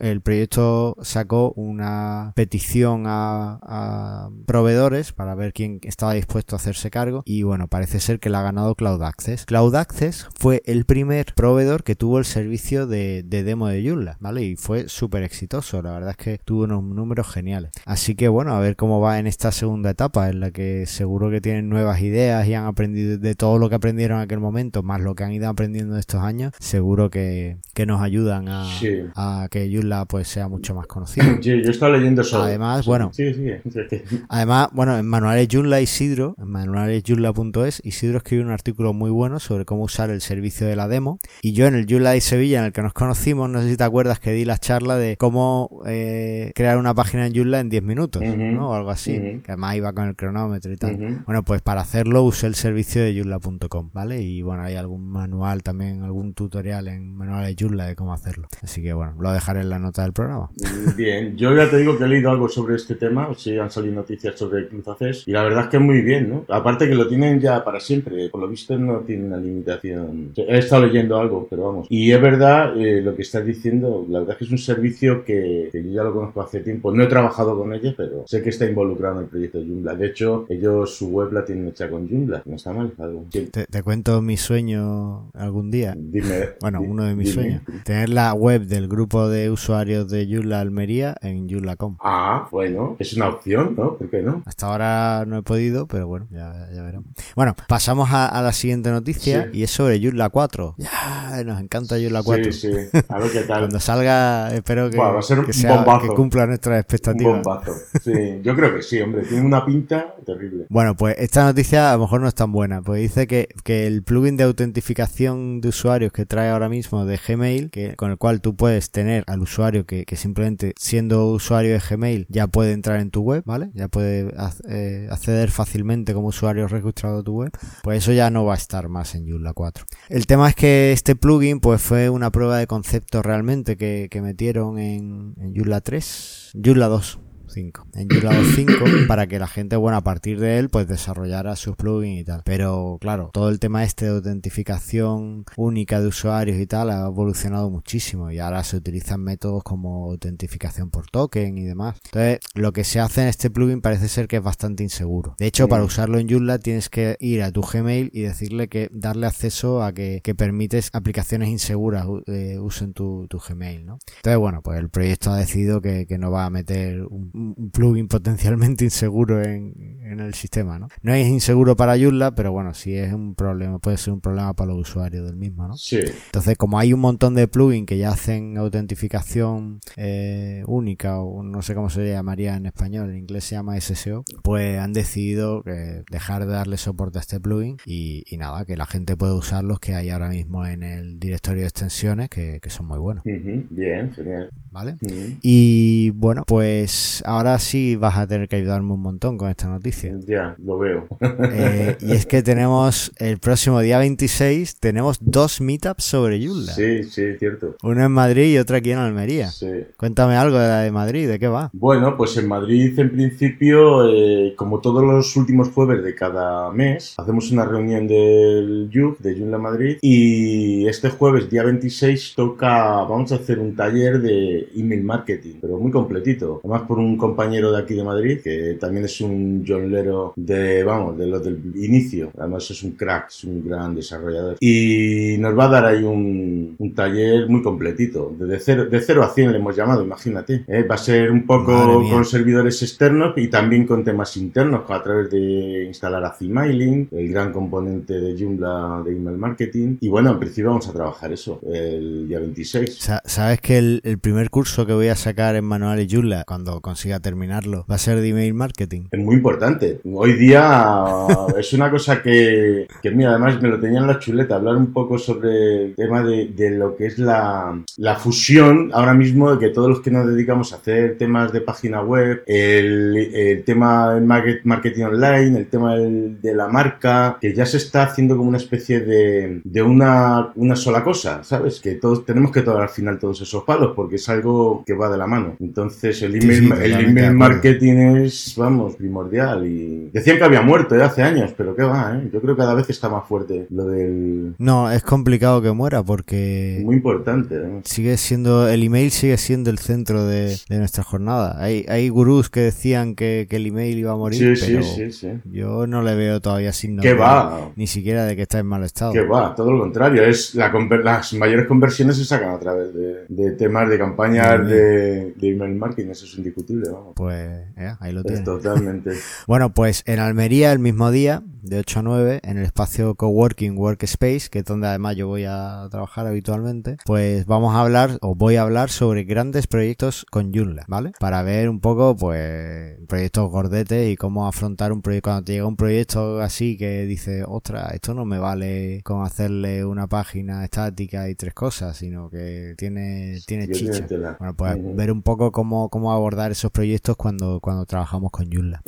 el 0.00 0.20
proyecto 0.20 0.96
sacó 1.02 1.52
una 1.52 2.32
petición 2.34 3.04
a, 3.06 3.58
a 3.62 4.28
proveedores 4.46 5.12
para 5.12 5.34
ver 5.34 5.52
quién 5.52 5.80
estaba 5.82 6.14
dispuesto 6.14 6.56
a 6.56 6.58
hacerse 6.58 6.90
cargo 6.90 7.22
y 7.26 7.42
bueno 7.42 7.68
parece 7.68 8.00
ser 8.00 8.18
que 8.20 8.30
la 8.30 8.40
ha 8.40 8.44
ganado 8.44 8.74
Cloud 8.74 9.02
Access 9.02 9.44
Cloud 9.44 9.74
Access 9.74 10.28
fue 10.38 10.62
el 10.64 10.84
primer 10.86 11.34
proveedor 11.34 11.82
que 11.84 11.96
tuvo 11.96 12.18
el 12.18 12.24
servicio 12.24 12.86
de, 12.86 13.22
de 13.24 13.42
demo 13.42 13.68
de 13.68 13.86
Joomla 13.86 14.16
vale 14.20 14.42
y 14.42 14.56
fue 14.56 14.88
súper 14.88 15.22
exitoso 15.24 15.82
la 15.82 15.92
verdad 15.92 16.10
es 16.10 16.16
que 16.16 16.38
tuvo 16.44 16.64
unos 16.64 16.82
números 16.82 17.28
geniales 17.28 17.72
así 17.84 18.14
que 18.14 18.28
bueno 18.28 18.54
a 18.54 18.60
ver 18.60 18.76
cómo 18.76 19.00
va 19.00 19.18
en 19.18 19.26
esta 19.26 19.52
segunda 19.52 19.90
etapa 19.90 20.28
en 20.30 20.40
la 20.40 20.50
que 20.50 20.86
seguro 20.86 21.30
que 21.30 21.40
tienen 21.40 21.68
nuevas 21.68 22.00
ideas 22.00 22.46
y 22.46 22.54
han 22.54 22.64
aprendido 22.66 23.18
de 23.18 23.34
todo 23.34 23.58
lo 23.58 23.68
que 23.68 23.74
aprendieron 23.74 24.18
en 24.18 24.24
aquel 24.24 24.40
momento 24.40 24.82
más 24.82 25.00
lo 25.00 25.14
que 25.14 25.24
han 25.24 25.32
ido 25.32 25.48
aprendiendo 25.48 25.98
estos 25.98 26.22
años 26.22 26.52
seguro 26.60 27.10
que, 27.10 27.58
que 27.74 27.84
nos 27.86 28.00
ayudan 28.00 28.48
a, 28.48 28.64
Sí. 28.78 29.00
a 29.14 29.48
que 29.50 29.70
Joomla 29.72 30.04
pues 30.06 30.28
sea 30.28 30.48
mucho 30.48 30.74
más 30.74 30.86
conocido 30.86 31.26
Sí, 31.42 31.62
yo 31.64 31.70
estaba 31.70 31.96
leyendo 31.96 32.22
eso. 32.22 32.42
Además, 32.42 32.86
bueno. 32.86 33.10
Sí, 33.12 33.32
sí, 33.34 33.46
sí, 33.72 33.80
sí. 33.90 34.16
Además, 34.36 34.68
bueno, 34.72 34.98
en 34.98 35.06
manuales 35.06 35.48
Joomla 35.50 35.80
Isidro, 35.80 36.34
en 36.38 36.50
manuales 36.50 37.02
joomla.es, 37.08 37.80
Isidro 37.86 38.18
escribió 38.18 38.44
un 38.44 38.50
artículo 38.50 38.92
muy 38.92 39.08
bueno 39.08 39.40
sobre 39.40 39.64
cómo 39.64 39.84
usar 39.84 40.10
el 40.10 40.20
servicio 40.20 40.66
de 40.66 40.76
la 40.76 40.88
demo. 40.88 41.18
Y 41.40 41.54
yo 41.54 41.66
en 41.66 41.74
el 41.74 41.86
Joomla 41.88 42.10
de 42.10 42.20
Sevilla, 42.20 42.58
en 42.58 42.66
el 42.66 42.72
que 42.72 42.82
nos 42.82 42.92
conocimos, 42.92 43.48
no 43.48 43.62
sé 43.62 43.70
si 43.70 43.78
te 43.78 43.84
acuerdas 43.84 44.20
que 44.20 44.32
di 44.32 44.44
la 44.44 44.58
charla 44.58 44.96
de 44.96 45.16
cómo 45.16 45.80
eh, 45.86 46.52
crear 46.54 46.76
una 46.76 46.92
página 46.92 47.26
en 47.26 47.34
Joomla 47.34 47.60
en 47.60 47.70
10 47.70 47.82
minutos. 47.82 48.20
¿no? 48.22 48.72
O 48.72 48.74
algo 48.74 48.90
así, 48.90 49.40
que 49.42 49.52
además 49.52 49.76
iba 49.76 49.94
con 49.94 50.08
el 50.08 50.16
cronómetro 50.16 50.70
y 50.70 50.76
tal. 50.76 51.22
Bueno, 51.24 51.42
pues 51.42 51.62
para 51.62 51.80
hacerlo 51.80 52.22
usé 52.22 52.46
el 52.46 52.56
servicio 52.56 53.02
de 53.02 53.14
joomla.com, 53.14 53.88
¿vale? 53.94 54.20
Y 54.20 54.42
bueno, 54.42 54.64
hay 54.64 54.74
algún 54.74 55.08
manual 55.08 55.62
también, 55.62 56.02
algún 56.02 56.34
tutorial 56.34 56.88
en 56.88 57.14
manuales 57.16 57.56
Joomla 57.58 57.86
de 57.86 57.96
cómo 57.96 58.12
hacerlo. 58.12 58.48
Así 58.62 58.82
que 58.82 58.92
bueno, 58.92 59.14
lo 59.18 59.32
dejaré 59.32 59.62
en 59.62 59.70
la 59.70 59.78
nota 59.78 60.02
del 60.02 60.12
programa. 60.12 60.50
Bien, 60.94 61.38
yo 61.38 61.56
ya 61.56 61.70
te 61.70 61.78
digo 61.78 61.96
que 61.96 62.04
he 62.04 62.08
leído 62.08 62.30
algo 62.30 62.50
sobre 62.50 62.76
este 62.76 62.96
tema, 62.96 63.30
sea, 63.34 63.62
han 63.62 63.70
salido 63.70 63.94
noticias 63.94 64.25
sobre 64.34 64.68
Cruz 64.68 64.86
Access, 64.88 65.26
y 65.26 65.32
la 65.32 65.42
verdad 65.42 65.64
es 65.64 65.68
que 65.70 65.78
muy 65.78 66.00
bien, 66.02 66.28
¿no? 66.30 66.44
Aparte 66.48 66.88
que 66.88 66.94
lo 66.94 67.06
tienen 67.08 67.40
ya 67.40 67.62
para 67.64 67.80
siempre, 67.80 68.28
por 68.28 68.40
lo 68.40 68.48
visto 68.48 68.76
no 68.78 68.98
tiene 69.00 69.26
una 69.26 69.36
limitación. 69.38 70.32
He 70.36 70.58
estado 70.58 70.86
leyendo 70.86 71.18
algo, 71.18 71.46
pero 71.48 71.64
vamos. 71.64 71.86
Y 71.90 72.10
es 72.12 72.20
verdad 72.20 72.76
eh, 72.80 73.00
lo 73.02 73.14
que 73.14 73.22
estás 73.22 73.44
diciendo, 73.44 74.06
la 74.08 74.20
verdad 74.20 74.32
es 74.34 74.38
que 74.38 74.44
es 74.44 74.50
un 74.50 74.58
servicio 74.58 75.24
que, 75.24 75.68
que 75.72 75.82
yo 75.84 75.90
ya 75.90 76.02
lo 76.02 76.12
conozco 76.12 76.40
hace 76.42 76.60
tiempo, 76.60 76.92
no 76.92 77.02
he 77.02 77.06
trabajado 77.06 77.56
con 77.58 77.72
ellos, 77.74 77.94
pero 77.96 78.24
sé 78.26 78.42
que 78.42 78.50
está 78.50 78.66
involucrado 78.66 79.16
en 79.18 79.22
el 79.24 79.28
proyecto 79.28 79.58
de 79.58 79.66
Joomla. 79.66 79.94
De 79.94 80.06
hecho, 80.06 80.46
ellos 80.48 80.94
su 80.96 81.08
web 81.10 81.32
la 81.32 81.44
tienen 81.44 81.68
hecha 81.68 81.88
con 81.90 82.08
Joomla, 82.08 82.42
no 82.44 82.56
está 82.56 82.72
mal. 82.72 82.92
algo. 82.98 83.24
Sí, 83.32 83.48
Te, 83.52 83.66
te 83.66 83.82
cuento 83.82 84.20
mi 84.22 84.36
sueño 84.36 85.30
algún 85.34 85.70
día. 85.70 85.94
Dime. 85.96 86.26
Bueno, 86.60 86.80
uno 86.80 87.04
de 87.04 87.14
mis 87.14 87.30
dime. 87.30 87.42
sueños. 87.60 87.62
Tener 87.84 88.08
la 88.08 88.32
web 88.34 88.62
del 88.62 88.88
grupo 88.88 89.28
de 89.28 89.50
usuarios 89.50 90.08
de 90.10 90.26
Joomla 90.30 90.60
Almería 90.60 91.14
en 91.20 91.48
joomla.com. 91.48 91.96
Ah, 92.00 92.48
bueno, 92.50 92.96
es 92.98 93.14
una 93.14 93.28
opción, 93.28 93.74
¿no? 93.76 93.96
¿Por 93.96 94.08
no? 94.22 94.42
Hasta 94.46 94.66
ahora 94.66 95.24
no 95.26 95.38
he 95.38 95.42
podido, 95.42 95.86
pero 95.86 96.06
bueno, 96.06 96.26
ya, 96.30 96.68
ya 96.74 96.82
veremos. 96.82 97.06
Bueno, 97.34 97.54
pasamos 97.68 98.10
a, 98.12 98.26
a 98.26 98.42
la 98.42 98.52
siguiente 98.52 98.90
noticia 98.90 99.44
Sí. 99.52 99.58
y 99.58 99.62
es 99.62 99.70
sobre 99.70 100.00
Joomla 100.00 100.28
4. 100.30 100.74
Ya, 100.78 101.42
nos 101.44 101.60
encanta 101.60 101.96
Joomla 101.98 102.22
4. 102.22 102.52
Sí, 102.52 102.72
sí. 102.72 102.98
A 103.08 103.18
ver 103.18 103.30
qué 103.30 103.40
tal. 103.40 103.60
Cuando 103.60 103.80
salga, 103.80 104.54
espero 104.54 104.90
que, 104.90 104.96
Buah, 104.96 105.12
va 105.12 105.18
a 105.18 105.22
ser 105.22 105.40
que 105.40 105.46
un 105.46 105.52
sea- 105.52 105.76
bombazo. 105.76 106.08
que 106.08 106.14
cumpla 106.14 106.46
nuestras 106.46 106.74
Un 106.74 106.80
expectativas. 106.80 107.42
bombazo. 107.42 107.72
Sí, 108.02 108.40
yo 108.42 108.54
creo 108.56 108.74
que 108.74 108.82
sí, 108.82 109.00
hombre. 109.00 109.22
Tiene 109.22 109.44
una 109.44 109.64
pinta 109.64 110.14
terrible. 110.24 110.66
Bueno, 110.68 110.96
pues 110.96 111.16
esta 111.18 111.44
noticia 111.44 111.90
a 111.90 111.94
lo 111.96 112.02
mejor 112.02 112.20
no 112.20 112.28
es 112.28 112.34
tan 112.34 112.52
buena, 112.52 112.82
pues 112.82 113.00
dice 113.00 113.26
que, 113.26 113.48
que 113.64 113.86
el 113.86 114.02
plugin 114.02 114.36
de 114.36 114.44
autentificación 114.44 115.60
de 115.60 115.68
usuarios 115.68 116.12
que 116.12 116.26
trae 116.26 116.50
ahora 116.50 116.68
mismo 116.68 117.04
de 117.04 117.18
Gmail, 117.18 117.70
que, 117.70 117.96
con 117.96 118.10
el 118.10 118.18
cual 118.18 118.40
tú 118.40 118.56
puedes 118.56 118.90
tener 118.90 119.24
al 119.26 119.40
usuario 119.40 119.84
que, 119.86 120.04
que 120.04 120.16
simplemente 120.16 120.74
siendo 120.78 121.26
usuario 121.30 121.72
de 121.72 121.80
Gmail 121.80 122.26
ya 122.28 122.46
puede 122.46 122.72
entrar 122.72 123.00
en 123.00 123.10
tu 123.10 123.22
web, 123.22 123.42
¿vale? 123.44 123.70
Ya 123.74 123.88
puede 123.96 124.30
eh, 124.68 125.08
acceder 125.10 125.50
fácilmente 125.50 126.12
como 126.12 126.28
usuario 126.28 126.68
registrado 126.68 127.20
a 127.20 127.22
tu 127.22 127.32
web, 127.32 127.50
pues 127.82 127.96
eso 127.96 128.12
ya 128.12 128.28
no 128.28 128.44
va 128.44 128.52
a 128.52 128.58
estar 128.58 128.90
más 128.90 129.14
en 129.14 129.26
Joomla 129.26 129.54
4. 129.54 129.86
El 130.10 130.26
tema 130.26 130.50
es 130.50 130.54
que 130.54 130.92
este 130.92 131.16
plugin 131.16 131.60
pues 131.60 131.80
fue 131.80 132.10
una 132.10 132.30
prueba 132.30 132.58
de 132.58 132.66
concepto 132.66 133.22
realmente 133.22 133.78
que, 133.78 134.08
que 134.10 134.20
metieron 134.20 134.78
en, 134.78 135.34
en 135.40 135.54
Joomla 135.54 135.80
3, 135.80 136.58
Joomla 136.62 136.88
2. 136.88 137.20
5. 137.56 137.86
En 137.94 138.08
Joomla 138.10 138.32
2.5 138.32 139.06
para 139.06 139.26
que 139.26 139.38
la 139.38 139.46
gente, 139.46 139.76
bueno, 139.76 139.96
a 139.96 140.02
partir 140.02 140.38
de 140.38 140.58
él, 140.58 140.68
pues 140.68 140.86
desarrollara 140.86 141.56
sus 141.56 141.74
plugins 141.74 142.20
y 142.20 142.24
tal. 142.24 142.42
Pero 142.44 142.98
claro, 143.00 143.30
todo 143.32 143.48
el 143.48 143.58
tema 143.58 143.82
este 143.82 144.04
de 144.04 144.10
autentificación 144.10 145.46
única 145.56 146.02
de 146.02 146.06
usuarios 146.06 146.58
y 146.58 146.66
tal 146.66 146.90
ha 146.90 147.06
evolucionado 147.06 147.70
muchísimo 147.70 148.30
y 148.30 148.40
ahora 148.40 148.62
se 148.62 148.76
utilizan 148.76 149.22
métodos 149.22 149.62
como 149.62 150.10
autentificación 150.10 150.90
por 150.90 151.06
token 151.06 151.56
y 151.56 151.64
demás. 151.64 151.96
Entonces, 152.04 152.40
lo 152.52 152.74
que 152.74 152.84
se 152.84 153.00
hace 153.00 153.22
en 153.22 153.28
este 153.28 153.48
plugin 153.48 153.80
parece 153.80 154.08
ser 154.08 154.28
que 154.28 154.36
es 154.36 154.42
bastante 154.42 154.82
inseguro. 154.82 155.34
De 155.38 155.46
hecho, 155.46 155.66
para 155.66 155.82
usarlo 155.82 156.18
en 156.18 156.28
Joomla 156.28 156.58
tienes 156.58 156.90
que 156.90 157.16
ir 157.20 157.42
a 157.42 157.52
tu 157.52 157.62
Gmail 157.62 158.10
y 158.12 158.20
decirle 158.20 158.68
que 158.68 158.90
darle 158.92 159.28
acceso 159.28 159.82
a 159.82 159.94
que, 159.94 160.20
que 160.22 160.34
permites 160.34 160.90
aplicaciones 160.92 161.48
inseguras 161.48 162.06
eh, 162.26 162.58
usen 162.60 162.92
tu, 162.92 163.26
tu 163.28 163.38
Gmail, 163.38 163.86
¿no? 163.86 163.98
Entonces, 164.16 164.38
bueno, 164.38 164.60
pues 164.60 164.78
el 164.78 164.90
proyecto 164.90 165.30
ha 165.30 165.38
decidido 165.38 165.80
que, 165.80 166.06
que 166.06 166.18
no 166.18 166.30
va 166.30 166.44
a 166.44 166.50
meter 166.50 167.06
un, 167.06 167.45
un 167.56 167.70
plugin 167.70 168.08
potencialmente 168.08 168.84
inseguro 168.84 169.42
en, 169.42 170.00
en 170.02 170.20
el 170.20 170.34
sistema, 170.34 170.78
¿no? 170.78 170.88
No 171.02 171.14
es 171.14 171.26
inseguro 171.26 171.76
para 171.76 171.98
Joomla, 171.98 172.34
pero 172.34 172.52
bueno, 172.52 172.74
sí 172.74 172.94
es 172.96 173.12
un 173.12 173.34
problema, 173.34 173.78
puede 173.78 173.96
ser 173.96 174.12
un 174.12 174.20
problema 174.20 174.54
para 174.54 174.72
los 174.72 174.88
usuarios 174.88 175.26
del 175.26 175.36
mismo, 175.36 175.66
¿no? 175.66 175.76
Sí. 175.76 176.00
Entonces, 176.26 176.56
como 176.56 176.78
hay 176.78 176.92
un 176.92 177.00
montón 177.00 177.34
de 177.34 177.48
plugins 177.48 177.86
que 177.86 177.98
ya 177.98 178.10
hacen 178.10 178.56
autentificación 178.56 179.80
eh, 179.96 180.62
única, 180.66 181.18
o 181.20 181.42
no 181.42 181.62
sé 181.62 181.74
cómo 181.74 181.90
se 181.90 182.08
llamaría 182.08 182.56
en 182.56 182.66
español, 182.66 183.10
en 183.10 183.18
inglés 183.18 183.44
se 183.44 183.56
llama 183.56 183.80
SSO, 183.80 184.24
pues 184.42 184.78
han 184.78 184.92
decidido 184.92 185.62
eh, 185.66 186.04
dejar 186.10 186.46
de 186.46 186.52
darle 186.52 186.76
soporte 186.76 187.18
a 187.18 187.20
este 187.20 187.40
plugin 187.40 187.76
y, 187.84 188.24
y 188.28 188.36
nada, 188.36 188.64
que 188.64 188.76
la 188.76 188.86
gente 188.86 189.16
puede 189.16 189.34
usar 189.34 189.64
los 189.64 189.80
que 189.80 189.94
hay 189.94 190.10
ahora 190.10 190.28
mismo 190.28 190.66
en 190.66 190.82
el 190.82 191.18
directorio 191.18 191.62
de 191.62 191.68
extensiones, 191.68 192.28
que, 192.28 192.60
que 192.60 192.70
son 192.70 192.86
muy 192.86 192.98
buenos, 192.98 193.24
Bien, 193.24 194.12
genial. 194.12 194.50
¿Vale? 194.76 194.96
Y 195.40 196.10
bueno, 196.10 196.44
pues 196.46 197.22
ahora 197.24 197.58
sí 197.58 197.96
vas 197.96 198.18
a 198.18 198.26
tener 198.26 198.46
que 198.46 198.56
ayudarme 198.56 198.92
un 198.92 199.00
montón 199.00 199.38
con 199.38 199.48
esta 199.48 199.68
noticia. 199.68 200.14
Ya, 200.26 200.56
lo 200.64 200.76
veo. 200.78 201.06
Eh, 201.20 201.96
y 202.00 202.10
es 202.10 202.26
que 202.26 202.42
tenemos 202.42 203.12
el 203.18 203.38
próximo 203.38 203.80
día 203.80 203.98
26, 203.98 204.80
tenemos 204.80 205.18
dos 205.20 205.60
meetups 205.60 206.02
sobre 206.02 206.44
Joomla. 206.44 206.72
Sí, 206.72 207.04
sí, 207.04 207.36
cierto. 207.38 207.76
Uno 207.84 208.04
en 208.04 208.10
Madrid 208.10 208.52
y 208.52 208.58
otro 208.58 208.76
aquí 208.76 208.90
en 208.90 208.98
Almería. 208.98 209.48
Sí. 209.48 209.68
Cuéntame 209.96 210.34
algo 210.34 210.58
de 210.58 210.66
la 210.66 210.80
de 210.80 210.90
Madrid, 210.90 211.28
¿de 211.28 211.38
qué 211.38 211.46
va? 211.46 211.70
Bueno, 211.72 212.16
pues 212.16 212.36
en 212.38 212.48
Madrid, 212.48 212.98
en 212.98 213.12
principio, 213.12 214.12
eh, 214.12 214.54
como 214.56 214.80
todos 214.80 215.04
los 215.04 215.36
últimos 215.36 215.68
jueves 215.68 216.02
de 216.02 216.14
cada 216.16 216.72
mes, 216.72 217.14
hacemos 217.18 217.52
una 217.52 217.64
reunión 217.64 218.08
del 218.08 218.88
YUG, 218.90 219.18
de 219.18 219.38
Joomla 219.38 219.58
Madrid, 219.58 219.98
y 220.02 220.88
este 220.88 221.10
jueves, 221.10 221.48
día 221.48 221.62
26, 221.62 222.34
toca, 222.34 223.04
vamos 223.04 223.30
a 223.30 223.36
hacer 223.36 223.60
un 223.60 223.76
taller 223.76 224.20
de 224.20 224.65
email 224.74 225.02
marketing, 225.04 225.54
pero 225.60 225.78
muy 225.78 225.90
completito. 225.90 226.60
Además 226.64 226.82
por 226.82 226.98
un 226.98 227.16
compañero 227.16 227.72
de 227.72 227.78
aquí 227.82 227.94
de 227.94 228.04
Madrid, 228.04 228.40
que 228.42 228.76
también 228.80 229.04
es 229.04 229.20
un 229.20 229.64
jonlero 229.66 230.32
de, 230.36 230.82
vamos, 230.84 231.16
de 231.18 231.26
los 231.26 231.44
del 231.44 231.60
inicio. 231.76 232.30
Además 232.38 232.70
es 232.70 232.82
un 232.82 232.92
crack, 232.92 233.28
es 233.28 233.44
un 233.44 233.66
gran 233.66 233.94
desarrollador. 233.94 234.56
Y 234.60 235.36
nos 235.38 235.56
va 235.58 235.64
a 235.66 235.68
dar 235.68 235.86
ahí 235.86 236.02
un, 236.02 236.74
un 236.78 236.94
taller 236.94 237.48
muy 237.48 237.62
completito. 237.62 238.34
De 238.38 238.58
cero, 238.58 238.86
de 238.86 239.00
cero 239.00 239.22
a 239.22 239.28
100 239.30 239.52
le 239.52 239.58
hemos 239.58 239.76
llamado, 239.76 240.02
imagínate. 240.04 240.64
¿eh? 240.66 240.82
Va 240.82 240.94
a 240.94 240.98
ser 240.98 241.30
un 241.30 241.46
poco 241.46 241.72
con 242.10 242.24
servidores 242.24 242.82
externos 242.82 243.34
y 243.36 243.48
también 243.48 243.86
con 243.86 244.04
temas 244.04 244.36
internos, 244.36 244.82
a 244.90 245.02
través 245.02 245.30
de 245.30 245.84
instalar 245.86 246.24
ACMailing, 246.24 247.08
el 247.12 247.28
gran 247.30 247.52
componente 247.52 248.14
de 248.20 248.36
Joomla 248.38 249.02
de 249.04 249.12
email 249.12 249.36
marketing. 249.36 249.96
Y 250.00 250.08
bueno, 250.08 250.30
en 250.32 250.38
principio 250.38 250.70
vamos 250.70 250.88
a 250.88 250.92
trabajar 250.92 251.32
eso 251.32 251.60
el 251.72 252.28
día 252.28 252.38
26. 252.40 252.94
Sa- 252.98 253.22
¿Sabes 253.24 253.60
que 253.60 253.78
el, 253.78 254.00
el 254.04 254.18
primer 254.18 254.50
curso 254.56 254.86
que 254.86 254.94
voy 254.94 255.08
a 255.08 255.16
sacar 255.16 255.54
en 255.54 255.66
Manuales 255.66 256.08
Joomla, 256.10 256.44
cuando 256.46 256.80
consiga 256.80 257.20
terminarlo, 257.20 257.84
va 257.90 257.96
a 257.96 257.98
ser 257.98 258.22
de 258.22 258.28
email 258.30 258.54
marketing? 258.54 259.02
Es 259.10 259.20
muy 259.20 259.34
importante. 259.36 260.00
Hoy 260.10 260.32
día 260.32 260.96
es 261.58 261.74
una 261.74 261.90
cosa 261.90 262.22
que, 262.22 262.86
que, 263.02 263.10
mira, 263.10 263.32
además 263.32 263.60
me 263.60 263.68
lo 263.68 263.78
tenía 263.78 263.98
en 264.00 264.06
la 264.06 264.18
chuleta, 264.18 264.54
hablar 264.56 264.76
un 264.76 264.94
poco 264.94 265.18
sobre 265.18 265.84
el 265.88 265.94
tema 265.94 266.22
de, 266.22 266.46
de 266.46 266.70
lo 266.70 266.96
que 266.96 267.04
es 267.04 267.18
la, 267.18 267.78
la 267.98 268.16
fusión 268.16 268.92
ahora 268.94 269.12
mismo 269.12 269.54
de 269.54 269.58
que 269.58 269.74
todos 269.74 269.90
los 269.90 270.00
que 270.00 270.10
nos 270.10 270.26
dedicamos 270.26 270.72
a 270.72 270.76
hacer 270.76 271.18
temas 271.18 271.52
de 271.52 271.60
página 271.60 272.00
web, 272.00 272.42
el, 272.46 273.14
el 273.34 273.62
tema 273.62 274.14
del 274.14 274.24
market- 274.24 274.62
marketing 274.64 275.02
online, 275.04 275.58
el 275.58 275.66
tema 275.66 275.96
del- 275.96 276.40
de 276.40 276.54
la 276.54 276.66
marca, 276.68 277.36
que 277.42 277.52
ya 277.54 277.66
se 277.66 277.76
está 277.76 278.04
haciendo 278.04 278.38
como 278.38 278.48
una 278.48 278.56
especie 278.56 279.00
de, 279.00 279.60
de 279.62 279.82
una, 279.82 280.50
una 280.54 280.76
sola 280.76 281.04
cosa, 281.04 281.44
¿sabes? 281.44 281.78
Que 281.78 281.96
todos 281.96 282.24
tenemos 282.24 282.52
que 282.52 282.62
tomar 282.62 282.80
al 282.84 282.88
final 282.88 283.18
todos 283.18 283.42
esos 283.42 283.62
palos 283.64 283.92
porque 283.94 284.16
es 284.16 284.26
algo 284.30 284.45
que 284.86 284.94
va 284.94 285.10
de 285.10 285.18
la 285.18 285.26
mano. 285.26 285.56
Entonces 285.60 286.22
el 286.22 286.32
Sí, 286.32 286.38
email, 286.38 286.58
sí, 286.58 286.64
el 286.64 286.70
totalmente 286.70 286.96
de 287.20 287.26
email 287.26 287.34
marketing 287.36 287.92
es, 288.24 288.54
vamos, 288.56 288.96
primordial. 288.96 289.66
Y 289.66 290.10
decían 290.12 290.38
que 290.38 290.44
había 290.44 290.62
muerto 290.62 290.96
ya 290.96 291.06
hace 291.06 291.22
años, 291.22 291.52
pero 291.56 291.74
qué 291.74 291.82
va, 291.82 292.16
¿eh? 292.16 292.30
Yo 292.32 292.40
creo 292.40 292.54
que 292.54 292.60
cada 292.62 292.74
vez 292.74 292.88
está 292.90 293.08
más 293.08 293.26
fuerte 293.26 293.66
lo 293.70 293.86
del... 293.86 294.54
No, 294.58 294.90
es 294.90 295.02
complicado 295.02 295.60
que 295.62 295.72
muera 295.72 296.02
porque 296.02 296.80
Muy 296.84 296.96
importante. 296.96 297.56
¿eh? 297.56 297.80
sigue 297.84 298.16
siendo, 298.16 298.68
el 298.68 298.82
email 298.82 299.10
sigue 299.10 299.36
siendo 299.36 299.70
el 299.70 299.78
centro 299.78 300.24
de, 300.24 300.56
de 300.68 300.78
nuestra 300.78 301.02
jornada. 301.02 301.56
Hay, 301.62 301.84
hay 301.88 302.08
gurús 302.08 302.48
que 302.50 302.60
decían 302.60 303.14
que, 303.14 303.46
que 303.48 303.56
el 303.56 303.66
email 303.66 303.98
iba 303.98 304.12
a 304.12 304.16
morir, 304.16 304.56
Sí, 304.56 304.64
pero 304.66 304.82
sí, 304.82 305.10
sí, 305.10 305.12
sí. 305.12 305.28
yo 305.50 305.86
no 305.86 306.02
le 306.02 306.14
veo 306.14 306.40
todavía 306.40 306.72
signos 306.72 307.02
¿Qué 307.02 307.14
va? 307.14 307.70
ni 307.76 307.86
siquiera 307.86 308.24
de 308.26 308.36
que 308.36 308.42
está 308.42 308.58
en 308.58 308.66
mal 308.66 308.82
estado. 308.84 309.12
Que 309.12 309.22
va, 309.22 309.54
todo 309.54 309.72
lo 309.72 309.80
contrario. 309.80 310.22
Es 310.24 310.54
la 310.54 310.70
las 311.02 311.32
mayores 311.34 311.66
conversiones 311.66 312.16
se 312.16 312.24
sacan 312.24 312.50
a 312.50 312.58
través 312.58 312.94
de, 312.94 313.24
de 313.28 313.50
temas 313.52 313.88
de 313.88 313.98
campañas 313.98 314.25
De, 314.32 315.32
de 315.36 315.48
email 315.50 315.74
marketing, 315.76 316.10
eso 316.10 316.24
es 316.26 316.36
indiscutible, 316.38 316.88
vamos. 316.90 317.12
Pues 317.16 317.48
eh, 317.76 317.92
ahí 318.00 318.12
lo 318.12 318.20
Es 318.20 318.26
tienes. 318.26 318.44
totalmente. 318.44 319.12
Bueno, 319.46 319.72
pues 319.72 320.02
en 320.06 320.18
Almería 320.18 320.72
el 320.72 320.78
mismo 320.78 321.10
día, 321.10 321.42
de 321.66 321.78
8 321.80 321.98
a 321.98 322.02
9, 322.02 322.40
en 322.42 322.58
el 322.58 322.64
espacio 322.64 323.14
Coworking 323.14 323.76
Workspace, 323.76 324.48
que 324.50 324.60
es 324.60 324.64
donde 324.64 324.86
además 324.86 325.16
yo 325.16 325.26
voy 325.26 325.44
a 325.44 325.88
trabajar 325.90 326.26
habitualmente, 326.26 326.96
pues 327.04 327.46
vamos 327.46 327.74
a 327.74 327.80
hablar, 327.80 328.18
o 328.22 328.34
voy 328.34 328.56
a 328.56 328.62
hablar 328.62 328.90
sobre 328.90 329.24
grandes 329.24 329.66
proyectos 329.66 330.24
con 330.30 330.52
Joomla, 330.52 330.84
¿vale? 330.88 331.12
Para 331.18 331.42
ver 331.42 331.68
un 331.68 331.80
poco, 331.80 332.16
pues, 332.16 332.98
proyectos 333.08 333.50
gordetes 333.50 334.10
y 334.12 334.16
cómo 334.16 334.46
afrontar 334.46 334.92
un 334.92 335.02
proyecto, 335.02 335.30
cuando 335.30 335.44
te 335.44 335.52
llega 335.52 335.66
un 335.66 335.76
proyecto 335.76 336.40
así 336.40 336.76
que 336.76 337.04
dice, 337.04 337.44
ostras, 337.46 337.92
esto 337.94 338.14
no 338.14 338.24
me 338.24 338.38
vale 338.38 339.00
con 339.02 339.24
hacerle 339.24 339.84
una 339.84 340.06
página 340.06 340.64
estática 340.64 341.28
y 341.28 341.34
tres 341.34 341.54
cosas, 341.54 341.96
sino 341.96 342.30
que 342.30 342.74
tiene, 342.78 343.40
tiene 343.46 343.66
Yo 343.66 343.74
chicha. 343.74 344.06
Bueno, 344.38 344.54
pues 344.54 344.96
ver 344.96 345.10
un 345.10 345.22
poco 345.22 345.50
cómo, 345.50 345.88
cómo 345.88 346.12
abordar 346.12 346.52
esos 346.52 346.70
proyectos 346.70 347.16
cuando, 347.16 347.60
cuando 347.60 347.86
trabajamos 347.86 348.30
con 348.30 348.50
Joomla. 348.50 348.82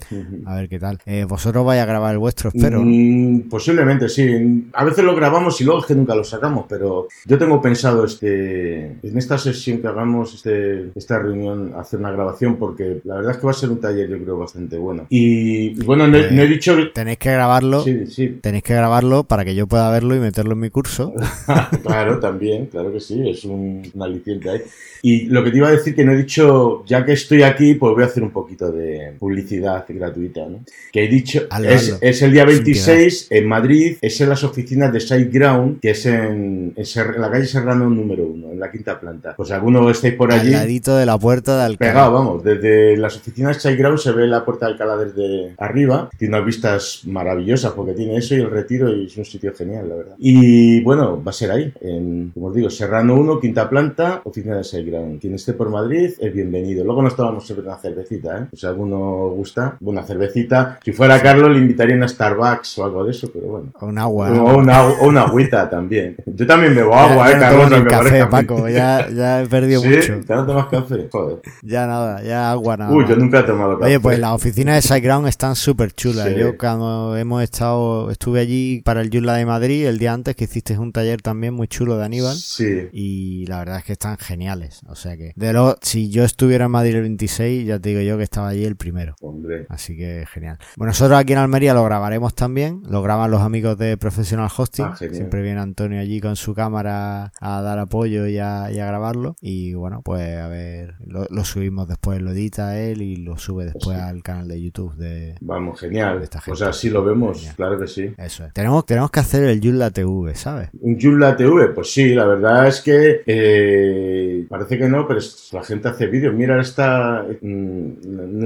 A 0.46 0.54
ver 0.54 0.68
qué 0.68 0.78
tal. 0.78 0.98
Eh, 1.06 1.24
vosotros 1.24 1.64
vais 1.64 1.82
a 1.82 1.86
grabar 1.86 2.12
el 2.12 2.18
vuestro, 2.18 2.50
espero. 2.50 2.67
Mm, 2.84 3.48
posiblemente 3.48 4.08
sí. 4.08 4.68
A 4.72 4.84
veces 4.84 5.04
lo 5.04 5.14
grabamos 5.14 5.60
y 5.60 5.64
luego 5.64 5.80
es 5.80 5.86
que 5.86 5.94
nunca 5.94 6.14
lo 6.14 6.24
sacamos, 6.24 6.66
pero 6.68 7.08
yo 7.26 7.38
tengo 7.38 7.60
pensado 7.62 8.04
este 8.04 8.86
en 9.02 9.16
esta 9.18 9.38
sesión 9.38 9.78
que 9.78 9.86
hagamos, 9.88 10.34
este, 10.34 10.90
esta 10.94 11.18
reunión, 11.18 11.72
hacer 11.78 11.98
una 12.00 12.10
grabación 12.12 12.56
porque 12.56 13.00
la 13.04 13.16
verdad 13.16 13.32
es 13.32 13.38
que 13.38 13.44
va 13.46 13.50
a 13.52 13.54
ser 13.54 13.70
un 13.70 13.80
taller 13.80 14.08
yo 14.08 14.18
creo 14.22 14.38
bastante 14.38 14.76
bueno. 14.76 15.06
Y 15.10 15.74
bueno, 15.84 16.06
no, 16.08 16.16
he- 16.18 16.30
no 16.30 16.42
he 16.42 16.46
dicho... 16.46 16.76
Tenéis 16.92 17.18
que 17.18 17.32
grabarlo. 17.32 17.82
Sí, 17.82 18.06
sí, 18.06 18.38
Tenéis 18.42 18.62
que 18.64 18.74
grabarlo 18.74 19.24
para 19.24 19.44
que 19.44 19.54
yo 19.54 19.66
pueda 19.66 19.90
verlo 19.90 20.14
y 20.14 20.18
meterlo 20.20 20.52
en 20.52 20.60
mi 20.60 20.70
curso. 20.70 21.12
claro, 21.82 22.18
también, 22.18 22.66
claro 22.66 22.92
que 22.92 23.00
sí, 23.00 23.28
es 23.28 23.44
un, 23.44 23.82
un 23.92 24.02
aliciente 24.02 24.50
ahí. 24.50 24.60
Y 25.02 25.26
lo 25.26 25.44
que 25.44 25.50
te 25.52 25.58
iba 25.58 25.68
a 25.68 25.72
decir 25.72 25.94
que 25.94 26.04
no 26.04 26.12
he 26.12 26.16
dicho, 26.16 26.84
ya 26.84 27.04
que 27.04 27.12
estoy 27.12 27.42
aquí, 27.42 27.74
pues 27.74 27.94
voy 27.94 28.02
a 28.02 28.06
hacer 28.06 28.22
un 28.22 28.30
poquito 28.30 28.70
de 28.72 29.12
publicidad 29.18 29.84
gratuita, 29.88 30.46
¿no? 30.48 30.60
Que 30.92 31.04
he 31.04 31.08
dicho, 31.08 31.46
Hazlo, 31.50 31.68
es, 31.68 31.82
hazlo. 31.92 31.98
es 32.00 32.22
el 32.22 32.32
día 32.32 32.44
26 32.48 33.28
en 33.30 33.46
Madrid, 33.46 33.96
es 34.00 34.20
en 34.20 34.28
las 34.28 34.44
oficinas 34.44 34.92
de 34.92 35.00
SiteGround, 35.00 35.80
que 35.80 35.90
es 35.90 36.06
en, 36.06 36.74
en 36.76 36.84
en 36.98 37.20
la 37.20 37.30
calle 37.30 37.46
Serrano 37.46 37.88
número 37.88 38.24
1, 38.26 38.52
en 38.52 38.60
la 38.60 38.70
quinta 38.70 38.98
planta. 38.98 39.34
Pues 39.36 39.50
alguno 39.50 39.88
estáis 39.90 40.14
por 40.14 40.32
Al 40.32 40.40
allí, 40.40 40.50
ladito 40.50 40.96
de 40.96 41.06
la 41.06 41.18
puerta 41.18 41.56
de 41.58 41.64
Alcalá. 41.64 41.92
Pegado, 41.92 42.12
vamos, 42.12 42.44
desde 42.44 42.96
las 42.96 43.16
oficinas 43.16 43.56
de 43.56 43.60
SiteGround 43.60 43.98
se 43.98 44.12
ve 44.12 44.26
la 44.26 44.44
puerta 44.44 44.66
de 44.66 44.72
Alcalá 44.72 44.96
desde 44.96 45.54
arriba. 45.58 46.08
Tiene 46.16 46.36
unas 46.36 46.46
vistas 46.46 47.02
maravillosas 47.04 47.72
porque 47.72 47.92
tiene 47.92 48.16
eso 48.16 48.34
y 48.34 48.40
el 48.40 48.50
retiro 48.50 48.94
y 48.94 49.06
es 49.06 49.16
un 49.16 49.24
sitio 49.24 49.54
genial, 49.54 49.88
la 49.88 49.94
verdad. 49.96 50.14
Y 50.18 50.80
bueno, 50.82 51.22
va 51.22 51.30
a 51.30 51.34
ser 51.34 51.50
ahí, 51.50 51.72
en, 51.80 52.30
como 52.34 52.48
os 52.48 52.54
digo, 52.54 52.70
Serrano 52.70 53.14
1, 53.14 53.40
quinta 53.40 53.68
planta, 53.68 54.20
oficina 54.24 54.56
de 54.56 54.64
SiteGround. 54.64 55.20
Quien 55.20 55.34
esté 55.34 55.52
por 55.52 55.70
Madrid 55.70 56.10
es 56.18 56.34
bienvenido. 56.34 56.84
Luego 56.84 57.02
nos 57.02 57.16
tomamos 57.16 57.44
siempre 57.44 57.66
una 57.66 57.76
cervecita, 57.76 58.38
¿eh? 58.38 58.46
Si 58.52 58.66
a 58.66 58.70
alguno 58.70 59.28
gusta, 59.30 59.76
una 59.80 60.02
cervecita. 60.02 60.78
Si 60.84 60.92
fuera 60.92 61.20
Carlos, 61.20 61.50
le 61.50 61.58
invitaría 61.58 61.96
una 61.96 62.06
Starbucks 62.38 62.78
o 62.78 62.84
algo 62.84 63.04
de 63.04 63.10
eso, 63.10 63.30
pero 63.32 63.46
bueno. 63.46 63.72
Un 63.80 63.98
agua. 63.98 64.30
O 64.30 64.34
¿no? 64.34 64.58
una, 64.58 64.86
o 64.86 65.08
una 65.08 65.22
agüita 65.22 65.68
también. 65.68 66.16
Yo 66.26 66.46
también 66.46 66.74
bebo 66.74 66.94
agua, 66.94 67.30
ya 67.30 67.30
¿eh, 67.30 67.34
no 67.34 67.40
Carlos? 67.40 67.72
aunque 67.72 67.90
café, 67.90 68.26
Paco. 68.26 68.68
Ya, 68.68 69.08
ya 69.10 69.42
he 69.42 69.46
perdido 69.46 69.80
¿Sí? 69.82 69.88
mucho. 69.88 70.20
¿Ya 70.26 70.36
no 70.36 70.46
tomas 70.46 70.66
café? 70.66 71.08
Joder. 71.10 71.38
Ya 71.62 71.86
nada, 71.86 72.22
ya 72.22 72.50
agua 72.50 72.76
nada. 72.76 72.92
Uy, 72.92 73.06
yo 73.08 73.16
nunca 73.16 73.40
he 73.40 73.42
tomado 73.42 73.78
café. 73.78 73.86
Oye, 73.86 74.00
pues 74.00 74.18
las 74.18 74.32
oficinas 74.32 74.76
de 74.76 74.82
SiteGround 74.82 75.28
están 75.28 75.56
súper 75.56 75.92
chulas. 75.92 76.28
Sí. 76.28 76.34
Yo 76.36 76.56
cuando 76.56 77.16
hemos 77.16 77.42
estado, 77.42 78.10
estuve 78.10 78.40
allí 78.40 78.82
para 78.82 79.00
el 79.00 79.10
Joomla 79.10 79.34
de 79.34 79.46
Madrid 79.46 79.86
el 79.86 79.98
día 79.98 80.12
antes 80.12 80.36
que 80.36 80.44
hiciste 80.44 80.78
un 80.78 80.92
taller 80.92 81.20
también 81.22 81.54
muy 81.54 81.68
chulo 81.68 81.96
de 81.96 82.04
Aníbal. 82.04 82.36
Sí. 82.36 82.88
Y 82.92 83.46
la 83.46 83.58
verdad 83.60 83.78
es 83.78 83.84
que 83.84 83.92
están 83.92 84.16
geniales. 84.18 84.80
O 84.88 84.94
sea 84.94 85.16
que, 85.16 85.32
de 85.34 85.52
lo, 85.52 85.76
si 85.82 86.10
yo 86.10 86.24
estuviera 86.24 86.66
en 86.66 86.70
Madrid 86.70 86.96
el 86.96 87.02
26, 87.02 87.66
ya 87.66 87.78
te 87.78 87.90
digo 87.90 88.00
yo 88.00 88.16
que 88.16 88.24
estaba 88.24 88.48
allí 88.48 88.64
el 88.64 88.76
primero. 88.76 89.14
Hombre. 89.20 89.66
Así 89.68 89.96
que 89.96 90.24
genial. 90.32 90.58
Bueno, 90.76 90.90
nosotros 90.90 91.18
aquí 91.18 91.32
en 91.32 91.38
Almería 91.38 91.74
lo 91.74 91.84
grabaremos 91.84 92.27
también. 92.34 92.82
Lo 92.88 93.02
graban 93.02 93.30
los 93.30 93.40
amigos 93.42 93.76
de 93.78 93.96
Professional 93.96 94.48
Hosting. 94.56 94.84
Ah. 94.86 94.96
Siempre 94.96 95.42
viene 95.42 95.60
Antonio 95.60 96.00
allí 96.00 96.20
con 96.20 96.36
su 96.36 96.54
cámara 96.54 97.32
a 97.40 97.62
dar 97.62 97.78
apoyo 97.78 98.26
y 98.26 98.38
a, 98.38 98.70
y 98.72 98.78
a 98.78 98.86
grabarlo. 98.86 99.36
Y 99.40 99.74
bueno, 99.74 100.02
pues 100.04 100.36
a 100.38 100.48
ver, 100.48 100.94
lo, 101.06 101.26
lo 101.30 101.44
subimos 101.44 101.88
después, 101.88 102.20
lo 102.22 102.30
edita 102.32 102.78
él 102.80 103.02
y 103.02 103.16
lo 103.16 103.36
sube 103.38 103.64
después 103.64 103.96
Sí. 103.98 104.02
al 104.04 104.22
canal 104.22 104.48
de 104.48 104.60
YouTube 104.60 104.94
de... 104.96 105.34
Vamos, 105.40 105.80
genial. 105.80 106.22
Esta 106.22 106.40
Pues 106.44 106.58
gente. 106.58 106.70
así 106.70 106.90
lo 106.90 107.04
vemos, 107.04 107.38
Genial. 107.38 107.56
claro 107.56 107.78
que 107.80 107.86
sí. 107.86 108.12
Eso 108.18 108.44
es. 108.44 108.52
Tenemos, 108.52 108.84
tenemos 108.86 109.10
que 109.10 109.20
hacer 109.20 109.44
el 109.44 109.60
Joomla 109.62 109.90
TV, 109.90 110.34
¿sabes? 110.34 110.68
Un 110.80 110.98
Joomla 111.00 111.36
TV, 111.36 111.68
pues 111.68 111.92
sí, 111.92 112.14
la 112.14 112.26
verdad 112.26 112.66
es 112.68 112.80
que 112.80 113.22
eh, 113.26 114.46
parece 114.48 114.78
que 114.78 114.88
no, 114.88 115.06
pero 115.06 115.20
la 115.52 115.62
gente 115.64 115.88
hace 115.88 116.06
vídeos. 116.06 116.34
Mira, 116.34 116.60
está 116.60 117.24
mm, 117.40 117.88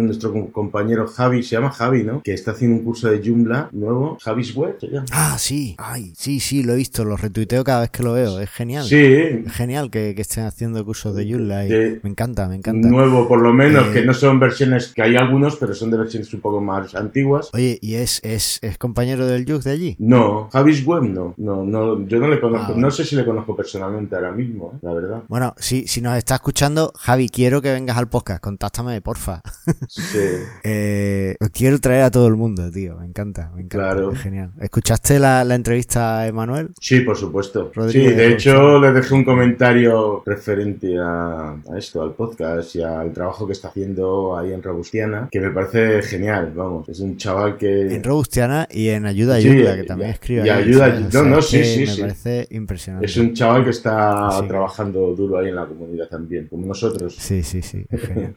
nuestro 0.04 0.32
com- 0.32 0.50
compañero 0.50 1.06
Javi, 1.06 1.42
se 1.42 1.56
llama 1.56 1.70
Javi, 1.70 2.02
¿no? 2.04 2.22
Que 2.22 2.34
está 2.34 2.52
haciendo 2.52 2.76
un 2.78 2.84
curso 2.84 3.10
de 3.10 3.20
Joomla 3.24 3.68
nuevo. 3.72 4.18
Javi's 4.22 4.54
Web 4.54 4.76
se 4.80 4.88
llama. 4.88 5.06
Ah, 5.12 5.36
sí. 5.38 5.74
Ay, 5.78 6.12
sí, 6.16 6.40
sí, 6.40 6.62
lo 6.62 6.74
he 6.74 6.76
visto. 6.76 7.04
Lo 7.04 7.16
retuiteo 7.16 7.64
cada 7.64 7.80
vez 7.80 7.90
que 7.90 8.02
lo 8.02 8.12
veo. 8.12 8.38
Es 8.40 8.50
genial. 8.50 8.84
Sí, 8.84 8.96
Es 8.96 9.52
genial 9.52 9.90
que, 9.90 10.14
que 10.14 10.22
estén 10.22 10.44
haciendo 10.44 10.84
cursos 10.84 11.14
de 11.16 11.30
Joomla 11.30 11.58
De- 11.60 12.00
me 12.02 12.10
encanta, 12.10 12.48
me 12.48 12.56
encanta. 12.56 12.88
nuevo 12.88 13.26
por 13.28 13.40
lo 13.42 13.52
menos, 13.52 13.86
Eh, 13.88 13.92
que 13.92 14.04
no 14.04 14.14
son 14.14 14.38
versiones, 14.40 14.92
que 14.94 15.02
hay 15.02 15.16
algunos, 15.16 15.56
pero 15.56 15.74
son 15.74 15.90
de 15.90 15.96
versiones 15.98 16.32
un 16.34 16.40
poco 16.40 16.60
más 16.60 16.94
antiguas. 16.94 17.50
Oye, 17.54 17.78
¿y 17.80 17.94
es, 17.94 18.20
es, 18.24 18.58
es 18.62 18.78
compañero 18.78 19.26
del 19.26 19.44
Yug 19.46 19.62
de 19.62 19.70
allí? 19.70 19.96
No, 19.98 20.48
Javi's 20.52 20.84
Web 20.86 21.04
no. 21.04 21.34
No, 21.36 21.64
no, 21.64 22.06
yo 22.06 22.18
no 22.18 22.28
le 22.28 22.40
conozco. 22.40 22.72
Ah. 22.74 22.78
No 22.78 22.90
sé 22.90 23.04
si 23.04 23.16
le 23.16 23.24
conozco 23.24 23.56
personalmente 23.56 24.14
ahora 24.14 24.32
mismo, 24.32 24.72
¿eh? 24.74 24.78
la 24.82 24.92
verdad. 24.94 25.22
Bueno, 25.28 25.54
si, 25.58 25.86
si 25.88 26.00
nos 26.00 26.16
está 26.16 26.34
escuchando, 26.36 26.92
Javi, 26.96 27.28
quiero 27.28 27.62
que 27.62 27.72
vengas 27.72 27.96
al 27.96 28.08
podcast. 28.08 28.42
Contáctame, 28.42 29.00
porfa. 29.00 29.42
Sí. 29.88 30.18
Eh, 30.64 31.36
quiero 31.52 31.78
traer 31.80 32.02
a 32.04 32.10
todo 32.10 32.26
el 32.28 32.36
mundo, 32.36 32.70
tío. 32.70 32.96
Me 32.98 33.06
encanta, 33.06 33.50
me 33.54 33.61
encanta. 33.62 33.92
Claro. 33.94 34.14
Genial. 34.14 34.50
¿Escuchaste 34.60 35.18
la, 35.18 35.44
la 35.44 35.54
entrevista 35.54 36.20
a 36.20 36.26
Emanuel? 36.26 36.70
Sí, 36.80 37.00
por 37.00 37.16
supuesto. 37.16 37.70
Rodríguez, 37.74 38.10
sí, 38.10 38.16
de 38.16 38.28
hecho 38.32 38.78
le 38.80 38.92
dejé 38.92 39.14
un 39.14 39.24
comentario 39.24 40.22
referente 40.26 40.96
a, 40.98 41.50
a 41.52 41.78
esto, 41.78 42.02
al 42.02 42.12
podcast 42.12 42.76
y 42.76 42.82
al 42.82 43.12
trabajo 43.12 43.46
que 43.46 43.52
está 43.52 43.68
haciendo 43.68 44.36
ahí 44.36 44.52
en 44.52 44.62
Robustiana, 44.62 45.28
que 45.30 45.40
me 45.40 45.50
parece 45.50 46.02
genial, 46.02 46.52
vamos. 46.54 46.88
Es 46.88 47.00
un 47.00 47.16
chaval 47.16 47.56
que... 47.56 47.94
En 47.94 48.02
Robustiana 48.04 48.68
y 48.70 48.88
en 48.88 49.06
Ayuda 49.06 49.36
a 49.36 49.40
Sí, 49.40 49.48
Joomla, 49.48 49.76
que 49.76 49.84
también 49.84 50.10
escribe 50.10 50.46
y 50.46 50.48
ahí, 50.48 50.62
Ayuda 50.62 50.88
no, 51.24 51.38
es 51.38 51.46
sí, 51.48 51.64
sí, 51.64 51.80
Me 51.80 51.86
sí. 51.86 52.00
parece 52.00 52.46
impresionante. 52.50 53.06
Es 53.06 53.16
un 53.16 53.32
chaval 53.34 53.64
que 53.64 53.70
está 53.70 54.30
Sí. 54.40 54.48
trabajando 54.48 55.14
duro 55.14 55.38
ahí 55.38 55.48
en 55.48 55.56
la 55.56 55.66
comunidad 55.66 56.08
también, 56.08 56.46
como 56.48 56.66
nosotros. 56.66 57.14
Sí, 57.18 57.42
sí, 57.42 57.62
sí, 57.62 57.84
es 57.90 58.00
genial. 58.00 58.32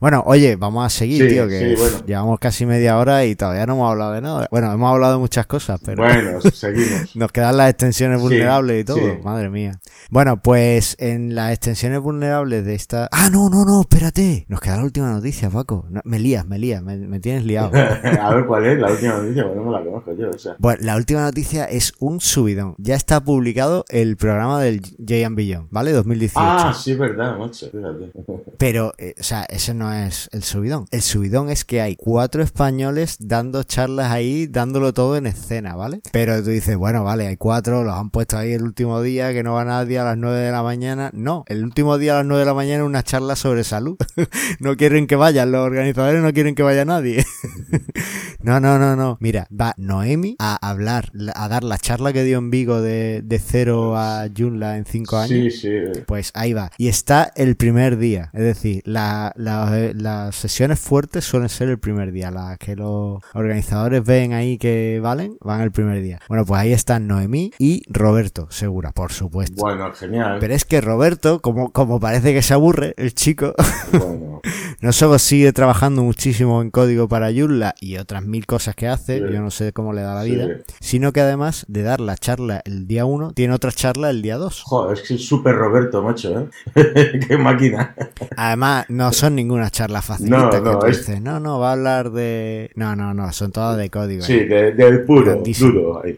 Bueno, 0.00 0.22
oye, 0.26 0.56
vamos 0.56 0.84
a 0.84 0.88
seguir, 0.90 1.28
tío, 1.28 1.46
que 1.48 1.74
bueno. 1.76 1.98
llevamos 2.06 2.38
casi 2.38 2.66
media 2.66 2.98
hora 2.98 3.24
y 3.24 3.34
todavía 3.34 3.66
no 3.66 3.74
hemos 3.74 3.90
hablado 3.90 4.12
de 4.12 4.20
nada. 4.20 4.48
Bueno, 4.54 4.72
hemos 4.72 4.88
hablado 4.92 5.14
de 5.14 5.18
muchas 5.18 5.46
cosas, 5.46 5.80
pero 5.84 6.04
Bueno, 6.04 6.40
seguimos. 6.52 7.16
nos 7.16 7.32
quedan 7.32 7.56
las 7.56 7.70
extensiones 7.70 8.18
Sí, 8.20 8.22
vulnerables 8.22 8.82
y 8.82 8.84
todo. 8.84 8.98
sí. 8.98 9.18
Madre 9.24 9.50
mía. 9.50 9.80
Bueno, 10.10 10.40
pues 10.40 10.94
en 11.00 11.34
las 11.34 11.50
extensiones 11.50 11.98
vulnerables 11.98 12.64
de 12.64 12.76
esta... 12.76 13.08
Ah, 13.10 13.30
no, 13.32 13.50
no, 13.50 13.64
no, 13.64 13.80
espérate. 13.80 14.46
Nos 14.48 14.60
queda 14.60 14.76
la 14.76 14.84
última 14.84 15.10
noticia, 15.10 15.50
Paco. 15.50 15.86
No, 15.90 16.00
me 16.04 16.20
lías, 16.20 16.46
me 16.46 16.60
lías, 16.60 16.84
me, 16.84 16.96
me 16.98 17.18
tienes 17.18 17.44
liado. 17.44 17.72
a 17.74 18.32
ver 18.32 18.46
cuál 18.46 18.64
es 18.66 18.78
la 18.78 18.92
última 18.92 19.14
noticia, 19.18 19.42
bueno, 19.44 19.64
no 19.64 19.70
me 19.72 19.76
la 19.76 19.84
conozco 19.84 20.14
yo, 20.16 20.30
o 20.30 20.38
sea. 20.38 20.54
Bueno, 20.60 20.78
la 20.84 20.94
última 20.94 21.22
noticia 21.22 21.64
es 21.64 21.92
un 21.98 22.20
subidón. 22.20 22.76
Ya 22.78 22.94
está 22.94 23.24
publicado 23.24 23.84
el 23.88 24.16
programa 24.16 24.62
del 24.62 24.82
J 24.82 25.28
Beyond, 25.32 25.66
¿vale? 25.72 25.90
2018. 25.90 26.38
Ah, 26.40 26.72
sí, 26.72 26.92
es 26.92 26.98
verdad, 26.98 27.36
macho, 27.38 27.66
fíjate. 27.72 28.12
Pero, 28.58 28.92
eh, 28.98 29.16
o 29.18 29.22
sea, 29.24 29.42
ese 29.48 29.74
no 29.74 29.92
es 29.92 30.28
el 30.30 30.44
subidón. 30.44 30.86
El 30.92 31.02
subidón 31.02 31.50
es 31.50 31.64
que 31.64 31.80
hay 31.80 31.96
cuatro 31.96 32.40
españoles 32.40 33.16
dando 33.18 33.64
charlas 33.64 34.12
ahí, 34.12 34.43
dándolo 34.46 34.92
todo 34.92 35.16
en 35.16 35.26
escena, 35.26 35.74
¿vale? 35.76 36.00
Pero 36.12 36.42
tú 36.42 36.50
dices, 36.50 36.76
bueno, 36.76 37.04
vale, 37.04 37.26
hay 37.26 37.36
cuatro, 37.36 37.84
los 37.84 37.94
han 37.94 38.10
puesto 38.10 38.36
ahí 38.38 38.52
el 38.52 38.62
último 38.62 39.02
día, 39.02 39.32
que 39.32 39.42
no 39.42 39.54
va 39.54 39.64
nadie 39.64 39.98
a 39.98 40.04
las 40.04 40.16
nueve 40.16 40.38
de 40.40 40.52
la 40.52 40.62
mañana. 40.62 41.10
No, 41.12 41.44
el 41.48 41.64
último 41.64 41.98
día 41.98 42.12
a 42.14 42.16
las 42.18 42.26
nueve 42.26 42.40
de 42.40 42.46
la 42.46 42.54
mañana 42.54 42.82
es 42.82 42.86
una 42.88 43.02
charla 43.02 43.36
sobre 43.36 43.64
salud. 43.64 43.96
no 44.60 44.76
quieren 44.76 45.06
que 45.06 45.16
vayan, 45.16 45.52
los 45.52 45.60
organizadores 45.66 46.22
no 46.22 46.32
quieren 46.32 46.54
que 46.54 46.62
vaya 46.62 46.84
nadie. 46.84 47.24
no, 48.40 48.60
no, 48.60 48.78
no, 48.78 48.96
no. 48.96 49.16
Mira, 49.20 49.46
va 49.50 49.74
Noemi 49.76 50.36
a 50.38 50.56
hablar, 50.68 51.10
a 51.34 51.48
dar 51.48 51.64
la 51.64 51.78
charla 51.78 52.12
que 52.12 52.24
dio 52.24 52.38
en 52.38 52.50
Vigo 52.50 52.80
de, 52.80 53.22
de 53.24 53.38
cero 53.38 53.96
a 53.96 54.26
Joomla 54.36 54.76
en 54.76 54.84
cinco 54.86 55.16
años. 55.16 55.30
Sí, 55.30 55.50
sí. 55.50 56.00
Pues 56.06 56.30
ahí 56.34 56.52
va. 56.52 56.70
Y 56.78 56.88
está 56.88 57.32
el 57.36 57.56
primer 57.56 57.96
día. 57.96 58.30
Es 58.32 58.42
decir, 58.42 58.82
la- 58.84 59.32
la- 59.36 59.92
las 59.94 60.36
sesiones 60.36 60.78
fuertes 60.80 61.24
suelen 61.24 61.48
ser 61.48 61.68
el 61.68 61.78
primer 61.78 62.12
día. 62.12 62.30
Las 62.30 62.58
que 62.58 62.76
los 62.76 63.22
organizadores 63.34 64.04
ven 64.04 64.32
ahí 64.34 64.58
que 64.58 65.00
valen, 65.02 65.36
van 65.40 65.60
el 65.60 65.72
primer 65.72 66.02
día. 66.02 66.20
Bueno, 66.28 66.44
pues 66.44 66.60
ahí 66.60 66.72
están 66.72 67.06
Noemí 67.06 67.52
y 67.58 67.82
Roberto, 67.88 68.48
segura, 68.50 68.92
por 68.92 69.12
supuesto. 69.12 69.60
Bueno, 69.60 69.92
genial. 69.92 70.38
Pero 70.40 70.54
es 70.54 70.64
que 70.64 70.80
Roberto, 70.80 71.40
como, 71.40 71.72
como 71.72 72.00
parece 72.00 72.34
que 72.34 72.42
se 72.42 72.54
aburre, 72.54 72.94
el 72.96 73.14
chico, 73.14 73.54
Bueno, 73.92 74.40
no 74.80 74.92
solo 74.92 75.18
sigue 75.18 75.52
trabajando 75.52 76.02
muchísimo 76.02 76.60
en 76.62 76.70
código 76.70 77.08
para 77.08 77.32
Joomla 77.32 77.74
y 77.80 77.96
otras 77.96 78.24
mil 78.24 78.46
cosas 78.46 78.74
que 78.74 78.88
hace, 78.88 79.18
Sí. 79.18 79.24
yo 79.32 79.40
no 79.40 79.50
sé 79.50 79.72
cómo 79.72 79.92
le 79.92 80.02
da 80.02 80.14
la 80.14 80.24
Sí. 80.24 80.30
vida, 80.32 80.48
sino 80.80 81.12
que 81.12 81.20
además 81.20 81.64
de 81.68 81.82
dar 81.82 82.00
la 82.00 82.16
charla 82.16 82.62
el 82.64 82.86
día 82.86 83.04
1, 83.04 83.32
tiene 83.32 83.54
otra 83.54 83.72
charla 83.72 84.10
el 84.10 84.22
día 84.22 84.36
2. 84.36 84.62
joder, 84.64 84.98
es 84.98 85.08
que 85.08 85.14
es 85.14 85.24
súper 85.26 85.54
Roberto, 85.54 86.02
macho, 86.02 86.48
¿eh? 86.74 87.20
Qué 87.28 87.36
máquina. 87.38 87.94
Además, 88.36 88.86
no 88.88 89.12
son 89.12 89.34
ninguna 89.34 89.70
charla 89.70 90.02
facilita 90.02 90.36
No, 90.38 90.50
que 90.50 90.60
no, 90.60 90.78
tú 90.78 90.86
es- 90.86 90.98
dices, 90.98 91.20
no, 91.20 91.40
no, 91.40 91.58
va 91.58 91.70
a 91.70 91.72
hablar 91.72 92.10
de... 92.10 92.70
No, 92.74 92.94
no, 92.96 93.14
no, 93.14 93.32
son 93.32 93.52
todas 93.52 93.76
de 93.76 93.90
código. 93.90 94.22
Sí, 94.22 94.40
de, 94.44 94.72
de 94.72 94.98
puro, 95.00 95.32
Grandísimo. 95.32 95.70
duro. 95.72 96.02
ahí. 96.04 96.16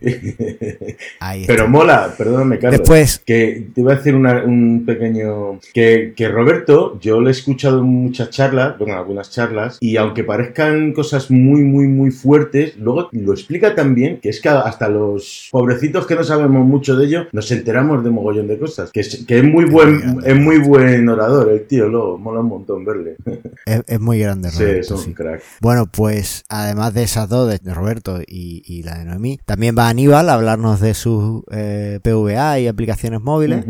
Ahí 1.21 1.41
está. 1.43 1.53
Pero 1.55 1.69
mola, 1.69 2.15
perdóname, 2.17 2.59
Carlos. 2.59 2.81
Después, 2.81 3.23
Que 3.25 3.69
te 3.75 3.81
iba 3.81 3.93
a 3.93 3.97
decir 3.97 4.15
una- 4.15 4.45
un 4.45 4.85
pequeño. 4.87 5.59
Que, 5.73 6.13
que 6.17 6.29
Roberto, 6.29 6.99
yo 7.01 7.21
le 7.21 7.29
he 7.29 7.33
escuchado 7.33 7.79
en 7.81 7.85
muchas 7.87 8.31
charlas, 8.31 8.46
bueno, 8.79 8.95
algunas 8.95 9.31
charlas, 9.31 9.79
y 9.81 9.97
aunque 9.97 10.25
parezcan 10.25 10.93
cosas 10.93 11.31
muy, 11.31 11.63
muy, 11.63 11.87
muy 11.87 12.11
fuertes, 12.11 12.77
luego 12.77 13.09
lo 13.13 13.33
explica 13.33 13.75
también 13.75 14.21
que 14.21 14.29
es 14.29 14.41
que 14.41 14.49
hasta 14.49 14.89
los 14.89 15.49
pobrecitos 15.51 16.07
que 16.07 16.15
no 16.15 16.25
sabemos 16.25 16.67
mucho 16.67 16.97
de 16.97 17.07
ello, 17.07 17.27
nos 17.33 17.51
enteramos 17.51 18.05
de 18.05 18.11
mogollón 18.11 18.49
de 18.49 18.59
cosas. 18.59 18.91
Que 18.93 19.01
es, 19.01 19.25
que 19.27 19.39
es 19.39 19.45
muy 19.45 19.65
buen, 19.65 20.21
es 20.25 20.37
muy 20.37 20.59
buen 20.59 21.09
orador 21.09 21.51
el 21.51 21.67
tío, 21.67 21.89
luego 21.89 22.19
mola 22.19 22.41
un 22.41 22.49
montón 22.49 22.85
verle. 22.85 23.17
es, 23.67 23.83
es 23.87 24.01
muy 24.01 24.19
grande, 24.19 24.51
Sí, 24.51 24.63
Roberto, 24.63 24.81
es 24.81 24.91
un 24.91 24.99
sí. 24.99 25.15
crack. 25.15 25.43
Bueno, 25.61 25.87
pues 25.87 26.45
además 26.49 26.95
de 26.95 27.03
esas 27.03 27.29
dos, 27.29 27.47
de 27.63 27.75
Roberto 27.75 28.21
y, 28.27 28.63
y 28.67 28.83
la 28.83 28.99
de 28.99 29.05
Noemí, 29.05 29.39
también 29.45 29.75
va 29.77 29.89
Aníbal 29.89 30.29
a 30.29 30.35
hablarnos 30.35 30.81
de 30.81 30.95
sus 30.95 31.43
eh, 31.51 32.01
PVA 32.03 32.61
y 32.61 32.67
aplicaciones 32.67 33.21
móviles. 33.21 33.65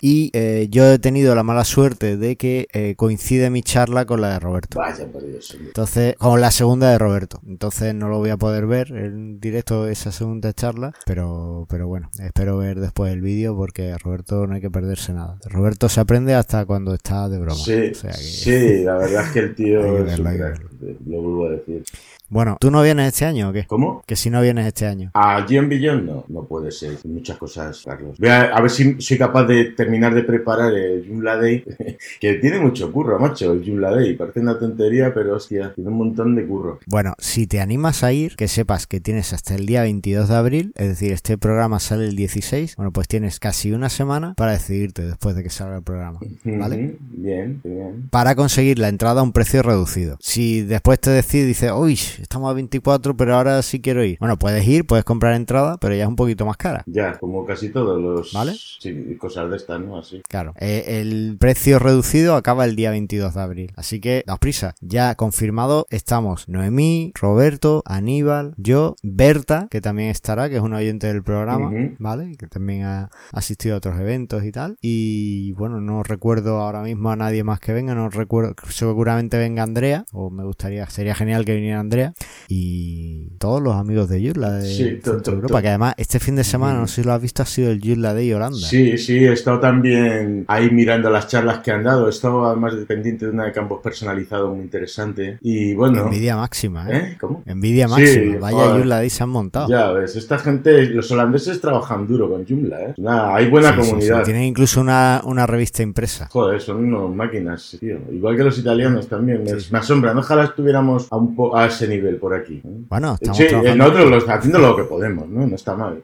Y 0.00 0.30
eh, 0.32 0.68
yo 0.70 0.92
he 0.92 0.98
tenido 0.98 1.34
la 1.34 1.42
mala 1.42 1.64
suerte 1.64 2.16
de 2.16 2.36
que 2.36 2.68
eh, 2.72 2.94
coincide 2.96 3.50
mi 3.50 3.62
charla 3.62 4.04
con 4.04 4.15
la 4.18 4.30
de 4.34 4.38
Roberto. 4.40 4.78
Vaya 4.78 5.06
por 5.06 5.24
Dios. 5.26 5.56
Entonces, 5.60 6.14
con 6.16 6.40
la 6.40 6.50
segunda 6.50 6.90
de 6.90 6.98
Roberto. 6.98 7.40
Entonces 7.46 7.94
no 7.94 8.08
lo 8.08 8.18
voy 8.18 8.30
a 8.30 8.36
poder 8.36 8.66
ver 8.66 8.92
en 8.92 9.40
directo 9.40 9.86
esa 9.88 10.12
segunda 10.12 10.52
charla. 10.52 10.92
Pero, 11.06 11.66
pero 11.68 11.86
bueno, 11.88 12.10
espero 12.18 12.56
ver 12.58 12.80
después 12.80 13.12
el 13.12 13.20
vídeo 13.20 13.56
porque 13.56 13.92
a 13.92 13.98
Roberto 13.98 14.46
no 14.46 14.54
hay 14.54 14.60
que 14.60 14.70
perderse 14.70 15.12
nada. 15.12 15.38
Roberto 15.46 15.88
se 15.88 16.00
aprende 16.00 16.34
hasta 16.34 16.64
cuando 16.66 16.94
está 16.94 17.28
de 17.28 17.38
broma. 17.38 17.54
Sí, 17.56 17.90
O 17.90 17.94
sea 17.94 18.10
que- 18.12 18.16
sí, 18.18 18.84
la 18.84 18.96
verdad 18.98 19.24
es 19.26 19.32
que 19.32 19.38
el 19.40 19.54
tío 19.54 19.80
es 20.06 20.18
un 20.18 20.24
crack, 20.24 20.62
lo 21.06 21.22
vuelvo 21.22 21.46
a 21.46 21.50
decir. 21.50 21.84
Bueno, 22.28 22.56
¿tú 22.60 22.70
no 22.70 22.82
vienes 22.82 23.08
este 23.08 23.24
año 23.24 23.50
o 23.50 23.52
qué? 23.52 23.64
¿Cómo? 23.66 24.02
Que 24.06 24.16
si 24.16 24.30
no 24.30 24.40
vienes 24.42 24.66
este 24.66 24.86
año. 24.86 25.10
A 25.14 25.44
Gian 25.46 25.68
Billon 25.68 26.04
no, 26.04 26.24
no 26.28 26.44
puede 26.44 26.70
ser. 26.72 26.98
Muchas 27.04 27.38
cosas, 27.38 27.82
Carlos. 27.84 28.18
Voy 28.18 28.28
a, 28.28 28.42
a 28.42 28.60
ver 28.60 28.70
si 28.70 29.00
soy 29.00 29.18
capaz 29.18 29.44
de 29.44 29.66
terminar 29.72 30.14
de 30.14 30.22
preparar 30.22 30.72
el 30.74 31.06
Joomla 31.06 31.36
Day, 31.36 31.64
que 32.20 32.34
tiene 32.34 32.58
mucho 32.58 32.90
curro, 32.90 33.18
macho, 33.18 33.52
el 33.52 33.64
Joomla 33.64 33.90
Day. 33.90 34.14
Parece 34.14 34.40
una 34.40 34.58
tontería, 34.58 35.14
pero 35.14 35.36
hostia, 35.36 35.72
tiene 35.74 35.90
un 35.90 35.98
montón 35.98 36.34
de 36.34 36.46
curro. 36.46 36.80
Bueno, 36.86 37.14
si 37.18 37.46
te 37.46 37.60
animas 37.60 38.02
a 38.02 38.12
ir, 38.12 38.36
que 38.36 38.48
sepas 38.48 38.86
que 38.86 39.00
tienes 39.00 39.32
hasta 39.32 39.54
el 39.54 39.66
día 39.66 39.82
22 39.82 40.28
de 40.28 40.34
abril, 40.34 40.72
es 40.76 40.88
decir, 40.88 41.12
este 41.12 41.38
programa 41.38 41.78
sale 41.80 42.06
el 42.06 42.16
16, 42.16 42.76
bueno, 42.76 42.92
pues 42.92 43.08
tienes 43.08 43.38
casi 43.38 43.72
una 43.72 43.88
semana 43.88 44.34
para 44.34 44.52
decidirte 44.52 45.02
después 45.02 45.36
de 45.36 45.42
que 45.42 45.50
salga 45.50 45.76
el 45.76 45.82
programa, 45.82 46.20
¿vale? 46.44 46.96
Bien, 47.00 47.60
bien. 47.62 48.08
Para 48.10 48.34
conseguir 48.34 48.78
la 48.78 48.88
entrada 48.88 49.20
a 49.20 49.24
un 49.24 49.32
precio 49.32 49.62
reducido. 49.62 50.16
Si 50.20 50.62
después 50.62 51.00
te 51.00 51.10
decides 51.10 51.36
y 51.36 51.48
dices, 51.48 51.72
uy, 51.74 51.98
estamos 52.22 52.50
a 52.50 52.54
24, 52.54 53.16
pero 53.16 53.36
ahora 53.36 53.62
sí 53.62 53.80
quiero 53.80 54.04
ir. 54.04 54.18
Bueno, 54.18 54.38
puedes 54.38 54.66
ir, 54.66 54.86
puedes 54.86 55.04
comprar 55.04 55.34
entrada, 55.34 55.78
pero 55.78 55.94
ya 55.94 56.02
es 56.02 56.08
un 56.08 56.16
poquito 56.16 56.46
más 56.46 56.56
cara. 56.56 56.82
Ya, 56.86 57.18
como 57.18 57.44
casi 57.44 57.70
todos 57.70 58.00
los... 58.00 58.32
¿Vale? 58.32 58.54
Sí, 58.54 59.16
cosas 59.18 59.50
de 59.50 59.56
estas, 59.56 59.80
¿no? 59.80 59.98
Así. 59.98 60.22
Claro, 60.28 60.54
eh, 60.58 61.00
el 61.00 61.36
precio 61.38 61.78
reducido 61.78 62.36
acaba 62.36 62.64
el 62.64 62.76
día 62.76 62.90
22 62.90 63.34
de 63.34 63.40
abril. 63.40 63.72
Así 63.76 64.00
que, 64.00 64.24
daos 64.26 64.38
prisa. 64.38 64.74
Ya 64.80 65.14
confirmado 65.14 65.86
estamos 65.90 66.48
Noemí, 66.48 67.12
Roberto, 67.14 67.82
Aníbal, 67.86 68.54
yo, 68.56 68.96
Berta, 69.02 69.68
que 69.70 69.80
también 69.80 70.10
estará, 70.10 70.48
que 70.48 70.56
es 70.56 70.62
un 70.62 70.74
oyente 70.74 71.06
del 71.06 71.22
programa. 71.22 71.70
¿vale? 71.98 72.36
Que 72.36 72.46
también 72.46 72.84
ha 72.84 73.10
asistido 73.32 73.74
a 73.74 73.78
otros 73.78 73.98
eventos 73.98 74.44
y 74.44 74.52
tal. 74.52 74.76
Y 74.80 75.52
bueno, 75.52 75.80
no 75.80 76.02
recuerdo 76.02 76.60
ahora 76.60 76.82
mismo 76.82 77.10
a 77.10 77.16
nadie 77.16 77.44
más 77.44 77.60
que 77.60 77.72
venga, 77.72 77.94
no 77.94 78.08
recuerdo, 78.08 78.54
seguramente 78.68 79.38
venga 79.38 79.62
Andrea, 79.62 80.04
o 80.12 80.30
me 80.30 80.44
gustaría, 80.44 80.88
sería 80.88 81.14
genial 81.14 81.44
que 81.44 81.54
viniera 81.54 81.80
Andrea. 81.80 82.05
Y 82.48 83.28
todos 83.38 83.62
los 83.62 83.74
amigos 83.74 84.08
de 84.08 84.20
Joomla 84.24 84.52
de 84.52 84.66
Sí, 84.66 85.00
Europa, 85.26 85.62
que 85.62 85.68
además 85.68 85.94
este 85.96 86.18
fin 86.20 86.36
de 86.36 86.44
semana, 86.44 86.78
no 86.80 86.86
sé 86.86 87.02
si 87.02 87.06
lo 87.06 87.12
has 87.12 87.20
visto, 87.22 87.42
ha 87.42 87.46
sido 87.46 87.70
el 87.70 87.80
Joomla 87.82 88.14
Day 88.14 88.32
Holanda. 88.32 88.58
Sí, 88.58 88.96
sí, 88.98 89.18
he 89.24 89.32
estado 89.32 89.60
también 89.60 90.44
ahí 90.48 90.70
mirando 90.70 91.10
las 91.10 91.28
charlas 91.28 91.58
que 91.60 91.70
han 91.70 91.82
dado. 91.84 92.06
He 92.06 92.10
estado 92.10 92.46
además 92.46 92.76
dependiente 92.76 93.26
de 93.26 93.32
una 93.32 93.44
de 93.44 93.52
campos 93.52 93.80
personalizado 93.82 94.54
muy 94.54 94.64
interesante. 94.64 95.38
Y 95.42 95.74
bueno. 95.74 96.04
Envidia 96.04 96.36
máxima, 96.36 96.88
¿eh? 96.90 96.96
¿Eh? 96.96 97.16
¿Cómo? 97.20 97.42
Envidia 97.46 97.86
Sí, 97.88 97.90
máxima. 97.94 98.38
Vaya 98.40 98.56
joder. 98.56 98.76
Joomla 98.78 98.96
Day 98.96 99.10
se 99.10 99.22
han 99.22 99.28
montado. 99.30 99.68
Ya 99.68 99.90
ves, 99.92 100.16
esta 100.16 100.38
gente, 100.38 100.86
los 100.90 101.10
holandeses 101.10 101.60
trabajan 101.60 102.06
duro 102.06 102.30
con 102.30 102.46
Joomla, 102.46 102.80
¿eh? 102.82 102.94
Nada, 102.98 103.34
hay 103.34 103.48
buena 103.50 103.70
Sí, 103.70 103.74
sí, 103.76 103.82
sí. 103.82 103.90
comunidad. 103.90 104.24
Tienen 104.24 104.42
incluso 104.44 104.80
una, 104.80 105.20
una 105.24 105.46
revista 105.46 105.82
impresa. 105.82 106.28
Joder, 106.30 106.60
son 106.60 106.84
unos 106.84 107.14
máquinas, 107.14 107.76
tío. 107.80 107.98
Igual 108.12 108.36
que 108.36 108.44
los 108.44 108.58
italianos 108.58 109.08
también. 109.08 109.42
Me, 109.44 109.52
me 109.70 109.78
asombran. 109.78 110.16
Ojalá 110.18 110.44
estuviéramos 110.44 111.08
a, 111.10 111.16
un 111.16 111.34
po- 111.34 111.56
a 111.56 111.66
ese 111.66 111.88
nivel 111.88 111.95
por 112.20 112.34
aquí. 112.34 112.62
¿eh? 112.64 112.84
Bueno, 112.88 113.14
estamos 113.14 113.36
Sí, 113.38 113.44
eh, 113.44 113.48
trabajando. 113.48 113.84
nosotros 113.84 114.24
haciendo 114.28 114.58
lo 114.58 114.76
que 114.76 114.84
podemos, 114.84 115.28
¿no? 115.28 115.46
No 115.46 115.54
está 115.56 115.74
mal. 115.74 116.02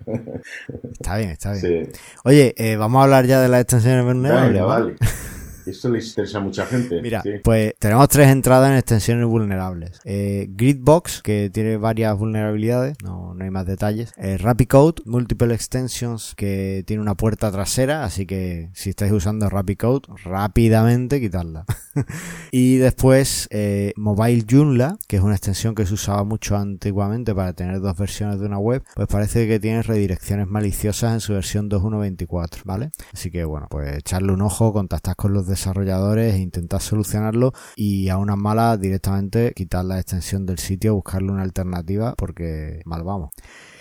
Está 0.92 1.16
bien, 1.16 1.30
está 1.30 1.52
bien. 1.52 1.88
Sí. 1.92 2.00
Oye, 2.24 2.54
eh, 2.56 2.76
vamos 2.76 3.00
a 3.00 3.04
hablar 3.04 3.26
ya 3.26 3.40
de 3.40 3.48
las 3.48 3.60
extensiones 3.62 4.04
vulnerables. 4.04 4.52
Venga, 4.52 4.64
¿vale? 4.66 4.84
vale. 4.84 4.96
Esto 5.66 5.88
les 5.88 6.08
interesa 6.08 6.38
a 6.38 6.40
mucha 6.40 6.66
gente. 6.66 7.00
Mira, 7.02 7.22
sí. 7.22 7.32
pues 7.42 7.74
tenemos 7.78 8.08
tres 8.08 8.28
entradas 8.28 8.70
en 8.70 8.76
extensiones 8.76 9.26
vulnerables. 9.26 10.00
Eh, 10.04 10.48
Gridbox, 10.50 11.22
que 11.22 11.50
tiene 11.52 11.76
varias 11.76 12.16
vulnerabilidades, 12.18 12.96
no, 13.02 13.34
no 13.34 13.44
hay 13.44 13.50
más 13.50 13.66
detalles. 13.66 14.12
Eh, 14.16 14.38
RapidCode, 14.38 15.02
Multiple 15.04 15.54
Extensions, 15.54 16.34
que 16.36 16.84
tiene 16.86 17.02
una 17.02 17.14
puerta 17.14 17.50
trasera, 17.50 18.04
así 18.04 18.26
que 18.26 18.70
si 18.74 18.90
estáis 18.90 19.12
usando 19.12 19.48
RapidCode, 19.48 20.02
rápidamente 20.24 21.20
quitarla. 21.20 21.64
y 22.50 22.76
después 22.76 23.48
eh, 23.50 23.92
Mobile 23.96 24.44
Joomla, 24.48 24.96
que 25.06 25.16
es 25.16 25.22
una 25.22 25.34
extensión 25.34 25.74
que 25.74 25.86
se 25.86 25.94
usaba 25.94 26.24
mucho 26.24 26.56
antiguamente 26.56 27.34
para 27.34 27.52
tener 27.52 27.80
dos 27.80 27.96
versiones 27.96 28.40
de 28.40 28.46
una 28.46 28.58
web, 28.58 28.82
pues 28.94 29.08
parece 29.08 29.46
que 29.46 29.60
tiene 29.60 29.82
redirecciones 29.82 30.48
maliciosas 30.48 31.14
en 31.14 31.20
su 31.20 31.34
versión 31.34 31.70
2.1.24, 31.70 32.62
¿vale? 32.64 32.90
Así 33.12 33.30
que 33.30 33.44
bueno, 33.44 33.66
pues 33.70 33.98
echarle 33.98 34.32
un 34.32 34.42
ojo, 34.42 34.72
contactar 34.72 35.16
con 35.16 35.32
los 35.32 35.46
desarrolladores 35.52 36.34
e 36.34 36.38
intentar 36.38 36.80
solucionarlo 36.80 37.52
y 37.76 38.08
a 38.08 38.18
unas 38.18 38.36
malas 38.36 38.80
directamente 38.80 39.52
quitar 39.54 39.84
la 39.84 39.98
extensión 39.98 40.46
del 40.46 40.58
sitio, 40.58 40.94
buscarle 40.94 41.30
una 41.32 41.42
alternativa 41.42 42.14
porque 42.16 42.82
mal 42.84 43.02
vamos. 43.04 43.30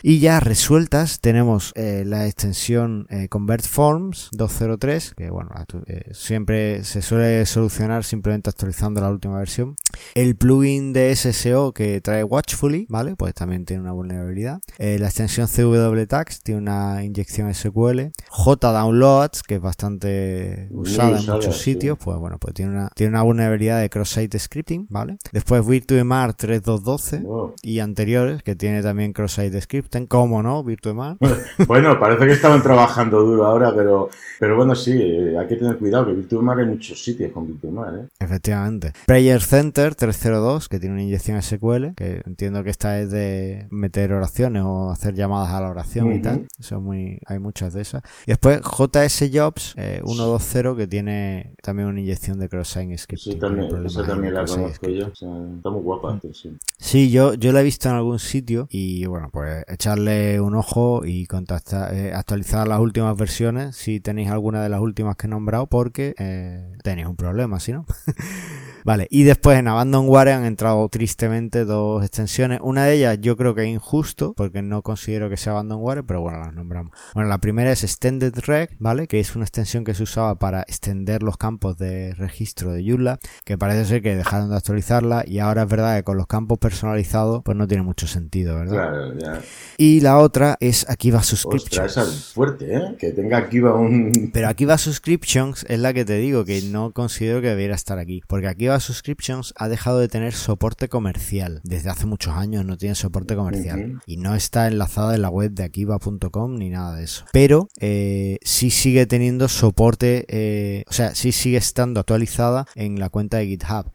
Y 0.04 0.20
ya 0.20 0.40
resueltas 0.40 1.20
tenemos 1.20 1.72
eh, 1.76 2.04
la 2.06 2.26
extensión 2.26 3.06
eh, 3.10 3.28
Convert 3.28 3.66
Forms 3.66 4.30
203, 4.34 5.14
que 5.16 5.30
bueno, 5.30 5.52
eh, 5.86 6.10
siempre 6.14 6.84
se 6.84 7.02
suele 7.02 7.46
solucionar 7.46 8.04
simplemente 8.04 8.50
actualizando 8.50 9.02
la 9.02 9.10
última 9.10 9.38
versión. 9.38 9.76
El 10.16 10.36
plugin 10.36 10.94
de 10.94 11.16
SSO 11.16 11.74
que 11.74 12.02
trae 12.02 12.24
Watchfully, 12.24 12.86
¿vale? 12.90 13.16
Pues 13.16 13.34
también 13.34 13.66
tiene 13.66 13.84
una 13.84 13.92
vulnerabilidad. 13.92 14.62
Eh, 14.80 14.98
la 15.00 15.08
extensión 15.08 15.48
CW 15.48 16.06
Tags 16.08 16.42
tiene 16.42 16.62
una 16.62 17.04
inyección 17.04 17.54
SQL. 17.54 18.12
JDownloads, 18.32 19.44
que 19.44 19.56
es 19.56 19.62
bastante 19.62 20.68
usada 20.72 21.20
en 21.20 21.26
muchos 21.28 21.58
sí. 21.58 21.74
sitios, 21.74 21.98
pues 22.04 22.18
bueno, 22.18 22.38
pues 22.40 22.54
tiene 22.54 22.72
una, 22.72 22.90
tiene 22.96 23.12
una 23.12 23.24
vulnerabilidad 23.24 23.80
de 23.80 23.90
cross-site 23.90 24.40
scripting, 24.40 24.88
¿vale? 24.90 25.18
Después 25.32 25.66
VirtueMar 25.66 26.34
3212 26.34 27.20
Wow. 27.20 27.54
y 27.62 27.80
anteriores, 27.80 28.42
que 28.44 28.56
tiene 28.56 28.82
también 28.82 29.14
cross-site 29.14 29.62
scripting, 29.62 29.91
como 30.08 30.42
no, 30.42 30.64
VirtueMar. 30.64 31.18
Bueno, 31.68 32.00
parece 32.00 32.26
que 32.26 32.34
estaban 32.34 32.62
trabajando 32.62 33.22
duro 33.22 33.46
ahora, 33.46 33.74
pero, 33.76 34.10
pero 34.40 34.56
bueno, 34.56 34.76
sí, 34.76 34.92
eh, 34.94 35.38
hay 35.38 35.48
que 35.48 35.56
tener 35.56 35.78
cuidado, 35.78 36.08
que 36.08 36.14
Virtuemar 36.14 36.60
hay 36.60 36.66
muchos 36.66 37.04
sitios 37.04 37.32
con 37.32 37.48
Virtuemar, 37.48 37.96
¿eh? 37.96 38.08
Efectivamente. 38.20 38.94
Prayer 39.06 39.42
Center 39.42 39.96
302, 39.96 40.70
que 40.70 40.80
tiene 40.80 40.96
una 40.96 41.04
inyección 41.04 41.42
SQL, 41.42 41.94
que 41.96 42.22
entiendo 42.26 42.64
que 42.64 42.70
esta 42.70 43.00
es 43.00 43.12
de 43.12 43.68
meter 43.70 44.14
oraciones 44.14 44.64
o 44.66 44.92
hacer 44.92 45.14
llamadas 45.14 45.54
a 45.54 45.62
la 45.62 45.70
oración 45.70 46.14
y 46.14 46.22
tal. 46.22 46.48
Eso 46.60 46.76
es 46.78 46.82
muy, 46.82 47.20
hay 47.26 47.40
muchas 47.40 47.74
de 47.74 47.82
esas. 47.82 48.04
Y 48.26 48.32
después 48.32 48.62
JS 48.62 49.30
Jobs 49.34 49.74
eh, 49.78 50.02
120, 50.06 50.76
que 50.76 50.88
tiene 50.88 51.54
también 51.62 51.88
una 51.88 52.00
inyección 52.00 52.40
de 52.40 52.50
cross-site 52.50 52.98
scripting. 52.98 53.34
Sí, 53.34 53.40
también, 53.40 53.86
esa 53.86 54.06
también 54.06 54.34
la 54.34 54.46
conozco 54.46 54.90
yo. 54.90 55.08
O 55.08 55.16
sea, 55.16 55.30
está 55.56 55.70
muy 55.70 55.82
guapa, 55.82 56.20
sí. 56.34 56.58
Sí, 56.78 57.12
yo, 57.12 57.34
yo 57.34 57.52
la 57.52 57.62
he 57.62 57.64
visto 57.64 57.90
en 57.90 57.96
algún 57.96 58.20
sitio 58.20 58.68
y 58.70 59.06
bueno, 59.06 59.30
pues 59.32 59.64
echarle 59.82 60.40
un 60.40 60.54
ojo 60.54 61.06
y 61.06 61.26
contactar, 61.26 61.92
eh, 61.96 62.14
actualizar 62.14 62.68
las 62.68 62.80
últimas 62.80 63.18
versiones 63.18 63.76
si 63.76 64.00
tenéis 64.00 64.30
alguna 64.30 64.62
de 64.62 64.70
las 64.70 64.80
últimas 64.80 65.16
que 65.16 65.26
he 65.26 65.30
nombrado 65.30 65.66
porque 65.66 66.14
eh, 66.20 66.72
tenéis 66.84 67.08
un 67.08 67.16
problema, 67.16 67.60
si 67.60 67.72
no. 67.72 67.88
Vale, 68.84 69.08
y 69.10 69.24
después 69.24 69.58
en 69.58 69.68
Abandonware 69.68 70.30
han 70.30 70.46
entrado 70.46 70.88
tristemente 70.90 71.66
dos 71.66 72.04
extensiones. 72.04 72.60
Una 72.62 72.86
de 72.86 72.96
ellas 72.96 73.18
yo 73.22 73.38
creo 73.38 73.56
que 73.56 73.64
es 73.64 73.70
injusto, 73.70 74.34
porque 74.36 74.62
no 74.62 74.82
considero 74.82 75.30
que 75.30 75.38
sea 75.38 75.54
Abandonware, 75.54 76.04
pero 76.04 76.22
bueno, 76.22 76.40
las 76.40 76.54
nombramos. 76.54 76.94
Bueno, 77.14 77.30
la 77.30 77.38
primera 77.38 77.72
es 77.72 77.84
Extended 77.84 78.34
Reg, 78.46 78.76
¿vale? 78.80 79.08
Que 79.08 79.20
es 79.20 79.36
una 79.36 79.46
extensión 79.46 79.84
que 79.84 79.94
se 79.94 80.04
usaba 80.04 80.36
para 80.36 80.62
extender 80.62 81.24
los 81.24 81.38
campos 81.38 81.78
de 81.78 82.14
registro 82.16 82.72
de 82.72 82.84
Joomla, 82.84 83.20
que 83.46 83.58
parece 83.58 83.86
ser 83.86 84.02
que 84.02 84.16
dejaron 84.16 84.50
de 84.50 84.56
actualizarla 84.58 85.24
y 85.28 85.40
ahora 85.40 85.64
es 85.64 85.70
verdad 85.70 85.98
que 85.98 86.04
con 86.04 86.18
los 86.18 86.28
campos 86.28 86.58
personalizados 86.60 87.42
pues 87.44 87.58
no 87.58 87.68
tiene 87.68 87.84
mucho 87.84 88.08
sentido, 88.08 88.56
¿verdad? 88.56 88.74
Claro, 88.74 89.18
ya. 89.18 89.42
Y 89.78 90.02
la 90.02 90.18
otra 90.18 90.58
es 90.60 90.90
Akiva 90.90 91.20
Ostras, 91.20 91.42
Subscriptions. 91.42 91.92
esa 91.92 92.04
es 92.04 92.34
fuerte, 92.34 92.76
¿eh? 92.76 92.96
Que 92.98 93.12
tenga 93.12 93.38
aquí 93.38 93.60
va 93.60 93.76
un... 93.76 94.32
Pero 94.34 94.48
Akiva 94.48 94.78
Subscriptions 94.78 95.66
es 95.70 95.80
la 95.80 95.94
que 95.94 96.06
te 96.06 96.18
digo 96.18 96.46
que 96.46 96.62
no 96.64 96.92
considero 96.92 97.42
que 97.42 97.50
debiera 97.50 97.76
estar 97.76 98.00
aquí. 98.00 98.22
Porque 98.28 98.48
Akiva 98.48 98.71
Subscriptions 98.80 99.54
ha 99.58 99.68
dejado 99.68 100.00
de 100.00 100.08
tener 100.08 100.34
soporte 100.34 100.88
comercial. 100.90 101.62
Desde 101.64 101.90
hace 101.90 102.06
muchos 102.06 102.34
años 102.36 102.66
no 102.66 102.78
tiene 102.78 102.96
soporte 102.96 103.36
comercial. 103.36 104.00
Y 104.06 104.18
no 104.18 104.36
está 104.36 104.68
enlazada 104.68 105.16
en 105.16 105.22
la 105.22 105.30
web 105.30 105.52
de 105.52 105.64
Akiva.com 105.64 106.56
ni 106.56 106.70
nada 106.70 106.96
de 106.96 107.04
eso. 107.04 107.26
Pero 107.34 107.68
eh, 107.80 108.38
sí 108.44 108.70
sigue 108.70 109.06
teniendo 109.06 109.48
soporte, 109.48 110.26
eh, 110.30 110.84
o 110.90 110.94
sea, 110.94 111.14
sí 111.16 111.32
sigue 111.32 111.58
estando 111.58 112.00
actualizada 112.00 112.66
en 112.76 113.00
la 113.00 113.10
cuenta 113.10 113.38
de 113.38 113.48
GitHub. 113.48 113.92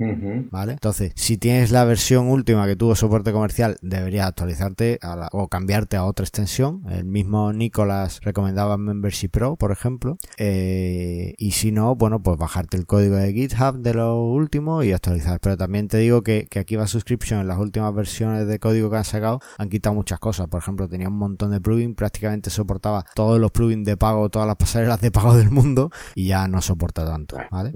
¿Vale? 0.50 0.72
Entonces, 0.72 1.12
si 1.16 1.36
tienes 1.38 1.70
la 1.70 1.84
versión 1.84 2.28
última 2.28 2.66
que 2.66 2.76
tuvo 2.76 2.94
soporte 2.94 3.32
comercial, 3.32 3.76
deberías 3.82 4.26
actualizarte 4.26 4.98
a 5.02 5.16
la- 5.16 5.28
o 5.32 5.48
cambiarte 5.48 5.96
a 5.96 6.04
otra 6.04 6.24
extensión. 6.24 6.82
El 6.90 7.04
mismo 7.04 7.52
Nicolás 7.52 8.20
recomendaba 8.22 8.76
Membership 8.76 9.28
Pro, 9.30 9.56
por 9.56 9.72
ejemplo. 9.72 10.18
Eh, 10.38 11.34
y 11.38 11.52
si 11.52 11.72
no, 11.72 11.94
bueno, 11.96 12.22
pues 12.22 12.38
bajarte 12.38 12.76
el 12.76 12.86
código 12.86 13.16
de 13.16 13.32
GitHub 13.32 13.78
de 13.78 13.94
lo 13.94 14.22
último 14.24 14.65
y 14.82 14.92
actualizar. 14.92 15.38
Pero 15.40 15.56
también 15.56 15.88
te 15.88 15.98
digo 15.98 16.22
que, 16.22 16.46
que 16.50 16.58
aquí 16.58 16.76
va 16.76 16.86
Subscription 16.86 17.40
en 17.40 17.48
las 17.48 17.58
últimas 17.58 17.94
versiones 17.94 18.46
de 18.46 18.58
código 18.58 18.90
que 18.90 18.96
han 18.96 19.04
sacado 19.04 19.40
han 19.58 19.68
quitado 19.68 19.94
muchas 19.94 20.18
cosas. 20.18 20.48
Por 20.48 20.60
ejemplo, 20.60 20.88
tenía 20.88 21.08
un 21.08 21.18
montón 21.18 21.50
de 21.50 21.60
plugins, 21.60 21.94
prácticamente 21.94 22.50
soportaba 22.50 23.04
todos 23.14 23.40
los 23.40 23.50
plugins 23.50 23.86
de 23.86 23.96
pago, 23.96 24.28
todas 24.28 24.46
las 24.46 24.56
pasarelas 24.56 25.00
de 25.00 25.10
pago 25.10 25.36
del 25.36 25.50
mundo 25.50 25.90
y 26.14 26.28
ya 26.28 26.48
no 26.48 26.60
soporta 26.60 27.04
tanto, 27.04 27.36
¿vale? 27.50 27.72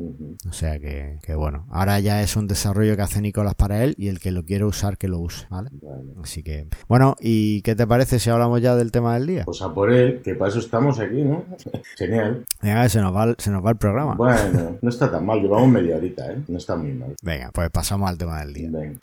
O 0.48 0.52
sea 0.52 0.78
que, 0.78 1.18
que 1.22 1.34
bueno, 1.34 1.66
ahora 1.70 2.00
ya 2.00 2.22
es 2.22 2.36
un 2.36 2.46
desarrollo 2.46 2.96
que 2.96 3.02
hace 3.02 3.20
Nicolás 3.20 3.54
para 3.54 3.84
él 3.84 3.94
y 3.96 4.08
el 4.08 4.20
que 4.20 4.30
lo 4.30 4.44
quiere 4.44 4.64
usar 4.64 4.98
que 4.98 5.08
lo 5.08 5.18
use, 5.18 5.46
¿vale? 5.50 5.70
Así 6.22 6.42
que, 6.42 6.66
bueno, 6.88 7.16
¿y 7.20 7.62
qué 7.62 7.74
te 7.74 7.86
parece 7.86 8.18
si 8.18 8.30
hablamos 8.30 8.60
ya 8.60 8.76
del 8.76 8.90
tema 8.90 9.14
del 9.14 9.26
día? 9.26 9.44
Pues 9.44 9.62
a 9.62 9.72
por 9.72 9.92
él, 9.92 10.20
que 10.22 10.34
para 10.34 10.50
eso 10.50 10.58
estamos 10.58 10.98
aquí, 10.98 11.22
¿no? 11.22 11.44
Genial. 11.96 12.44
Venga, 12.62 12.88
se 12.88 13.00
nos 13.00 13.14
va, 13.14 13.34
se 13.38 13.50
nos 13.50 13.64
va 13.64 13.70
el 13.70 13.76
programa. 13.76 14.14
Bueno, 14.14 14.78
no 14.80 14.88
está 14.88 15.10
tan 15.10 15.24
mal, 15.24 15.40
llevamos 15.40 15.68
media 15.68 15.96
horita, 15.96 16.30
¿eh? 16.32 16.42
No 16.48 16.58
está 16.58 16.76
Venga, 17.22 17.50
pues 17.52 17.70
pasamos 17.70 18.08
al 18.08 18.18
tema 18.18 18.40
del 18.40 18.54
día. 18.54 18.70
Venga. 18.70 18.98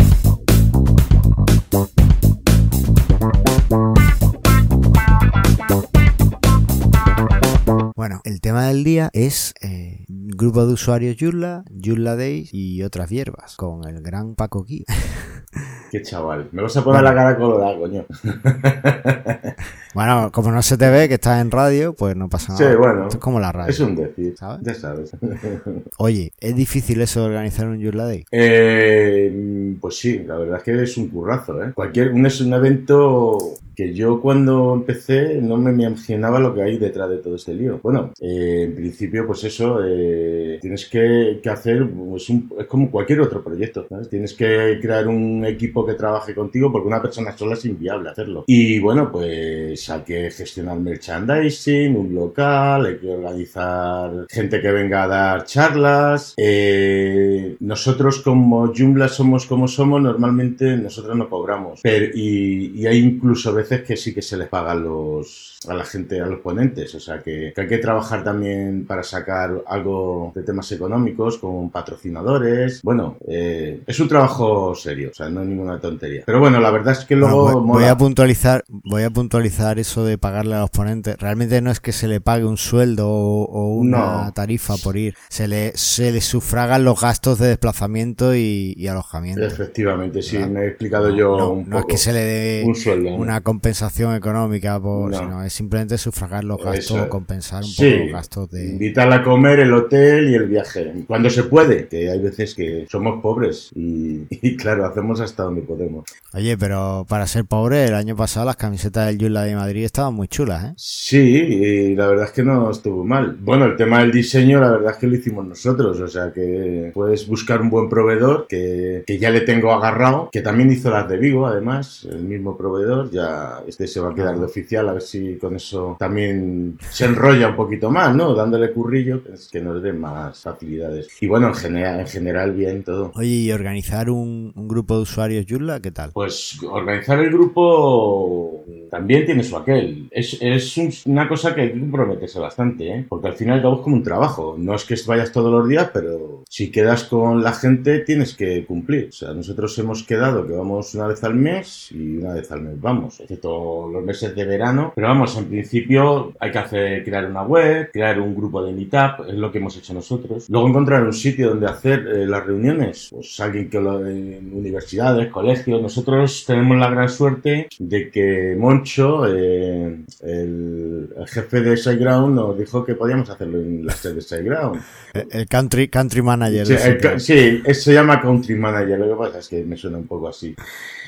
Bueno, 7.96 8.22
el 8.24 8.42
tema 8.42 8.68
del 8.68 8.84
día 8.84 9.10
es 9.14 9.54
eh, 9.62 10.06
grupo 10.36 10.66
de 10.66 10.74
usuarios 10.74 11.16
Joomla, 11.20 11.64
Joomla 11.84 12.16
Days 12.16 12.50
y 12.54 12.84
otras 12.84 13.10
hierbas, 13.10 13.56
con 13.56 13.88
el 13.88 14.02
gran 14.02 14.36
Paco 14.36 14.64
Gui. 14.64 14.84
Qué 15.92 16.02
chaval. 16.02 16.50
Me 16.52 16.62
vas 16.62 16.76
a 16.76 16.84
poner 16.84 17.02
la 17.02 17.16
cara 17.16 17.38
colorada, 17.38 17.78
coño. 17.78 18.06
bueno, 19.96 20.32
como 20.34 20.52
no 20.52 20.62
se 20.62 20.78
te 20.78 20.90
ve 20.90 21.08
que 21.08 21.14
estás 21.16 21.42
en 21.42 21.50
radio, 21.50 21.94
pues 21.94 22.16
no 22.16 22.28
pasa 22.28 22.56
Sí, 22.58 22.64
nada. 22.64 22.76
bueno. 22.76 23.04
Esto 23.04 23.18
es 23.18 23.24
como 23.24 23.40
la 23.40 23.52
radio. 23.54 23.70
Es 23.72 23.80
un 23.80 23.96
decir. 23.96 24.36
¿Sabes? 24.38 24.60
Ya 24.66 24.74
sabes. 24.74 25.12
Oye, 25.98 26.34
¿es 26.40 26.56
difícil 26.56 27.00
eso 27.02 27.22
de 27.22 27.28
organizar 27.28 27.68
un 27.68 27.82
Joomla 27.82 28.06
Day? 28.06 28.26
Eh, 28.32 29.76
pues 29.80 29.98
sí, 29.98 30.20
la 30.26 30.38
verdad 30.38 30.58
es 30.58 30.64
que 30.64 30.84
es 30.84 30.98
un 30.98 31.08
currazo, 31.08 31.64
¿eh? 31.64 31.72
Cualquier, 31.74 32.12
un, 32.12 32.26
es 32.26 32.42
un 32.42 32.54
evento 32.54 33.38
que 33.76 33.94
yo 33.94 34.20
cuando 34.22 34.74
empecé 34.74 35.40
no 35.40 35.56
me 35.58 35.72
imaginaba 35.84 36.40
lo 36.40 36.54
que 36.54 36.64
hay 36.64 36.78
detrás 36.80 37.10
de 37.10 37.18
todo 37.18 37.36
este 37.36 37.54
lío. 37.54 37.80
Bueno, 37.82 38.12
eh, 38.20 38.64
en 38.68 38.76
principio, 38.76 39.26
pues 39.28 39.44
eso, 39.44 39.84
eh, 39.86 40.17
tienes 40.62 40.86
que, 40.88 41.40
hacer, 41.50 41.88
pues 41.90 42.30
un- 42.30 42.52
es 42.60 42.66
como 42.68 42.90
cualquier 42.92 43.22
otro 43.22 43.44
proyecto. 43.44 43.88
Tienes 44.10 44.34
que 44.34 44.80
crear 44.82 45.08
un 45.08 45.46
equipo 45.46 45.86
que 45.86 45.94
trabaje 45.94 46.34
contigo 46.34 46.72
porque 46.72 46.88
una 46.88 47.02
persona 47.02 47.36
sola 47.38 47.54
es 47.54 47.66
inviable 47.66 48.10
hacerlo. 48.10 48.44
Y 48.48 48.80
bueno, 48.80 49.12
pues 49.12 49.90
hay 49.90 50.02
que 50.02 50.30
gestionar 50.32 50.78
merchandising, 50.80 51.96
un 51.96 52.14
local, 52.14 52.86
hay 52.86 52.98
que 52.98 53.10
organizar 53.10 54.26
gente 54.30 54.62
que 54.62 54.72
venga 54.72 55.04
a 55.04 55.08
dar 55.08 55.46
charlas. 55.46 56.34
Eh, 56.38 57.56
nosotros 57.60 58.22
como 58.22 58.74
Joomla 58.74 59.08
somos 59.08 59.46
como 59.46 59.68
somos, 59.68 60.02
normalmente 60.02 60.78
nosotros 60.78 61.16
no 61.16 61.30
cobramos. 61.30 61.80
Pero, 61.84 62.06
y, 62.14 62.86
hay 62.86 62.98
incluso 63.00 63.54
veces 63.54 63.82
que 63.84 63.98
sí 63.98 64.14
que 64.14 64.22
se 64.22 64.38
les 64.38 64.48
paga 64.48 64.72
a 64.72 64.76
los, 64.76 65.60
a 65.68 65.74
la 65.74 65.84
gente, 65.84 66.20
a 66.22 66.26
los 66.26 66.40
ponentes. 66.40 66.94
O 66.96 67.00
sea 67.00 67.22
que 67.22 67.54
hay 67.56 67.68
que 67.68 67.78
trabajar 67.78 68.24
también 68.24 68.86
para 68.86 69.04
sacar 69.04 69.64
algo 69.68 70.07
de 70.36 70.44
temas 70.44 70.72
económicos 70.72 71.38
con 71.38 71.70
patrocinadores. 71.70 72.82
Bueno, 72.84 73.18
eh, 73.28 73.82
es 73.86 74.00
un 74.00 74.08
trabajo 74.08 74.74
serio, 74.76 75.10
o 75.12 75.14
sea, 75.14 75.30
no 75.30 75.42
es 75.42 75.48
ninguna 75.48 75.80
tontería. 75.80 76.24
Pero 76.26 76.40
bueno, 76.40 76.60
la 76.60 76.72
verdad 76.72 76.94
es 76.94 77.06
que 77.06 77.16
luego 77.16 77.44
Bueno, 77.44 77.62
voy, 77.62 77.82
voy 77.82 77.86
a 77.90 77.98
puntualizar, 77.98 78.64
voy 78.68 79.04
a 79.04 79.10
puntualizar 79.10 79.80
eso 79.80 80.06
de 80.06 80.18
pagarle 80.18 80.56
a 80.56 80.62
los 80.62 80.70
ponentes. 80.70 81.18
Realmente 81.18 81.62
no 81.62 81.72
es 81.72 81.80
que 81.80 81.92
se 81.92 82.08
le 82.08 82.22
pague 82.22 82.46
un 82.46 82.58
sueldo 82.58 83.10
o, 83.10 83.44
o 83.46 83.76
una 83.76 84.26
No. 84.26 84.34
tarifa 84.34 84.76
por 84.84 84.98
ir. 84.98 85.16
Se 85.30 85.48
le, 85.48 85.72
se 85.76 86.12
le 86.12 86.22
sufragan 86.22 86.84
los 86.84 87.02
gastos 87.02 87.40
de 87.40 87.48
desplazamiento 87.48 88.36
y, 88.36 88.74
y 88.78 88.88
alojamiento. 88.88 89.46
Efectivamente, 89.46 90.22
sí, 90.22 90.38
¿verdad? 90.38 90.52
me 90.52 90.62
he 90.62 90.68
explicado 90.68 91.16
yo 91.16 91.38
no, 91.38 91.50
un 91.52 91.70
no 91.70 91.78
es 91.78 91.82
poco. 91.84 91.88
que 91.94 91.98
se 91.98 92.14
le 92.14 92.20
dé 92.20 92.64
un 92.66 92.76
sueldo. 92.76 93.16
una 93.16 93.42
compensación 93.42 94.16
económica, 94.16 94.80
por, 94.80 95.12
No. 95.12 95.18
sino 95.20 95.44
es 95.44 95.54
simplemente 95.54 95.98
sufragar 95.98 96.44
los 96.44 96.58
gastos 96.64 96.98
Eso. 96.98 97.10
compensar 97.10 97.64
un 97.64 97.70
Sí, 97.70 97.90
poco 97.92 98.04
los 98.06 98.12
gastos 98.14 98.52
de... 98.52 98.66
invitarla 98.72 99.16
a 99.18 99.24
comer, 99.24 99.60
el 99.60 99.74
hotel 99.74 99.97
y 99.98 100.36
el 100.36 100.46
viaje. 100.46 100.94
Cuando 101.08 101.30
se 101.30 101.44
puede, 101.44 101.88
que 101.88 102.10
hay 102.10 102.20
veces 102.20 102.56
que 102.56 102.86
somos 102.90 103.22
pobres 103.22 103.72
y, 103.76 104.22
y 104.30 104.56
claro, 104.56 104.86
hacemos 104.86 105.20
hasta 105.20 105.44
donde 105.44 105.62
podemos. 105.62 106.06
Oye, 106.34 106.58
pero 106.58 107.06
para 107.08 107.28
ser 107.28 107.46
pobre, 107.46 107.86
el 107.86 107.94
año 107.94 108.16
pasado 108.16 108.46
las 108.46 108.58
camisetas 108.58 109.08
del 109.08 109.18
Yula 109.18 109.44
de 109.44 109.56
Madrid 109.56 109.86
estaban 109.86 110.14
muy 110.14 110.28
chulas, 110.28 110.66
¿eh? 110.66 110.74
Sí, 110.78 111.20
y 111.20 111.96
la 111.96 112.08
verdad 112.08 112.26
es 112.26 112.32
que 112.32 112.44
no 112.44 112.70
estuvo 112.70 113.04
mal. 113.04 113.38
Bueno, 113.40 113.66
el 113.66 113.76
tema 113.76 114.00
del 114.00 114.12
diseño, 114.12 114.60
la 114.60 114.72
verdad 114.72 114.92
es 114.92 114.98
que 114.98 115.08
lo 115.08 115.16
hicimos 115.16 115.46
nosotros, 115.46 116.00
o 116.00 116.08
sea 116.08 116.32
que 116.32 116.92
puedes 116.94 117.28
buscar 117.28 117.62
un 117.62 117.70
buen 117.70 117.90
proveedor 117.90 118.46
que, 118.48 119.04
que 119.06 119.18
ya 119.18 119.30
le 119.30 119.42
tengo 119.42 119.72
agarrado, 119.72 120.30
que 120.32 120.42
también 120.42 120.72
hizo 120.72 120.90
las 120.90 121.08
de 121.08 121.18
Vigo, 121.18 121.48
además, 121.48 122.08
el 122.10 122.24
mismo 122.24 122.58
proveedor, 122.58 123.10
ya 123.10 123.62
este 123.68 123.88
se 123.88 124.00
va 124.00 124.12
a 124.12 124.16
quedar 124.16 124.38
de 124.38 124.46
oficial, 124.46 124.90
a 124.90 124.94
ver 124.94 125.02
si 125.02 125.38
con 125.38 125.56
eso 125.56 125.96
también 126.00 126.78
se 126.92 127.06
enrolla 127.06 127.50
un 127.50 127.56
poquito 127.56 127.90
más, 127.90 128.16
¿no? 128.16 128.34
Dándole 128.34 128.72
currillo, 128.72 129.24
pues, 129.24 129.48
que 129.48 129.62
nos 129.62 129.82
más 129.94 130.42
facilidades. 130.42 131.08
Y 131.22 131.28
bueno, 131.28 131.48
en 131.50 131.56
general, 131.56 132.00
en 132.02 132.08
general 132.08 132.52
bien 132.54 132.84
todo. 132.84 133.12
Oye, 133.16 133.28
¿y 133.30 133.52
organizar 133.52 134.10
un, 134.10 134.52
un 134.56 134.68
grupo 134.68 134.96
de 134.96 135.02
usuarios 135.04 135.46
Yula, 135.46 135.80
qué 135.82 135.92
tal? 135.92 136.12
Pues 136.14 136.58
organizar 136.64 137.20
el 137.20 137.30
grupo 137.32 138.64
también 138.90 139.26
tiene 139.26 139.44
su 139.44 139.58
aquel. 139.58 140.08
Es, 140.12 140.38
es 140.42 140.78
un- 140.78 140.94
una 141.06 141.28
cosa 141.28 141.54
que 141.54 141.62
hay 141.62 141.74
que 141.74 141.80
comprometerse 141.80 142.40
bastante, 142.40 142.88
¿eh? 142.90 143.06
Porque 143.08 143.28
al 143.28 143.34
final 143.34 143.56
y 143.56 143.58
al 143.58 143.62
cabo 143.64 143.76
es 143.78 143.82
como 143.82 143.96
un 143.96 144.04
trabajo. 144.04 144.56
No 144.58 144.76
es 144.76 144.84
que 144.86 144.96
vayas 145.08 145.32
todos 145.32 145.52
los 145.52 145.68
días, 145.68 145.90
pero 145.94 146.44
si 146.50 146.72
quedas 146.72 147.04
con 147.06 147.44
la 147.44 147.54
gente 147.54 148.00
tienes 148.00 148.36
que 148.36 148.66
cumplir. 148.66 149.08
O 149.10 149.12
sea, 149.12 149.34
nosotros 149.34 149.78
hemos 149.80 150.04
quedado 150.04 150.46
que 150.48 150.54
vamos 150.54 150.94
una 150.96 151.08
vez 151.08 151.24
al 151.24 151.36
mes 151.36 151.92
y 151.92 152.18
una 152.18 152.34
vez 152.34 152.52
al 152.52 152.62
mes 152.62 152.80
vamos, 152.82 153.20
excepto 153.20 153.88
los 153.92 154.04
meses 154.04 154.36
de 154.36 154.46
verano. 154.46 154.94
Pero 154.96 155.08
vamos, 155.08 155.38
en 155.38 155.46
principio 155.46 156.34
hay 156.40 156.52
que 156.52 156.58
hacer, 156.58 157.04
crear 157.04 157.26
una 157.30 157.44
web, 157.44 157.90
crear 157.92 158.20
un 158.20 158.36
grupo 158.36 158.64
de 158.64 158.74
meetup, 158.74 159.28
es 159.28 159.36
lo 159.36 159.52
que 159.52 159.60
hemos 159.60 159.77
hecho 159.78 159.94
nosotros. 159.94 160.50
Luego 160.50 160.68
encontrar 160.68 161.04
un 161.04 161.14
sitio 161.14 161.50
donde 161.50 161.68
hacer 161.68 162.08
eh, 162.08 162.26
las 162.26 162.46
reuniones, 162.46 163.10
pues 163.12 163.40
alguien 163.40 163.70
que 163.70 163.80
lo 163.80 164.06
en 164.06 164.54
universidades, 164.54 165.32
colegios. 165.32 165.82
Nosotros 165.82 166.44
tenemos 166.46 166.78
la 166.78 166.90
gran 166.90 167.10
suerte 167.10 167.68
de 167.80 168.10
que 168.10 168.56
Moncho, 168.58 169.26
eh, 169.28 169.98
el, 170.24 171.10
el 171.18 171.28
jefe 171.28 171.62
de 171.62 171.78
SiteGround, 171.78 172.36
nos 172.36 172.58
dijo 172.58 172.84
que 172.86 172.96
podíamos 172.96 173.30
hacerlo 173.30 173.60
en 173.60 173.86
la 173.86 173.94
sede 173.94 174.16
de 174.16 174.22
SiteGround. 174.22 174.82
El, 175.14 175.28
el 175.32 175.48
country, 175.48 175.88
country 175.88 176.22
manager. 176.22 176.66
Sí, 176.66 176.74
el 176.74 177.20
sí, 177.20 177.74
se 177.74 177.94
llama 177.94 178.22
Country 178.22 178.56
Manager, 178.56 179.00
lo 179.00 179.10
que 179.10 179.16
pasa 179.16 179.40
es 179.40 179.48
que 179.48 179.64
me 179.64 179.78
suena 179.78 179.98
un 179.98 180.08
poco 180.08 180.28
así. 180.28 180.56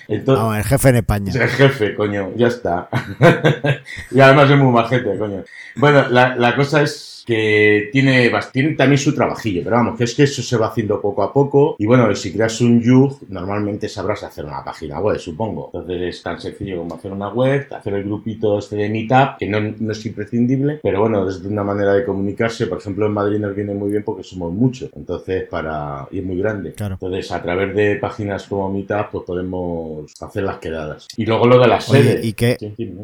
Entonces, 0.08 0.44
Vamos, 0.44 0.58
el 0.58 0.64
jefe 0.64 0.90
en 0.90 0.96
España. 0.96 1.32
el 1.34 1.50
jefe, 1.50 1.96
coño, 1.96 2.32
ya 2.36 2.48
está. 2.48 2.90
y 4.12 4.20
además 4.20 4.50
es 4.50 4.58
muy 4.58 4.74
majete, 4.74 5.18
coño. 5.18 5.44
Bueno, 5.76 6.10
la, 6.10 6.36
la 6.36 6.56
cosa 6.56 6.82
es 6.82 7.19
que 7.30 7.90
tiene, 7.92 8.32
tiene 8.52 8.74
también 8.74 8.98
su 8.98 9.14
trabajillo, 9.14 9.62
pero 9.64 9.76
vamos, 9.76 9.96
que 9.96 10.06
es 10.06 10.16
que 10.16 10.24
eso 10.24 10.42
se 10.42 10.58
va 10.58 10.70
haciendo 10.70 11.00
poco 11.00 11.22
a 11.22 11.32
poco. 11.32 11.76
Y 11.78 11.86
bueno, 11.86 12.14
si 12.16 12.34
creas 12.34 12.60
un 12.60 12.82
YUG, 12.82 13.30
normalmente 13.30 13.88
sabrás 13.88 14.24
hacer 14.24 14.46
una 14.46 14.64
página 14.64 15.00
web, 15.00 15.20
supongo. 15.20 15.70
Entonces 15.72 16.16
es 16.16 16.24
tan 16.24 16.42
sencillo 16.42 16.80
como 16.80 16.96
hacer 16.96 17.12
una 17.12 17.30
web, 17.30 17.68
hacer 17.72 17.94
el 17.94 18.06
grupito 18.06 18.58
este 18.58 18.78
de 18.78 18.90
Meetup, 18.90 19.38
que 19.38 19.48
no, 19.48 19.60
no 19.60 19.92
es 19.92 20.04
imprescindible, 20.08 20.80
pero 20.82 21.02
bueno, 21.02 21.30
es 21.30 21.40
una 21.42 21.64
manera 21.64 21.94
de 21.94 22.04
comunicarse. 22.04 22.66
Por 22.66 22.80
ejemplo, 22.80 23.06
en 23.06 23.14
Madrid 23.14 23.38
nos 23.38 23.56
viene 23.56 23.76
muy 23.76 23.92
bien 23.92 24.02
porque 24.04 24.24
somos 24.24 24.52
muchos, 24.52 24.90
entonces 24.96 25.48
para, 25.48 26.08
y 26.10 26.18
es 26.18 26.26
muy 26.26 26.40
grande. 26.40 26.74
Claro. 26.74 26.96
Entonces, 26.96 27.32
a 27.32 27.44
través 27.44 27.76
de 27.76 27.96
páginas 27.98 28.48
como 28.48 28.74
Meetup, 28.74 29.12
pues 29.12 29.24
podemos 29.24 30.12
hacer 30.20 30.44
las 30.44 30.58
quedadas. 30.58 31.08
Y 31.16 31.28
luego 31.28 31.46
lo 31.46 31.60
de 31.60 31.68
la 31.68 31.76
Oye, 31.76 32.04
sede. 32.04 32.26
¿y 32.26 32.34
qué? 32.34 32.58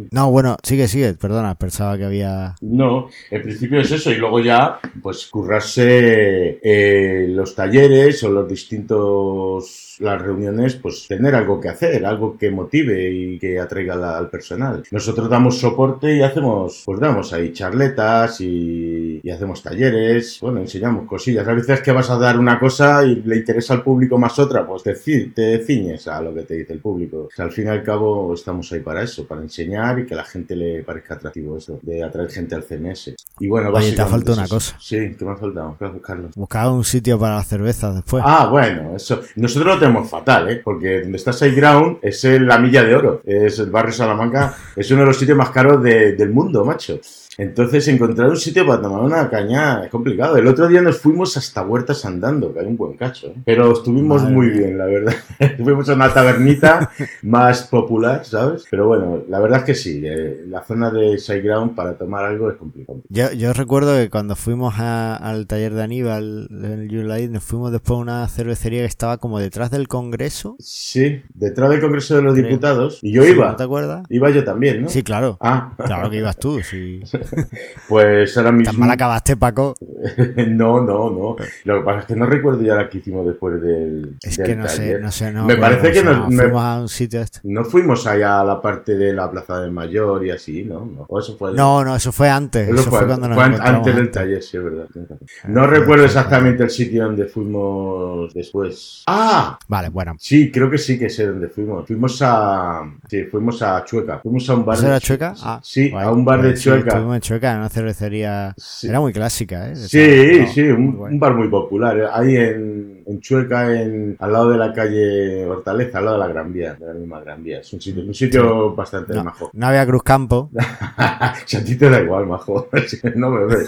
No, 0.09 0.31
bueno, 0.31 0.57
sigue, 0.63 0.87
sigue, 0.87 1.13
perdona, 1.13 1.53
pensaba 1.53 1.95
que 1.95 2.05
había... 2.05 2.55
No, 2.61 3.09
en 3.29 3.41
principio 3.43 3.81
es 3.81 3.91
eso, 3.91 4.14
y 4.15 4.17
luego 4.17 4.39
ya, 4.39 4.79
pues 5.01 5.27
currarse 5.27 6.59
eh, 6.63 7.27
los 7.29 7.53
talleres 7.53 8.23
o 8.23 8.29
los 8.29 8.47
distintos, 8.47 9.84
las 9.99 10.21
reuniones, 10.21 10.75
pues 10.75 11.07
tener 11.07 11.35
algo 11.35 11.59
que 11.59 11.69
hacer, 11.69 12.05
algo 12.05 12.37
que 12.37 12.51
motive 12.51 13.11
y 13.11 13.39
que 13.39 13.59
atraiga 13.59 13.95
la- 13.95 14.17
al 14.17 14.29
personal. 14.29 14.83
Nosotros 14.91 15.29
damos 15.29 15.59
soporte 15.59 16.15
y 16.15 16.21
hacemos, 16.21 16.83
pues 16.85 16.99
damos 16.99 17.31
ahí 17.33 17.51
charletas 17.53 18.39
y, 18.41 19.19
y 19.23 19.29
hacemos 19.29 19.61
talleres, 19.61 20.39
bueno, 20.41 20.59
enseñamos 20.59 21.07
cosillas. 21.07 21.47
A 21.47 21.53
veces 21.53 21.81
que 21.81 21.91
vas 21.91 22.09
a 22.09 22.17
dar 22.17 22.39
una 22.39 22.59
cosa 22.59 23.03
y 23.05 23.15
le 23.23 23.37
interesa 23.37 23.73
al 23.73 23.83
público 23.83 24.17
más 24.17 24.37
otra, 24.39 24.65
pues 24.65 24.83
te, 24.83 24.93
ci- 24.95 25.33
te 25.33 25.59
ciñes 25.65 26.07
a 26.07 26.21
lo 26.21 26.33
que 26.33 26.43
te 26.43 26.55
dice 26.55 26.73
el 26.73 26.79
público. 26.79 27.27
O 27.27 27.29
sea, 27.35 27.45
al 27.45 27.51
fin 27.51 27.65
y 27.65 27.69
al 27.69 27.83
cabo 27.83 28.33
estamos 28.33 28.71
ahí 28.71 28.79
para 28.79 29.03
eso, 29.03 29.25
para 29.27 29.41
enseñar 29.41 29.99
y 29.99 30.05
que 30.05 30.13
a 30.13 30.17
la 30.17 30.23
gente 30.25 30.55
le 30.55 30.83
parezca 30.83 31.15
atractivo 31.15 31.57
eso, 31.57 31.79
de 31.81 32.03
atraer 32.03 32.29
gente 32.29 32.55
al 32.55 32.63
CMS. 32.63 33.15
Y 33.39 33.47
bueno, 33.47 33.69
Oye, 33.71 33.91
te 33.91 34.01
ha 34.01 34.05
faltado 34.05 34.33
una 34.33 34.45
eso. 34.45 34.55
cosa. 34.55 34.77
Sí, 34.79 35.15
¿qué 35.17 35.25
me 35.25 35.31
ha 35.31 35.35
faltado? 35.35 35.75
Gracias, 35.79 36.01
Carlos. 36.01 36.31
Buscaba 36.35 36.71
un 36.71 36.83
sitio 36.83 37.19
para 37.19 37.35
las 37.35 37.47
cervezas 37.47 37.95
después. 37.95 38.23
Ah, 38.25 38.47
bueno, 38.49 38.95
eso. 38.95 39.21
Nosotros 39.35 39.75
lo 39.75 39.84
tenemos 39.85 40.09
fatal, 40.09 40.49
¿eh? 40.49 40.61
Porque 40.63 41.01
donde 41.01 41.17
está 41.17 41.31
SiteGround 41.31 41.97
es 42.01 42.23
la 42.23 42.57
milla 42.57 42.83
de 42.83 42.95
oro. 42.95 43.21
Es 43.25 43.59
el 43.59 43.69
barrio 43.69 43.91
Salamanca. 43.93 44.55
Es 44.75 44.89
uno 44.91 45.01
de 45.01 45.07
los 45.07 45.17
sitios 45.17 45.37
más 45.37 45.51
caros 45.51 45.81
de- 45.83 46.13
del 46.13 46.29
mundo, 46.31 46.65
macho. 46.65 46.99
Entonces, 47.37 47.87
encontrar 47.89 48.29
un 48.29 48.37
sitio 48.37 48.65
para 48.65 48.81
tomar 48.81 49.01
una 49.01 49.29
caña 49.29 49.83
es 49.83 49.89
complicado. 49.91 50.37
El 50.37 50.47
otro 50.47 50.67
día 50.67 50.81
nos 50.81 50.97
fuimos 50.99 51.35
hasta 51.37 51.63
Huertas 51.63 52.05
andando, 52.05 52.53
que 52.53 52.59
hay 52.61 52.65
un 52.65 52.77
buen 52.77 52.93
cacho, 52.97 53.27
¿eh? 53.27 53.35
Pero 53.45 53.73
estuvimos 53.73 54.21
Madre 54.23 54.35
muy 54.35 54.49
bien, 54.49 54.77
la 54.77 54.85
verdad. 54.85 55.13
fuimos 55.63 55.89
a 55.89 55.93
una 55.95 56.13
tabernita 56.13 56.89
más 57.23 57.63
popular, 57.63 58.23
¿sabes? 58.25 58.65
Pero 58.71 58.87
bueno, 58.87 59.23
la 59.27 59.39
verdad 59.39 59.59
es 59.59 59.65
que 59.65 59.75
sí. 59.75 60.01
eh, 60.05 60.43
la 60.47 60.63
zona 60.63 60.91
de 60.91 61.17
SiteGround 61.17 61.75
para 61.75 61.97
tomar 61.97 62.23
algo 62.25 62.49
es 62.49 62.57
complicado. 62.57 63.01
Yo, 63.09 63.31
yo 63.33 63.51
recuerdo 63.53 63.95
que 63.97 64.09
cuando 64.09 64.35
fuimos 64.35 64.75
a- 64.77 65.15
al 65.17 65.47
taller 65.47 65.73
de 65.73 65.83
Aníbal 65.83 66.47
en 66.51 66.65
el 66.65 66.89
Yulai, 66.89 67.27
nos 67.27 67.43
fuimos 67.43 67.71
después 67.71 67.97
a 67.97 68.01
una 68.01 68.27
cervecería 68.29 68.79
que 68.81 68.85
estaba 68.85 69.17
como 69.17 69.39
detrás 69.39 69.71
del 69.71 69.87
Congreso. 69.87 70.55
Sí, 70.59 71.21
detrás 71.33 71.69
del 71.69 71.81
Congreso 71.81 72.15
de 72.15 72.21
los 72.21 72.33
Creo. 72.33 72.45
Diputados. 72.47 72.99
Y 73.01 73.11
yo 73.11 73.23
Sí, 73.23 73.31
iba. 73.31 73.51
¿No 73.51 73.55
te 73.57 73.63
acuerdas? 73.63 74.05
Iba 74.09 74.29
yo 74.29 74.43
también, 74.43 74.83
¿no? 74.83 74.89
Sí, 74.89 75.03
claro. 75.03 75.37
Ah, 75.41 75.73
Claro 75.85 76.09
que 76.09 76.17
ibas 76.17 76.37
tú, 76.37 76.59
sí. 76.69 77.01
pues 77.89 78.37
ahora 78.37 78.51
mismo. 78.51 78.71
Tan 78.71 78.79
mal 78.79 78.91
acabaste, 78.91 79.37
Paco. 79.37 79.75
no, 80.47 80.81
no, 80.81 81.09
no. 81.09 81.35
Lo 81.65 81.79
que 81.79 81.85
pasa 81.85 81.99
es 82.01 82.05
que 82.05 82.15
no 82.15 82.25
recuerdo 82.25 82.61
ya 82.61 82.75
la 82.75 82.89
que 82.89 82.99
hicimos 82.99 83.25
después 83.25 83.61
del. 83.61 84.17
Es 84.21 84.37
del 84.37 84.45
que 84.47 84.55
no 84.55 84.67
sé, 84.67 84.99
no 84.99 85.11
sé, 85.11 85.31
no. 85.31 85.45
Me 85.45 85.57
parece 85.57 85.91
que 85.91 86.03
nos- 86.03 86.29
me- 86.29 86.43
Fuimos 86.43 86.63
a 86.63 86.79
un 86.81 86.89
sitio 86.89 87.21
este. 87.21 87.39
No 87.43 87.63
fuimos 87.65 88.05
allá 88.07 88.41
a 88.41 88.43
la 88.43 88.61
parte 88.61 88.95
de 88.95 89.13
la 89.13 89.29
Plaza 89.29 89.59
del 89.61 89.71
Mayor 89.71 90.25
y 90.25 90.31
así, 90.31 90.63
¿no? 90.63 90.79
no. 90.85 91.05
O 91.07 91.19
eso 91.19 91.37
fue. 91.37 91.53
No, 91.53 91.83
no, 91.83 91.95
eso 91.95 92.11
fue 92.11 92.29
antes. 92.29 92.67
Eso 92.67 92.81
Eso 92.81 92.89
fue, 92.89 92.99
fue, 92.99 93.07
cuando 93.07 93.27
nos 93.27 93.35
fue 93.35 93.45
antes 93.59 93.95
del 93.95 94.11
taller, 94.11 94.41
sí, 94.43 94.57
es 94.57 94.63
verdad. 94.63 94.85
Ah, 94.95 95.47
No 95.47 95.67
recuerdo 95.67 96.05
exactamente 96.05 96.63
el 96.63 96.69
sitio 96.69 97.03
donde 97.05 97.25
fuimos 97.25 98.33
después. 98.33 99.03
¡Ah! 99.07 99.57
Vale, 99.67 99.89
bueno. 99.89 100.15
Sí, 100.19 100.51
creo 100.51 100.69
que 100.69 100.77
sí 100.77 100.97
que 100.99 101.09
sé 101.09 101.27
dónde 101.27 101.49
fuimos. 101.49 101.85
Fuimos 101.87 102.19
a. 102.21 102.81
Sí, 103.09 103.23
fuimos 103.25 103.61
a 103.61 103.83
Chueca. 103.83 104.19
Fuimos 104.19 104.49
a 104.49 104.53
un 104.55 104.65
bar 104.65 104.75
¿Eso 104.75 104.83
de 104.85 104.89
era 104.89 104.99
Chu- 104.99 105.07
Chueca? 105.07 105.33
Ah, 105.41 105.59
sí, 105.63 105.91
a 105.95 106.11
un 106.11 106.25
bar 106.25 106.41
de 106.41 106.49
Pues 106.49 106.61
sí, 106.61 106.69
En 107.15 107.21
Chueca, 107.21 107.51
en 107.53 107.57
una 107.59 107.69
cervecería. 107.69 108.53
Sí. 108.57 108.87
Era 108.87 108.99
muy 108.99 109.13
clásica, 109.13 109.69
¿eh? 109.71 109.75
Sí, 109.75 110.39
no, 110.41 110.47
sí, 110.53 110.61
un, 110.63 111.19
bar 111.19 111.33
muy 111.33 111.47
popular. 111.47 111.97
eh, 111.97 112.05
Ahí 112.11 112.35
en, 112.35 113.03
en 113.05 113.19
Chueca, 113.21 113.73
en, 113.81 114.15
al 114.19 114.31
lado 114.33 114.49
de 114.51 114.57
la 114.57 114.73
calle 114.73 115.45
Hortaleza, 115.45 115.99
al 115.99 116.05
lado 116.05 116.17
de 116.19 116.27
la 116.27 116.33
Gran 116.33 116.53
Vía, 116.53 116.73
de 116.75 116.85
la 116.85 116.93
misma 116.93 117.19
Gran 117.21 117.43
Vía. 117.43 117.59
Es 117.59 117.71
un 117.73 117.81
sitio, 117.81 118.03
un 118.03 118.13
sitio 118.13 118.75
bastante 118.75 119.13
No, 119.13 119.23
majo. 119.23 119.49
no 119.53 119.67
había 119.67 119.85
Cruzcampo, 119.85 120.49
si 121.45 121.57
a 121.57 121.63
ti 121.63 121.75
te 121.75 121.89
da 121.89 122.01
igual, 122.01 122.25
majo. 122.27 122.67
no 123.15 123.29
me 123.31 123.45
ves. 123.45 123.67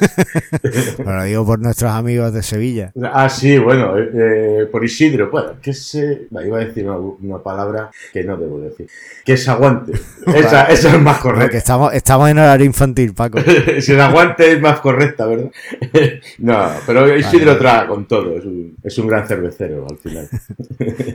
pero 0.98 1.16
lo 1.18 1.24
digo 1.24 1.46
por 1.46 1.60
nuestros 1.60 1.92
amigos 1.92 2.34
de 2.34 2.44
Sevilla. 2.44 2.92
Ah, 3.04 3.30
sí, 3.30 3.58
bueno, 3.58 3.98
eh, 3.98 4.10
eh, 4.14 4.66
por 4.72 4.84
Isidro, 4.84 5.30
bueno, 5.32 5.54
que 5.62 5.74
se... 5.74 6.28
Iba 6.46 6.58
a 6.60 6.66
decir 6.66 6.88
una, 6.88 6.98
una 6.98 7.44
palabra 7.44 7.90
que 8.14 8.24
no 8.24 8.38
debo 8.38 8.60
decir. 8.60 8.88
Que 9.26 9.36
se 9.38 9.50
aguante. 9.52 9.94
Esa, 10.36 10.66
esa 10.66 10.96
es 10.96 11.02
más 11.02 11.20
Porque 11.20 11.34
correcta. 11.40 11.58
estamos, 11.58 11.94
estamos 11.94 12.30
en 12.30 12.38
horario 12.40 12.66
infantil, 12.66 13.14
Paco. 13.14 13.37
si 13.80 13.92
el 13.92 14.02
aguante 14.02 14.54
es 14.54 14.62
más 14.62 14.80
correcta, 14.80 15.26
¿verdad? 15.26 15.52
no, 16.40 16.70
pero 16.86 17.18
Isidro 17.18 17.48
Vale. 17.48 17.60
traga 17.60 17.88
con 17.88 18.08
todo. 18.08 18.38
Es 18.38 18.46
un, 18.46 18.76
es 18.84 18.98
un 18.98 19.08
gran 19.08 19.28
cervecero 19.28 19.86
al 19.90 19.98
final. 19.98 20.28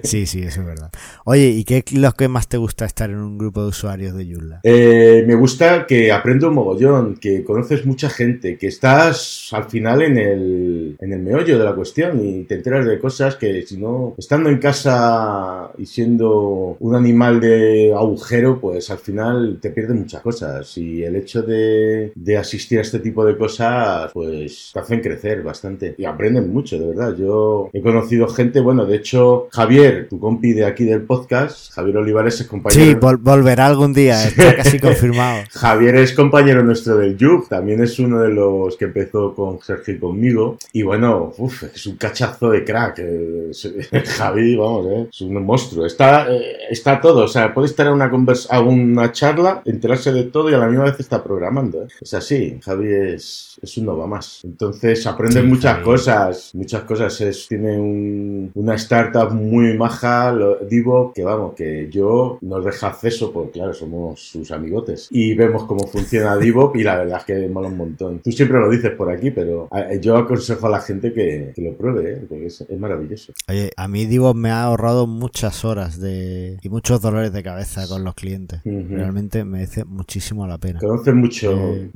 Sí, 0.03 0.27
sí, 0.27 0.43
eso 0.43 0.61
es 0.61 0.67
verdad. 0.67 0.91
Oye, 1.25 1.49
¿y 1.49 1.65
qué 1.65 1.79
es 1.87 1.93
lo 1.93 2.13
que 2.13 2.29
más 2.29 2.49
te 2.49 2.57
gusta 2.57 2.85
estar 2.85 3.11
en 3.11 3.17
un 3.17 3.39
grupo 3.39 3.63
de 3.63 3.69
usuarios 3.69 4.15
de 4.15 4.27
Joomla? 4.27 4.61
Eh, 4.65 5.25
me 5.27 5.35
gusta 5.35 5.87
que 5.87 6.11
aprendo 6.11 6.49
un 6.49 6.55
mogollón, 6.55 7.17
que 7.17 7.45
conoces 7.45 7.87
mucha 7.87 8.11
gente, 8.11 8.59
que 8.59 8.67
estás 8.67 9.49
al 9.53 9.65
final 9.65 10.03
en 10.03 10.19
el, 10.19 10.97
en 11.01 11.13
el 11.13 11.21
meollo 11.21 11.59
de 11.59 11.65
la 11.65 11.75
cuestión 11.75 12.25
y 12.25 12.45
te 12.45 12.57
enteras 12.57 12.87
de 12.87 12.99
cosas 12.99 13.37
que 13.37 13.63
si 13.63 13.77
no, 13.77 14.15
estando 14.19 14.51
en 14.51 14.59
casa 14.59 15.71
y 15.79 15.87
siendo 15.87 16.77
un 16.79 16.95
animal 16.95 17.41
de 17.41 17.93
agujero, 17.95 18.61
pues 18.61 18.91
al 18.91 18.99
final 18.99 19.59
te 19.61 19.71
pierdes 19.71 19.97
muchas 19.97 20.23
cosas 20.23 20.77
y 20.77 21.03
el 21.03 21.17
hecho 21.17 21.43
de, 21.43 22.12
de 22.15 22.37
asistir 22.37 22.79
a 22.79 22.83
este 22.83 22.99
tipo 22.99 23.25
de 23.25 23.37
cosas, 23.37 24.11
pues 24.13 24.71
te 24.73 24.81
hacen 24.81 25.01
crecer 25.01 25.43
bastante 25.43 25.95
y 25.99 26.05
aprenden 26.05 26.53
mucho, 26.53 26.79
de 26.79 26.87
verdad. 26.89 27.15
Yo 27.17 27.71
he 27.73 27.81
conocido 27.81 28.29
gente, 28.29 28.61
bueno, 28.61 28.87
de 28.87 28.97
hecho, 28.97 29.49
Javier, 29.51 30.09
tu 30.09 30.19
compi 30.19 30.53
de 30.53 30.65
aquí 30.65 30.85
del 30.85 31.03
podcast, 31.03 31.73
Javier 31.73 31.97
Olivares 31.99 32.41
es 32.41 32.47
compañero. 32.47 32.85
Sí, 32.85 32.95
vol- 32.95 33.19
volverá 33.21 33.67
algún 33.67 33.93
día, 33.93 34.23
está 34.27 34.57
casi 34.57 34.79
confirmado. 34.79 35.43
Javier 35.53 35.97
es 35.97 36.13
compañero 36.13 36.63
nuestro 36.63 36.97
del 36.97 37.17
Yug, 37.17 37.49
también 37.49 37.83
es 37.83 37.99
uno 37.99 38.21
de 38.21 38.31
los 38.31 38.77
que 38.77 38.87
empezó 38.87 39.35
con 39.35 39.61
Sergio 39.61 39.95
y 39.95 39.99
conmigo. 39.99 40.57
Y 40.73 40.83
bueno, 40.83 41.33
uf, 41.39 41.63
es 41.65 41.87
un 41.87 41.97
cachazo 41.97 42.51
de 42.51 42.65
crack. 42.65 42.99
eh, 42.99 43.51
Javi, 44.07 44.57
vamos, 44.57 44.87
eh, 44.87 45.07
es 45.11 45.21
un 45.21 45.45
monstruo. 45.45 45.87
Está, 45.87 46.33
eh, 46.33 46.43
está 46.71 47.01
todo, 47.01 47.25
o 47.25 47.29
sea, 47.29 47.53
puede 47.55 47.67
estar 47.67 47.87
en 47.87 47.93
una, 47.95 48.11
convers 48.11 48.51
a 48.51 48.61
una 48.61 49.13
charla, 49.13 49.63
enterarse 49.65 50.13
de 50.13 50.25
todo 50.25 50.51
y 50.51 50.55
a 50.55 50.59
la 50.59 50.67
misma 50.67 50.85
vez 50.85 50.99
está 51.01 51.23
programando. 51.23 51.87
Es 52.03 52.15
así, 52.15 52.59
Javi 52.63 52.89
es, 52.93 53.59
es 53.63 53.77
un 53.79 53.87
nova 53.87 54.07
más. 54.07 54.41
Entonces 54.45 55.07
aprende 55.07 55.41
Sí, 55.41 55.47
muchas 55.47 55.73
Javi. 55.75 55.85
cosas, 55.85 56.51
muchas 56.55 56.83
cosas. 56.83 57.21
Es, 57.21 57.47
tiene 57.49 57.79
un- 57.79 58.51
una 58.55 58.75
startup 58.75 59.33
muy 59.33 59.77
maja, 59.77 60.33
lo, 60.33 60.57
Divo, 60.59 61.13
que 61.15 61.23
vamos, 61.25 61.55
que 61.55 61.89
yo 61.91 62.39
nos 62.41 62.65
deja 62.65 62.89
acceso, 62.89 63.33
porque 63.33 63.53
claro, 63.53 63.73
somos 63.75 64.21
sus 64.21 64.51
amigotes. 64.51 65.09
Y 65.11 65.35
vemos 65.35 65.65
cómo 65.65 65.87
funciona 65.87 66.37
Divo 66.39 66.73
y 66.75 66.83
la 66.83 66.97
verdad 66.99 67.19
es 67.21 67.25
que 67.25 67.49
mola 67.49 67.69
un 67.69 67.77
montón. 67.77 68.19
Tú 68.21 68.33
siempre 68.33 68.59
lo 68.59 68.69
dices 68.71 68.91
por 68.93 69.11
aquí, 69.11 69.31
pero 69.31 69.69
eh, 69.75 69.99
yo 70.03 70.17
aconsejo 70.17 70.67
a 70.67 70.71
la 70.71 70.81
gente 70.81 71.13
que, 71.13 71.53
que 71.55 71.63
lo 71.63 71.73
pruebe, 71.77 72.13
¿eh? 72.15 72.27
porque 72.29 72.47
es, 72.47 72.61
es 72.63 72.79
maravilloso. 72.79 73.33
Oye, 73.49 73.71
a 73.77 73.87
mí 73.89 74.07
Divo 74.07 74.35
me 74.35 74.51
ha 74.51 74.65
ahorrado 74.65 75.07
muchas 75.07 75.65
horas 75.65 76.01
de 76.01 76.59
y 76.63 76.69
muchos 76.69 77.01
dolores 77.01 77.33
de 77.33 77.43
cabeza 77.43 77.87
con 77.87 78.03
los 78.05 78.15
clientes. 78.15 78.61
Ujú. 78.65 78.87
Realmente 78.97 79.45
merece 79.45 79.85
muchísimo 79.85 80.47
la 80.47 80.59
pena. 80.59 80.81
Conoces 80.81 81.15
mucho. 81.15 81.53
Eh. 81.53 81.91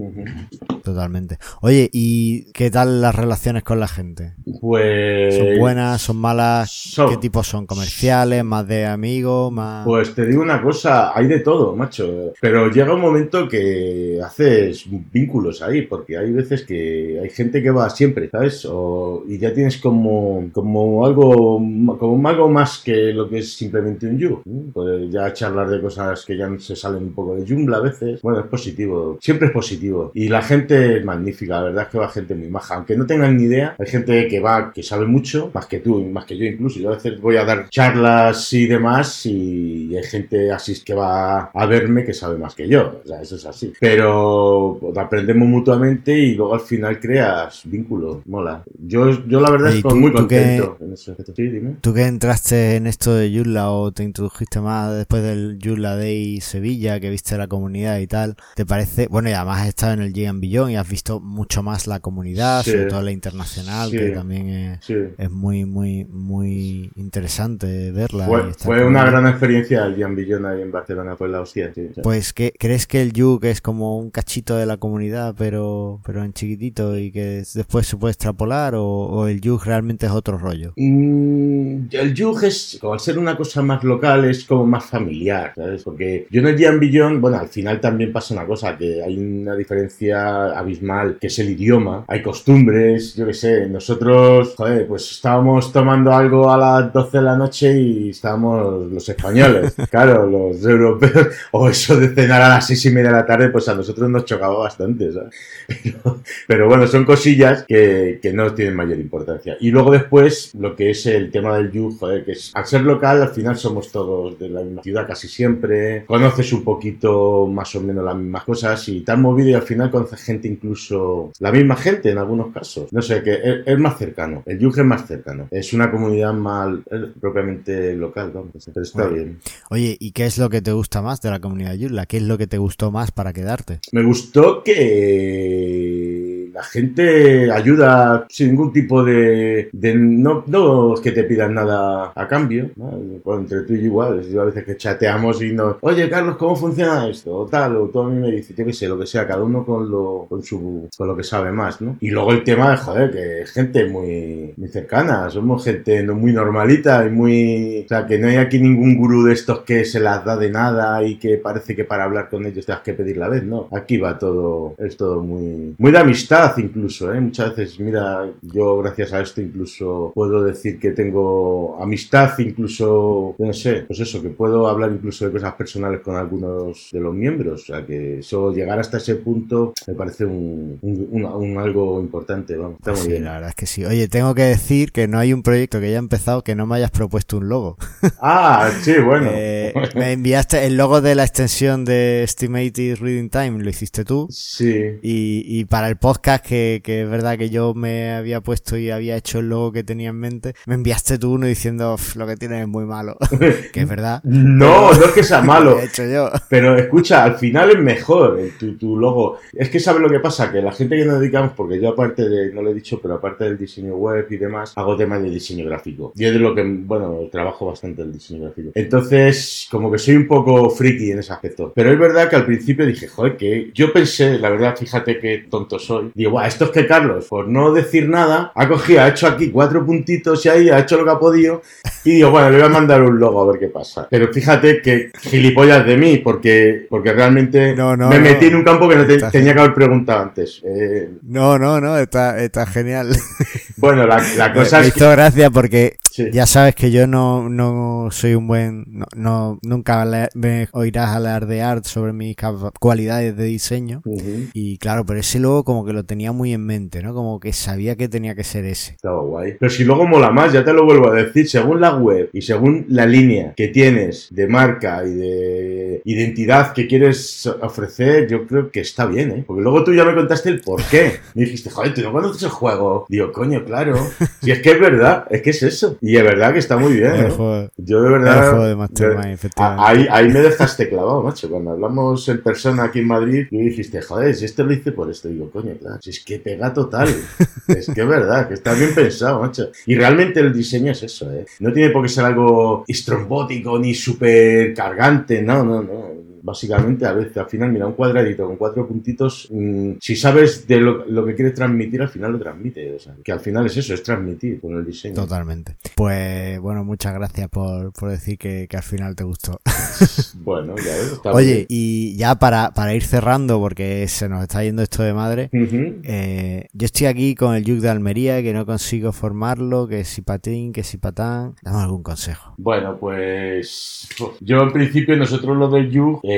Totalmente. 0.82 1.38
Oye, 1.62 1.90
¿y 1.92 2.44
qué 2.52 2.70
tal 2.70 3.00
las 3.00 3.14
relaciones 3.14 3.62
con 3.64 3.80
la 3.80 3.88
gente? 3.88 4.34
Pues. 4.60 5.36
¿Son 5.36 5.58
buenas? 5.58 6.00
¿Son 6.02 6.16
malas? 6.16 6.70
son- 6.70 7.10
¿Qué 7.10 7.16
tipo 7.16 7.42
son? 7.42 7.66
¿Comerciales? 7.66 8.44
¿Más 8.44 8.66
de 8.68 8.86
amigos? 8.86 9.52
¿Más...? 9.52 9.84
Pues 9.84 10.14
te 10.14 10.26
digo 10.26 10.42
una 10.42 10.62
cosa, 10.62 11.16
hay 11.16 11.26
de 11.26 11.40
todo, 11.40 11.74
macho. 11.74 12.32
Pero 12.40 12.70
llega 12.70 12.94
un 12.94 13.00
momento 13.00 13.48
que 13.48 14.20
haces 14.24 14.84
vínculos 15.12 15.62
ahí, 15.62 15.82
porque 15.82 16.16
hay 16.18 16.30
veces 16.32 16.64
que 16.64 17.18
hay 17.22 17.30
gente 17.30 17.62
que 17.62 17.70
va 17.70 17.90
siempre, 17.90 18.28
¿sabes? 18.30 18.64
O, 18.70 19.24
y 19.28 19.38
ya 19.38 19.52
tienes 19.52 19.78
como, 19.78 20.48
como 20.52 21.04
algo 21.04 21.56
como 21.98 22.28
algo 22.28 22.48
más 22.48 22.78
que 22.78 23.12
lo 23.12 23.28
que 23.28 23.38
es 23.38 23.54
simplemente 23.54 24.06
un 24.06 24.18
you. 24.18 24.42
Pues 24.72 25.10
ya 25.10 25.32
charlar 25.32 25.68
de 25.68 25.80
cosas 25.80 26.24
que 26.24 26.36
ya 26.36 26.48
se 26.58 26.76
salen 26.76 27.02
un 27.04 27.12
poco 27.12 27.34
de 27.36 27.46
Joomla 27.46 27.78
a 27.78 27.80
veces. 27.80 28.22
Bueno, 28.22 28.40
es 28.40 28.46
positivo, 28.46 29.18
siempre 29.20 29.48
es 29.48 29.52
positivo. 29.52 29.75
Y 30.14 30.28
la 30.28 30.42
gente 30.42 30.98
es 30.98 31.04
magnífica, 31.04 31.54
la 31.58 31.62
verdad 31.64 31.84
es 31.84 31.88
que 31.90 31.98
va 31.98 32.08
gente 32.08 32.34
muy 32.34 32.48
maja. 32.48 32.74
Aunque 32.76 32.96
no 32.96 33.06
tengan 33.06 33.36
ni 33.36 33.44
idea, 33.44 33.74
hay 33.78 33.86
gente 33.86 34.28
que 34.28 34.40
va, 34.40 34.72
que 34.72 34.82
sabe 34.82 35.06
mucho, 35.06 35.50
más 35.54 35.66
que 35.66 35.80
tú, 35.80 36.04
más 36.06 36.24
que 36.24 36.36
yo 36.36 36.44
incluso. 36.44 36.78
Yo 36.80 36.90
a 36.90 36.94
veces 36.94 37.20
voy 37.20 37.36
a 37.36 37.44
dar 37.44 37.68
charlas 37.70 38.52
y 38.52 38.66
demás 38.66 39.24
y 39.26 39.96
hay 39.96 40.04
gente 40.04 40.50
así 40.52 40.74
que 40.84 40.94
va 40.94 41.50
a 41.52 41.66
verme 41.66 42.04
que 42.04 42.12
sabe 42.14 42.38
más 42.38 42.54
que 42.54 42.68
yo. 42.68 43.00
O 43.04 43.06
sea, 43.06 43.20
eso 43.22 43.36
es 43.36 43.44
así. 43.46 43.72
Pero 43.80 44.76
pues, 44.80 44.96
aprendemos 44.98 45.48
mutuamente 45.48 46.12
y 46.18 46.34
luego 46.34 46.54
al 46.54 46.60
final 46.60 46.98
creas 47.00 47.62
vínculos. 47.64 48.18
Mola. 48.26 48.62
Yo, 48.86 49.10
yo 49.26 49.40
la 49.40 49.50
verdad 49.50 49.70
¿Y 49.72 49.76
estoy 49.78 49.90
tú- 49.90 49.96
muy 49.96 50.12
contento 50.12 50.78
en 50.80 50.92
ese 50.92 51.10
aspecto. 51.12 51.32
Sí, 51.34 51.42
dime. 51.48 51.76
¿Tú 51.80 51.92
que 51.94 52.02
entraste 52.06 52.76
en 52.76 52.86
esto 52.86 53.14
de 53.14 53.30
Joomla 53.34 53.70
o 53.70 53.92
te 53.92 54.02
introdujiste 54.04 54.60
más 54.60 54.94
después 54.96 55.22
del 55.22 55.58
Joomla 55.62 55.96
Day 55.96 56.40
Sevilla, 56.40 57.00
que 57.00 57.10
viste 57.10 57.36
la 57.36 57.46
comunidad 57.48 57.98
y 57.98 58.06
tal? 58.06 58.36
¿Te 58.54 58.66
parece? 58.66 59.06
Bueno, 59.08 59.28
y 59.30 59.32
además 59.32 59.65
has 59.66 59.70
estado 59.70 59.94
en 59.94 60.00
el 60.02 60.12
Gigan 60.12 60.40
Billón 60.40 60.70
y 60.70 60.76
has 60.76 60.88
visto 60.88 61.18
mucho 61.20 61.62
más 61.62 61.86
la 61.86 62.00
comunidad, 62.00 62.62
Sí. 62.62 62.70
sobre 62.70 62.86
todo 62.86 63.02
la 63.02 63.10
internacional, 63.12 63.90
Sí. 63.90 63.96
que 63.98 64.10
también 64.10 64.48
es, 64.48 64.84
Sí. 64.84 64.94
es 65.18 65.30
muy, 65.30 65.64
muy, 65.64 66.04
muy 66.04 66.90
interesante 66.96 67.90
verla. 67.90 68.26
Fue, 68.58 68.84
una 68.84 69.04
gran 69.04 69.26
experiencia 69.26 69.84
el 69.84 70.00
Jan 70.00 70.14
Billón 70.14 70.46
ahí 70.46 70.62
en 70.62 70.70
Barcelona, 70.70 71.16
pues 71.16 71.30
la 71.30 71.40
hostia. 71.40 71.72
Pues, 72.02 72.32
¿qué, 72.32 72.52
¿crees 72.58 72.86
que 72.86 73.02
el 73.02 73.12
Yug 73.12 73.44
es 73.44 73.60
como 73.60 73.98
un 73.98 74.10
cachito 74.10 74.56
de 74.56 74.66
la 74.66 74.76
comunidad, 74.76 75.34
pero, 75.36 76.00
pero 76.04 76.22
en 76.24 76.32
chiquitito 76.32 76.96
y 76.96 77.10
que 77.10 77.42
después 77.54 77.86
se 77.86 77.96
puede 77.96 78.12
extrapolar? 78.12 78.74
¿O, 78.76 78.84
o 78.86 79.26
el 79.26 79.40
Yug 79.40 79.64
realmente 79.64 80.06
es 80.06 80.12
otro 80.12 80.38
rollo? 80.38 80.72
Mm, 80.76 81.88
el 81.90 82.14
Yug 82.14 82.44
es, 82.44 82.78
al 82.82 83.00
ser 83.00 83.18
una 83.18 83.36
cosa 83.36 83.62
más 83.62 83.82
local, 83.82 84.24
es 84.26 84.44
como 84.44 84.64
más 84.66 84.84
familiar, 84.84 85.52
¿sabes? 85.56 85.82
Porque 85.82 86.26
yo 86.30 86.40
en 86.40 86.46
el 86.48 86.58
Jan 86.58 86.78
Billón, 86.78 87.20
bueno, 87.20 87.38
al 87.38 87.48
final 87.48 87.80
también 87.80 88.12
pasa 88.12 88.34
una 88.34 88.46
cosa, 88.46 88.76
que 88.76 89.02
hay 89.02 89.16
una 89.18 89.55
diferencia 89.56 90.58
abismal, 90.58 91.18
que 91.20 91.28
es 91.28 91.38
el 91.38 91.50
idioma, 91.50 92.04
hay 92.08 92.22
costumbres, 92.22 93.14
yo 93.14 93.26
qué 93.26 93.34
sé, 93.34 93.68
nosotros, 93.68 94.54
joder, 94.56 94.86
pues 94.86 95.10
estábamos 95.10 95.72
tomando 95.72 96.12
algo 96.12 96.50
a 96.50 96.56
las 96.56 96.92
12 96.92 97.18
de 97.18 97.22
la 97.22 97.36
noche 97.36 97.80
y 97.80 98.10
estábamos 98.10 98.90
los 98.90 99.08
españoles, 99.08 99.74
claro, 99.90 100.26
los 100.26 100.64
europeos, 100.64 101.28
o 101.52 101.68
eso 101.68 101.98
de 101.98 102.08
cenar 102.08 102.42
a 102.42 102.48
las 102.48 102.66
seis 102.66 102.84
y 102.86 102.90
media 102.90 103.10
de 103.10 103.16
la 103.16 103.26
tarde, 103.26 103.48
pues 103.50 103.68
a 103.68 103.74
nosotros 103.74 104.08
nos 104.10 104.24
chocaba 104.24 104.58
bastante, 104.58 105.12
¿sabes? 105.12 105.34
Pero, 105.82 106.20
pero 106.46 106.68
bueno, 106.68 106.86
son 106.86 107.04
cosillas 107.04 107.64
que, 107.66 108.18
que 108.22 108.32
no 108.32 108.52
tienen 108.54 108.74
mayor 108.74 108.98
importancia. 108.98 109.56
Y 109.60 109.70
luego 109.70 109.90
después, 109.92 110.54
lo 110.54 110.74
que 110.74 110.90
es 110.90 111.06
el 111.06 111.30
tema 111.30 111.56
del 111.56 111.70
youth, 111.70 111.98
joder, 111.98 112.24
que 112.24 112.32
es, 112.32 112.52
al 112.54 112.66
ser 112.66 112.82
local, 112.82 113.22
al 113.22 113.30
final 113.30 113.56
somos 113.56 113.90
todos 113.90 114.38
de 114.38 114.48
la 114.48 114.62
misma 114.62 114.82
ciudad 114.82 115.06
casi 115.06 115.28
siempre, 115.28 116.04
conoces 116.06 116.52
un 116.52 116.64
poquito 116.64 117.46
más 117.46 117.74
o 117.74 117.80
menos 117.80 118.04
las 118.04 118.16
mismas 118.16 118.44
cosas 118.44 118.88
y 118.88 119.00
te 119.00 119.12
has 119.12 119.18
movido 119.18 119.45
y 119.48 119.54
al 119.54 119.62
final 119.62 119.90
conoces 119.90 120.22
gente 120.22 120.48
incluso, 120.48 121.32
la 121.40 121.52
misma 121.52 121.76
gente 121.76 122.10
en 122.10 122.18
algunos 122.18 122.52
casos. 122.52 122.92
No 122.92 123.02
sé, 123.02 123.22
que 123.22 123.34
es, 123.34 123.66
es 123.66 123.78
más 123.78 123.98
cercano, 123.98 124.42
el 124.46 124.58
youth 124.58 124.78
es 124.78 124.84
más 124.84 125.06
cercano, 125.06 125.48
es 125.50 125.72
una 125.72 125.90
comunidad 125.90 126.32
más 126.32 126.74
propiamente 127.20 127.94
local, 127.94 128.30
vamos, 128.32 128.50
pero 128.72 128.82
está 128.82 129.06
bien. 129.08 129.38
Oye, 129.70 129.96
¿y 129.98 130.12
qué 130.12 130.26
es 130.26 130.38
lo 130.38 130.48
que 130.50 130.62
te 130.62 130.72
gusta 130.72 131.02
más 131.02 131.20
de 131.20 131.30
la 131.30 131.40
comunidad 131.40 131.76
Joomla? 131.78 132.06
¿Qué 132.06 132.18
es 132.18 132.22
lo 132.22 132.38
que 132.38 132.46
te 132.46 132.58
gustó 132.58 132.90
más 132.90 133.10
para 133.12 133.32
quedarte? 133.32 133.80
Me 133.92 134.02
gustó 134.02 134.62
que 134.62 136.25
la 136.56 136.62
gente 136.62 137.52
ayuda 137.52 138.26
sin 138.30 138.48
ningún 138.48 138.72
tipo 138.72 139.04
de... 139.04 139.68
no, 139.74 140.94
es 140.94 141.00
que 141.00 141.12
te 141.12 141.24
pidan 141.24 141.52
nada 141.52 142.12
a 142.14 142.26
cambio. 142.26 142.70
entre 142.78 143.60
tú 143.62 143.74
y 143.74 143.80
yo 143.80 143.84
igual. 143.84 144.24
A 144.40 144.44
veces 144.44 144.64
que 144.64 144.76
chateamos 144.78 145.42
y 145.42 145.52
nos... 145.52 145.76
Oye, 145.82 146.08
Carlos, 146.08 146.36
¿cómo 146.38 146.56
funciona 146.56 147.08
esto? 147.08 147.36
O 147.36 147.46
tal, 147.46 147.76
o 147.76 147.88
tú 147.88 148.00
a 148.00 148.08
mí 148.08 148.18
me 148.18 148.30
dices, 148.30 148.56
yo 148.56 148.64
qué 148.64 148.72
sé, 148.72 148.88
lo 148.88 148.98
que 148.98 149.06
sea, 149.06 149.26
cada 149.26 149.42
uno 149.42 149.66
con 149.66 149.90
lo, 149.90 150.24
con 150.30 150.42
su, 150.42 150.88
con 150.96 151.08
lo 151.08 151.14
que 151.14 151.24
sabe 151.24 151.52
más, 151.52 151.82
¿no? 151.82 151.98
Y 152.00 152.08
luego 152.08 152.32
el 152.32 152.42
tema 152.42 152.70
de, 152.70 152.76
joder, 152.78 153.10
que 153.10 153.40
es 153.42 153.52
gente 153.52 153.84
muy, 153.84 154.54
cercana. 154.72 155.28
Somos 155.28 155.62
gente 155.62 156.02
muy 156.04 156.32
normalita 156.32 157.04
y 157.04 157.10
muy... 157.10 157.82
O 157.84 157.88
sea, 157.88 158.06
que 158.06 158.18
no 158.18 158.28
hay 158.28 158.36
aquí 158.36 158.58
ningún 158.58 158.96
gurú 158.96 159.24
de 159.24 159.34
estos 159.34 159.60
que 159.60 159.84
se 159.84 160.00
las 160.00 160.24
da 160.24 160.38
de 160.38 160.48
nada 160.48 161.02
y 161.02 161.16
que 161.16 161.36
parece 161.36 161.76
que 161.76 161.84
para 161.84 162.04
hablar 162.04 162.30
con 162.30 162.46
ellos 162.46 162.64
tengas 162.64 162.80
que 162.80 162.94
pedir 162.94 163.18
la 163.18 163.28
vez, 163.28 163.44
¿no? 163.44 163.68
Aquí 163.72 163.98
va 163.98 164.18
todo, 164.18 164.74
es 164.78 164.96
todo 164.96 165.22
muy, 165.22 165.74
muy 165.76 165.92
de 165.92 165.98
amistad 165.98 166.45
incluso, 166.58 167.12
¿eh? 167.12 167.20
Muchas 167.20 167.56
veces, 167.56 167.80
mira, 167.80 168.30
yo 168.42 168.78
gracias 168.78 169.12
a 169.12 169.20
esto 169.20 169.40
incluso 169.40 170.12
puedo 170.14 170.42
decir 170.42 170.78
que 170.78 170.90
tengo 170.90 171.78
amistad, 171.80 172.38
incluso, 172.38 173.34
no 173.38 173.52
sé, 173.52 173.84
pues 173.86 174.00
eso, 174.00 174.22
que 174.22 174.30
puedo 174.30 174.68
hablar 174.68 174.92
incluso 174.92 175.26
de 175.26 175.32
cosas 175.32 175.54
personales 175.54 176.00
con 176.00 176.16
algunos 176.16 176.88
de 176.92 177.00
los 177.00 177.14
miembros. 177.14 177.62
O 177.62 177.66
sea, 177.66 177.86
que 177.86 178.20
eso, 178.20 178.52
llegar 178.52 178.78
hasta 178.78 178.98
ese 178.98 179.16
punto 179.16 179.72
me 179.86 179.94
parece 179.94 180.24
un, 180.24 180.78
un, 180.82 181.58
algo 181.58 182.00
importante, 182.00 182.56
vamos. 182.56 182.78
Está 182.78 182.92
muy 182.92 183.00
sí, 183.00 183.08
bien. 183.08 183.24
la 183.24 183.34
verdad 183.34 183.48
es 183.50 183.54
que 183.54 183.66
sí. 183.66 183.84
Oye, 183.84 184.08
tengo 184.08 184.34
que 184.34 184.42
decir 184.42 184.92
que 184.92 185.08
no 185.08 185.18
hay 185.18 185.32
un 185.32 185.42
proyecto 185.42 185.80
que 185.80 185.86
haya 185.86 185.98
empezado 185.98 186.42
que 186.42 186.54
no 186.54 186.66
me 186.66 186.76
hayas 186.76 186.90
propuesto 186.90 187.38
un 187.38 187.48
logo. 187.48 187.76
Ah, 188.28 188.70
sí, 188.82 188.94
bueno. 188.98 189.30
Eh, 189.32 189.72
me 189.94 190.12
enviaste 190.12 190.64
el 190.66 190.76
logo 190.76 191.00
de 191.00 191.14
la 191.14 191.24
extensión 191.24 191.84
de 191.84 192.22
Estimated 192.22 192.98
Reading 192.98 193.28
Time, 193.28 193.62
lo 193.62 193.68
hiciste 193.68 194.04
tú. 194.04 194.26
Sí. 194.30 194.98
Y, 195.02 195.42
y 195.46 195.64
para 195.66 195.88
el 195.88 195.96
podcast, 195.96 196.35
que, 196.42 196.80
que 196.84 197.02
es 197.02 197.10
verdad 197.10 197.38
que 197.38 197.50
yo 197.50 197.74
me 197.74 198.12
había 198.12 198.40
puesto 198.40 198.76
y 198.76 198.90
había 198.90 199.16
hecho 199.16 199.40
el 199.40 199.48
logo 199.48 199.72
que 199.72 199.84
tenía 199.84 200.10
en 200.10 200.16
mente, 200.20 200.54
me 200.66 200.74
enviaste 200.74 201.18
tú 201.18 201.32
uno 201.32 201.46
diciendo 201.46 201.94
"Uf, 201.94 202.16
lo 202.16 202.26
que 202.26 202.36
tienes 202.36 202.62
es 202.62 202.68
muy 202.68 202.84
malo. 202.84 203.16
que 203.72 203.80
es 203.80 203.88
verdad. 203.88 204.20
No, 204.24 204.92
no 204.92 205.04
es 205.04 205.12
que 205.12 205.22
sea 205.22 205.40
malo. 205.42 205.72
Lo 205.72 205.80
he 205.80 205.84
hecho 205.86 206.04
yo. 206.04 206.30
Pero 206.48 206.76
escucha, 206.76 207.24
al 207.24 207.36
final 207.36 207.70
es 207.70 207.78
mejor 207.78 208.38
tu, 208.58 208.76
tu 208.76 208.96
logo. 208.96 209.38
Es 209.52 209.68
que 209.70 209.80
sabes 209.80 210.00
lo 210.02 210.08
que 210.08 210.20
pasa, 210.20 210.50
que 210.52 210.62
la 210.62 210.72
gente 210.72 210.96
que 210.96 211.04
nos 211.04 211.20
dedicamos, 211.20 211.52
porque 211.56 211.80
yo 211.80 211.90
aparte 211.90 212.28
de, 212.28 212.52
no 212.52 212.62
lo 212.62 212.70
he 212.70 212.74
dicho, 212.74 213.00
pero 213.00 213.14
aparte 213.14 213.44
del 213.44 213.58
diseño 213.58 213.96
web 213.96 214.26
y 214.30 214.36
demás, 214.36 214.72
hago 214.76 214.96
temas 214.96 215.22
de 215.22 215.30
diseño 215.30 215.66
gráfico. 215.66 216.12
Y 216.16 216.24
es 216.24 216.32
de 216.32 216.38
lo 216.38 216.54
que, 216.54 216.62
bueno, 216.62 217.20
trabajo 217.30 217.66
bastante 217.66 218.02
el 218.02 218.12
diseño 218.12 218.42
gráfico. 218.44 218.70
Entonces, 218.74 219.68
como 219.70 219.90
que 219.90 219.98
soy 219.98 220.16
un 220.16 220.26
poco 220.26 220.70
friki 220.70 221.10
en 221.12 221.18
ese 221.20 221.32
aspecto. 221.32 221.72
Pero 221.74 221.92
es 221.92 221.98
verdad 221.98 222.28
que 222.28 222.36
al 222.36 222.46
principio 222.46 222.86
dije, 222.86 223.08
joder, 223.08 223.36
que 223.36 223.70
yo 223.74 223.92
pensé, 223.92 224.38
la 224.38 224.50
verdad, 224.50 224.76
fíjate 224.76 225.18
qué 225.18 225.46
tonto 225.50 225.78
soy. 225.78 226.10
Digo, 226.14 226.25
"Buah, 226.26 226.46
esto 226.46 226.66
es 226.66 226.70
que 226.70 226.86
Carlos, 226.86 227.26
por 227.28 227.48
no 227.48 227.72
decir 227.72 228.08
nada, 228.08 228.52
ha 228.54 228.68
cogido, 228.68 229.02
ha 229.02 229.08
hecho 229.08 229.26
aquí 229.26 229.50
cuatro 229.50 229.84
puntitos 229.84 230.44
y 230.46 230.48
ahí 230.48 230.70
ha 230.70 230.78
hecho 230.80 230.96
lo 230.96 231.04
que 231.04 231.10
ha 231.10 231.18
podido. 231.18 231.62
Y 232.04 232.12
digo, 232.16 232.30
bueno, 232.30 232.50
le 232.50 232.58
voy 232.58 232.66
a 232.66 232.68
mandar 232.70 233.02
un 233.02 233.18
logo 233.18 233.42
a 233.42 233.50
ver 233.52 233.60
qué 233.60 233.66
pasa. 233.68 234.06
Pero 234.10 234.32
fíjate 234.32 234.80
que 234.80 235.10
gilipollas 235.20 235.84
de 235.84 235.96
mí, 235.96 236.18
porque, 236.18 236.86
porque 236.88 237.12
realmente 237.12 237.74
No, 237.74 237.96
no, 237.96 238.08
me 238.08 238.16
no. 238.16 238.22
metí 238.22 238.46
en 238.46 238.56
un 238.56 238.64
campo 238.64 238.88
que 238.88 238.96
no 238.96 239.04
te- 239.06 239.18
tenía 239.30 239.52
que 239.54 239.60
haber 239.60 239.74
preguntado 239.74 240.22
antes. 240.22 240.62
Eh, 240.64 241.10
No, 241.22 241.58
no, 241.58 241.80
no, 241.80 241.98
está, 241.98 242.38
está 242.42 242.64
genial. 242.66 243.08
bueno, 243.76 244.06
la, 244.06 244.22
la 244.36 244.48
Me, 244.48 244.54
cosa 244.54 244.80
me 244.80 244.86
es 244.86 244.92
que... 244.92 244.98
hizo 245.00 245.10
gracia 245.10 245.50
porque 245.50 245.96
Sí. 246.10 246.30
ya 246.32 246.46
sabes 246.46 246.74
que 246.74 246.90
yo 246.90 247.06
no, 247.06 247.50
no 247.50 248.08
soy 248.10 248.34
un 248.34 248.46
buen, 248.46 248.84
no, 248.88 249.04
no- 249.14 249.58
nunca 249.62 250.02
me 250.34 250.66
oirás 250.72 251.10
alardear 251.14 251.84
sobre 251.84 252.14
mis 252.14 252.34
cualidades 252.80 253.36
de 253.36 253.44
diseño. 253.44 254.00
Ujú. 254.06 254.48
Y 254.54 254.78
claro, 254.78 255.04
pero 255.04 255.20
ese 255.20 255.38
logo 255.40 255.62
como 255.64 255.84
que 255.84 255.92
lo 255.92 256.05
tenía 256.06 256.32
muy 256.32 256.52
en 256.52 256.64
mente, 256.64 257.02
¿no? 257.02 257.12
Como 257.14 257.38
que 257.40 257.52
sabía 257.52 257.96
que 257.96 258.08
tenía 258.08 258.34
que 258.34 258.44
ser 258.44 258.64
ese. 258.64 258.92
Estaba 258.92 259.20
guay. 259.20 259.54
Pero 259.58 259.70
si 259.70 259.84
luego 259.84 260.06
mola 260.06 260.30
más, 260.30 260.52
ya 260.52 260.64
te 260.64 260.72
lo 260.72 260.84
vuelvo 260.84 261.10
a 261.10 261.14
decir, 261.14 261.48
según 261.48 261.80
la 261.80 261.94
web 261.96 262.30
y 262.32 262.42
según 262.42 262.86
la 262.88 263.06
línea 263.06 263.52
que 263.56 263.68
tienes 263.68 264.28
de 264.30 264.46
marca 264.48 265.02
y 265.04 265.14
de 265.14 266.02
identidad 266.04 266.72
que 266.72 266.86
quieres 266.86 267.46
ofrecer, 267.60 268.28
yo 268.28 268.46
creo 268.46 268.70
que 268.70 268.80
está 268.80 269.06
bien, 269.06 269.30
¿eh? 269.32 269.44
Porque 269.46 269.62
luego 269.62 269.84
tú 269.84 269.92
ya 269.94 270.04
me 270.04 270.14
contaste 270.14 270.48
el 270.50 270.60
por 270.60 270.82
qué. 270.84 271.16
Me 271.34 271.42
dijiste, 271.44 271.70
joder, 271.70 271.92
¿tú 271.94 272.00
no 272.02 272.12
conoces 272.12 272.42
el 272.44 272.48
juego? 272.50 273.06
Digo, 273.08 273.32
coño, 273.32 273.64
claro. 273.64 273.94
Si 274.40 274.50
es 274.50 274.60
que 274.60 274.70
es 274.72 274.80
verdad, 274.80 275.26
es 275.30 275.42
que 275.42 275.50
es 275.50 275.62
eso. 275.62 275.96
Y 276.00 276.16
es 276.16 276.22
verdad 276.22 276.52
que 276.52 276.58
está 276.60 276.76
muy 276.76 276.94
bien, 276.94 277.14
¿eh? 277.16 277.30
juego, 277.30 277.68
Yo 277.76 278.02
de 278.02 278.10
verdad... 278.10 278.50
juego 278.50 278.66
de 278.66 278.76
Mastermind, 278.76 279.38
de- 279.40 279.50
ahí, 279.56 280.06
ahí 280.10 280.28
me 280.28 280.40
dejaste 280.40 280.88
clavado, 280.88 281.22
macho. 281.22 281.50
Cuando 281.50 281.72
hablamos 281.72 282.28
en 282.28 282.42
persona 282.42 282.84
aquí 282.84 283.00
en 283.00 283.06
Madrid, 283.08 283.46
y 283.50 283.58
dijiste, 283.58 284.00
joder, 284.02 284.34
si 284.34 284.44
esto 284.44 284.64
lo 284.64 284.72
hice 284.72 284.92
por 284.92 285.10
esto. 285.10 285.28
Digo, 285.28 285.50
coño, 285.50 285.74
claro, 285.80 285.95
es 286.04 286.24
que 286.24 286.38
pega 286.38 286.72
total. 286.72 287.08
es 287.68 287.86
que 287.86 288.00
es 288.00 288.08
verdad, 288.08 288.48
que 288.48 288.54
está 288.54 288.74
bien 288.74 288.94
pensado, 288.94 289.40
macho. 289.40 289.70
Y 289.86 289.94
realmente 289.96 290.40
el 290.40 290.52
diseño 290.52 290.92
es 290.92 291.02
eso, 291.02 291.32
¿eh? 291.32 291.46
No 291.60 291.72
tiene 291.72 291.90
por 291.90 292.02
qué 292.02 292.08
ser 292.08 292.24
algo 292.24 292.84
estrombótico 292.86 293.78
ni 293.78 293.94
súper 293.94 294.74
cargante, 294.74 295.42
no, 295.42 295.64
no, 295.64 295.82
no. 295.82 296.25
Básicamente, 296.46 297.04
a 297.04 297.12
veces, 297.12 297.36
al 297.38 297.48
final, 297.48 297.72
mira, 297.72 297.88
un 297.88 297.94
cuadradito 297.94 298.46
con 298.46 298.54
cuatro 298.54 298.86
puntitos, 298.86 299.48
mm, 299.50 299.94
si 300.00 300.14
sabes 300.14 300.64
de 300.68 300.80
lo, 300.80 301.04
lo 301.04 301.26
que 301.26 301.34
quieres 301.34 301.54
transmitir, 301.54 302.02
al 302.02 302.08
final 302.08 302.30
lo 302.30 302.38
transmite. 302.38 302.94
O 302.94 303.00
sea, 303.00 303.16
que 303.24 303.32
al 303.32 303.40
final 303.40 303.66
es 303.66 303.76
eso, 303.78 303.92
es 303.94 304.02
transmitir 304.04 304.60
con 304.60 304.76
el 304.76 304.86
diseño. 304.86 305.16
Totalmente. 305.16 305.74
Pues 305.96 306.60
bueno, 306.60 306.84
muchas 306.84 307.14
gracias 307.14 307.48
por, 307.48 307.92
por 307.92 308.10
decir 308.10 308.38
que, 308.38 308.68
que 308.70 308.76
al 308.76 308.84
final 308.84 309.16
te 309.16 309.24
gustó. 309.24 309.60
Bueno, 310.38 310.74
ya 310.76 310.92
ves, 310.92 311.12
está 311.12 311.32
Oye, 311.32 311.66
y 311.68 312.16
ya 312.16 312.36
para, 312.36 312.70
para 312.72 312.94
ir 312.94 313.02
cerrando, 313.02 313.58
porque 313.58 314.06
se 314.06 314.28
nos 314.28 314.42
está 314.42 314.62
yendo 314.62 314.82
esto 314.82 315.02
de 315.02 315.14
madre, 315.14 315.48
eh, 315.52 316.68
yo 316.72 316.84
estoy 316.84 317.06
aquí 317.06 317.34
con 317.34 317.56
el 317.56 317.64
Yuk 317.64 317.80
de 317.80 317.88
Almería, 317.88 318.42
que 318.42 318.52
no 318.52 318.66
consigo 318.66 319.12
formarlo, 319.12 319.88
que 319.88 320.04
si 320.04 320.22
patín, 320.22 320.72
que 320.72 320.84
si 320.84 320.98
patán. 320.98 321.54
Dame 321.62 321.80
algún 321.80 322.02
consejo. 322.02 322.54
Bueno, 322.58 322.96
pues 323.00 324.08
yo 324.40 324.58
en 324.58 324.72
principio 324.72 325.16
nosotros 325.16 325.56
lo 325.56 325.68
del 325.68 325.90
Yug 325.90 326.20
eh, 326.22 326.35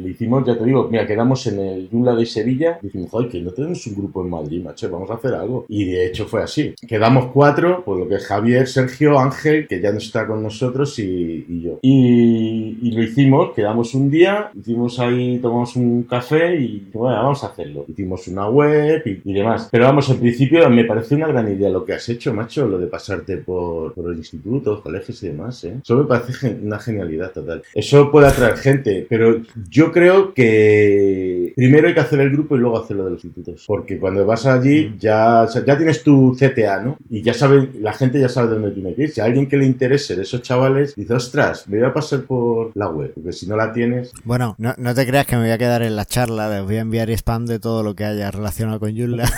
lo 0.00 0.08
hicimos, 0.08 0.46
ya 0.46 0.56
te 0.56 0.64
digo, 0.64 0.88
mira, 0.90 1.06
quedamos 1.06 1.46
en 1.46 1.58
el 1.58 1.90
Yula 1.90 2.14
de 2.14 2.26
Sevilla 2.26 2.78
y 2.82 2.86
dijimos, 2.86 3.10
joder, 3.10 3.28
que 3.28 3.40
no 3.40 3.50
tenemos 3.50 3.86
un 3.86 3.94
grupo 3.94 4.22
en 4.22 4.30
Madrid, 4.30 4.62
macho, 4.62 4.90
vamos 4.90 5.10
a 5.10 5.14
hacer 5.14 5.34
algo. 5.34 5.66
Y 5.68 5.84
de 5.84 6.06
hecho 6.06 6.26
fue 6.26 6.42
así. 6.42 6.74
Quedamos 6.86 7.26
cuatro, 7.32 7.84
por 7.84 7.98
lo 7.98 8.08
que 8.08 8.18
Javier, 8.18 8.66
Sergio, 8.66 9.18
Ángel, 9.18 9.66
que 9.66 9.80
ya 9.80 9.92
no 9.92 9.98
está 9.98 10.26
con 10.26 10.42
nosotros, 10.42 10.98
y, 10.98 11.62
yo. 11.62 11.78
Y, 11.82 12.90
lo 12.94 13.02
hicimos, 13.02 13.52
quedamos 13.54 13.94
un 13.94 14.10
día, 14.10 14.50
hicimos 14.54 15.00
ahí, 15.00 15.38
tomamos 15.38 15.74
un 15.74 16.04
café 16.04 16.54
y 16.56 16.88
bueno, 16.92 17.16
vamos 17.16 17.42
a 17.42 17.48
hacerlo. 17.48 17.84
Hicimos 17.88 18.28
una 18.28 18.48
web 18.48 19.02
y, 19.04 19.32
demás. 19.32 19.68
Pero 19.70 19.84
vamos, 19.84 20.08
en 20.10 20.18
principio 20.18 20.68
me 20.70 20.84
parece 20.84 21.14
una 21.16 21.26
gran 21.26 21.50
idea 21.52 21.68
lo 21.70 21.84
que 21.84 21.94
has 21.94 22.08
hecho, 22.08 22.32
macho, 22.32 22.66
lo 22.68 22.78
de 22.78 22.86
pasarte 22.86 23.38
por, 23.38 23.94
por 23.94 24.04
los 24.04 24.16
institutos, 24.16 24.80
colegios 24.80 25.22
y 25.22 25.28
demás, 25.28 25.64
¿eh? 25.64 25.78
Eso 25.82 25.96
me 25.96 26.04
parece 26.04 26.56
una 26.62 26.78
genialidad 26.78 27.32
total. 27.32 27.62
Eso 27.74 28.10
puede 28.10 28.28
atraer 28.28 28.56
gente, 28.56 28.93
pero 29.02 29.42
yo 29.70 29.92
creo 29.92 30.34
que 30.34 31.52
primero 31.56 31.88
hay 31.88 31.94
que 31.94 32.00
hacer 32.00 32.20
el 32.20 32.30
grupo 32.30 32.56
y 32.56 32.60
luego 32.60 32.78
hacer 32.78 32.96
lo 32.96 33.04
de 33.04 33.10
los 33.12 33.24
institutos. 33.24 33.64
Porque 33.66 33.98
cuando 33.98 34.24
vas 34.26 34.46
allí 34.46 34.94
ya, 34.98 35.46
ya 35.66 35.76
tienes 35.76 36.02
tu 36.02 36.36
CTA, 36.38 36.80
¿no? 36.80 36.96
Y 37.08 37.22
ya 37.22 37.34
sabe, 37.34 37.70
la 37.80 37.92
gente 37.92 38.20
ya 38.20 38.28
sabe 38.28 38.48
dónde 38.48 38.70
tiene 38.70 38.94
que 38.94 39.04
ir. 39.04 39.10
Si 39.10 39.20
a 39.20 39.24
alguien 39.24 39.48
que 39.48 39.56
le 39.56 39.66
interese 39.66 40.16
de 40.16 40.22
esos 40.22 40.42
chavales 40.42 40.94
dice, 40.94 41.14
ostras, 41.14 41.68
me 41.68 41.78
voy 41.78 41.88
a 41.88 41.92
pasar 41.92 42.22
por 42.22 42.72
la 42.74 42.88
web, 42.88 43.12
porque 43.14 43.32
si 43.32 43.46
no 43.46 43.56
la 43.56 43.72
tienes, 43.72 44.12
Bueno, 44.24 44.54
no, 44.58 44.74
no 44.76 44.94
te 44.94 45.06
creas 45.06 45.26
que 45.26 45.36
me 45.36 45.42
voy 45.42 45.50
a 45.50 45.58
quedar 45.58 45.82
en 45.82 45.96
la 45.96 46.04
charla, 46.04 46.48
les 46.48 46.64
voy 46.64 46.76
a 46.76 46.80
enviar 46.80 47.10
spam 47.10 47.46
de 47.46 47.58
todo 47.58 47.82
lo 47.82 47.94
que 47.94 48.04
haya 48.04 48.30
relacionado 48.30 48.80
con 48.80 48.96
Joomla. 48.96 49.30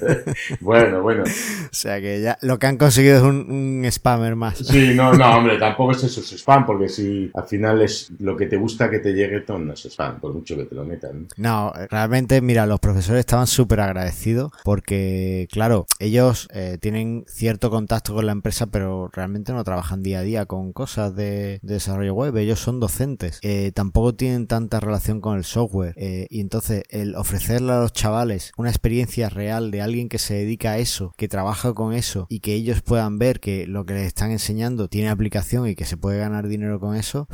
bueno, 0.60 1.02
bueno. 1.02 1.22
o 1.24 1.74
sea 1.74 2.00
que 2.00 2.20
ya 2.20 2.38
lo 2.42 2.58
que 2.58 2.66
han 2.66 2.76
conseguido 2.76 3.16
es 3.16 3.22
un, 3.22 3.50
un 3.50 3.90
spammer 3.90 4.36
más. 4.36 4.58
Sí, 4.58 4.92
no, 4.94 5.12
no, 5.12 5.36
hombre, 5.36 5.58
tampoco 5.58 5.92
es 5.92 6.04
eso, 6.04 6.20
es 6.20 6.32
spam, 6.32 6.66
porque 6.66 6.88
si 6.88 7.30
al 7.34 7.44
final 7.44 7.82
es 7.82 8.10
lo 8.18 8.36
que 8.36 8.46
te 8.46 8.56
gusta 8.56 8.90
que 8.90 8.95
te 8.98 9.12
llegue, 9.12 9.40
todo 9.40 9.58
no 9.58 9.72
es 9.72 9.96
por 10.20 10.34
mucho 10.34 10.56
que 10.56 10.64
te 10.64 10.74
lo 10.74 10.84
metan. 10.84 11.28
No, 11.36 11.72
realmente, 11.90 12.40
mira, 12.40 12.66
los 12.66 12.80
profesores 12.80 13.20
estaban 13.20 13.46
súper 13.46 13.80
agradecidos 13.80 14.52
porque, 14.64 15.48
claro, 15.50 15.86
ellos 15.98 16.48
eh, 16.52 16.78
tienen 16.80 17.24
cierto 17.26 17.70
contacto 17.70 18.14
con 18.14 18.26
la 18.26 18.32
empresa, 18.32 18.66
pero 18.66 19.08
realmente 19.12 19.52
no 19.52 19.64
trabajan 19.64 20.02
día 20.02 20.20
a 20.20 20.22
día 20.22 20.46
con 20.46 20.72
cosas 20.72 21.14
de, 21.14 21.58
de 21.62 21.74
desarrollo 21.74 22.14
web. 22.14 22.36
Ellos 22.36 22.60
son 22.60 22.80
docentes. 22.80 23.38
Eh, 23.42 23.72
tampoco 23.74 24.14
tienen 24.14 24.46
tanta 24.46 24.80
relación 24.80 25.20
con 25.20 25.36
el 25.36 25.44
software. 25.44 25.94
Eh, 25.96 26.26
y 26.30 26.40
entonces, 26.40 26.84
el 26.90 27.14
ofrecerle 27.14 27.72
a 27.72 27.80
los 27.80 27.92
chavales 27.92 28.52
una 28.56 28.70
experiencia 28.70 29.28
real 29.28 29.70
de 29.70 29.82
alguien 29.82 30.08
que 30.08 30.18
se 30.18 30.34
dedica 30.34 30.72
a 30.72 30.78
eso, 30.78 31.12
que 31.16 31.28
trabaja 31.28 31.74
con 31.74 31.92
eso 31.92 32.26
y 32.28 32.40
que 32.40 32.54
ellos 32.54 32.82
puedan 32.82 33.18
ver 33.18 33.40
que 33.40 33.66
lo 33.66 33.84
que 33.84 33.94
les 33.94 34.06
están 34.06 34.30
enseñando 34.30 34.88
tiene 34.88 35.08
aplicación 35.08 35.68
y 35.68 35.74
que 35.74 35.84
se 35.84 35.96
puede 35.96 36.18
ganar 36.18 36.48
dinero 36.48 36.80
con 36.80 36.96
eso, 36.96 37.28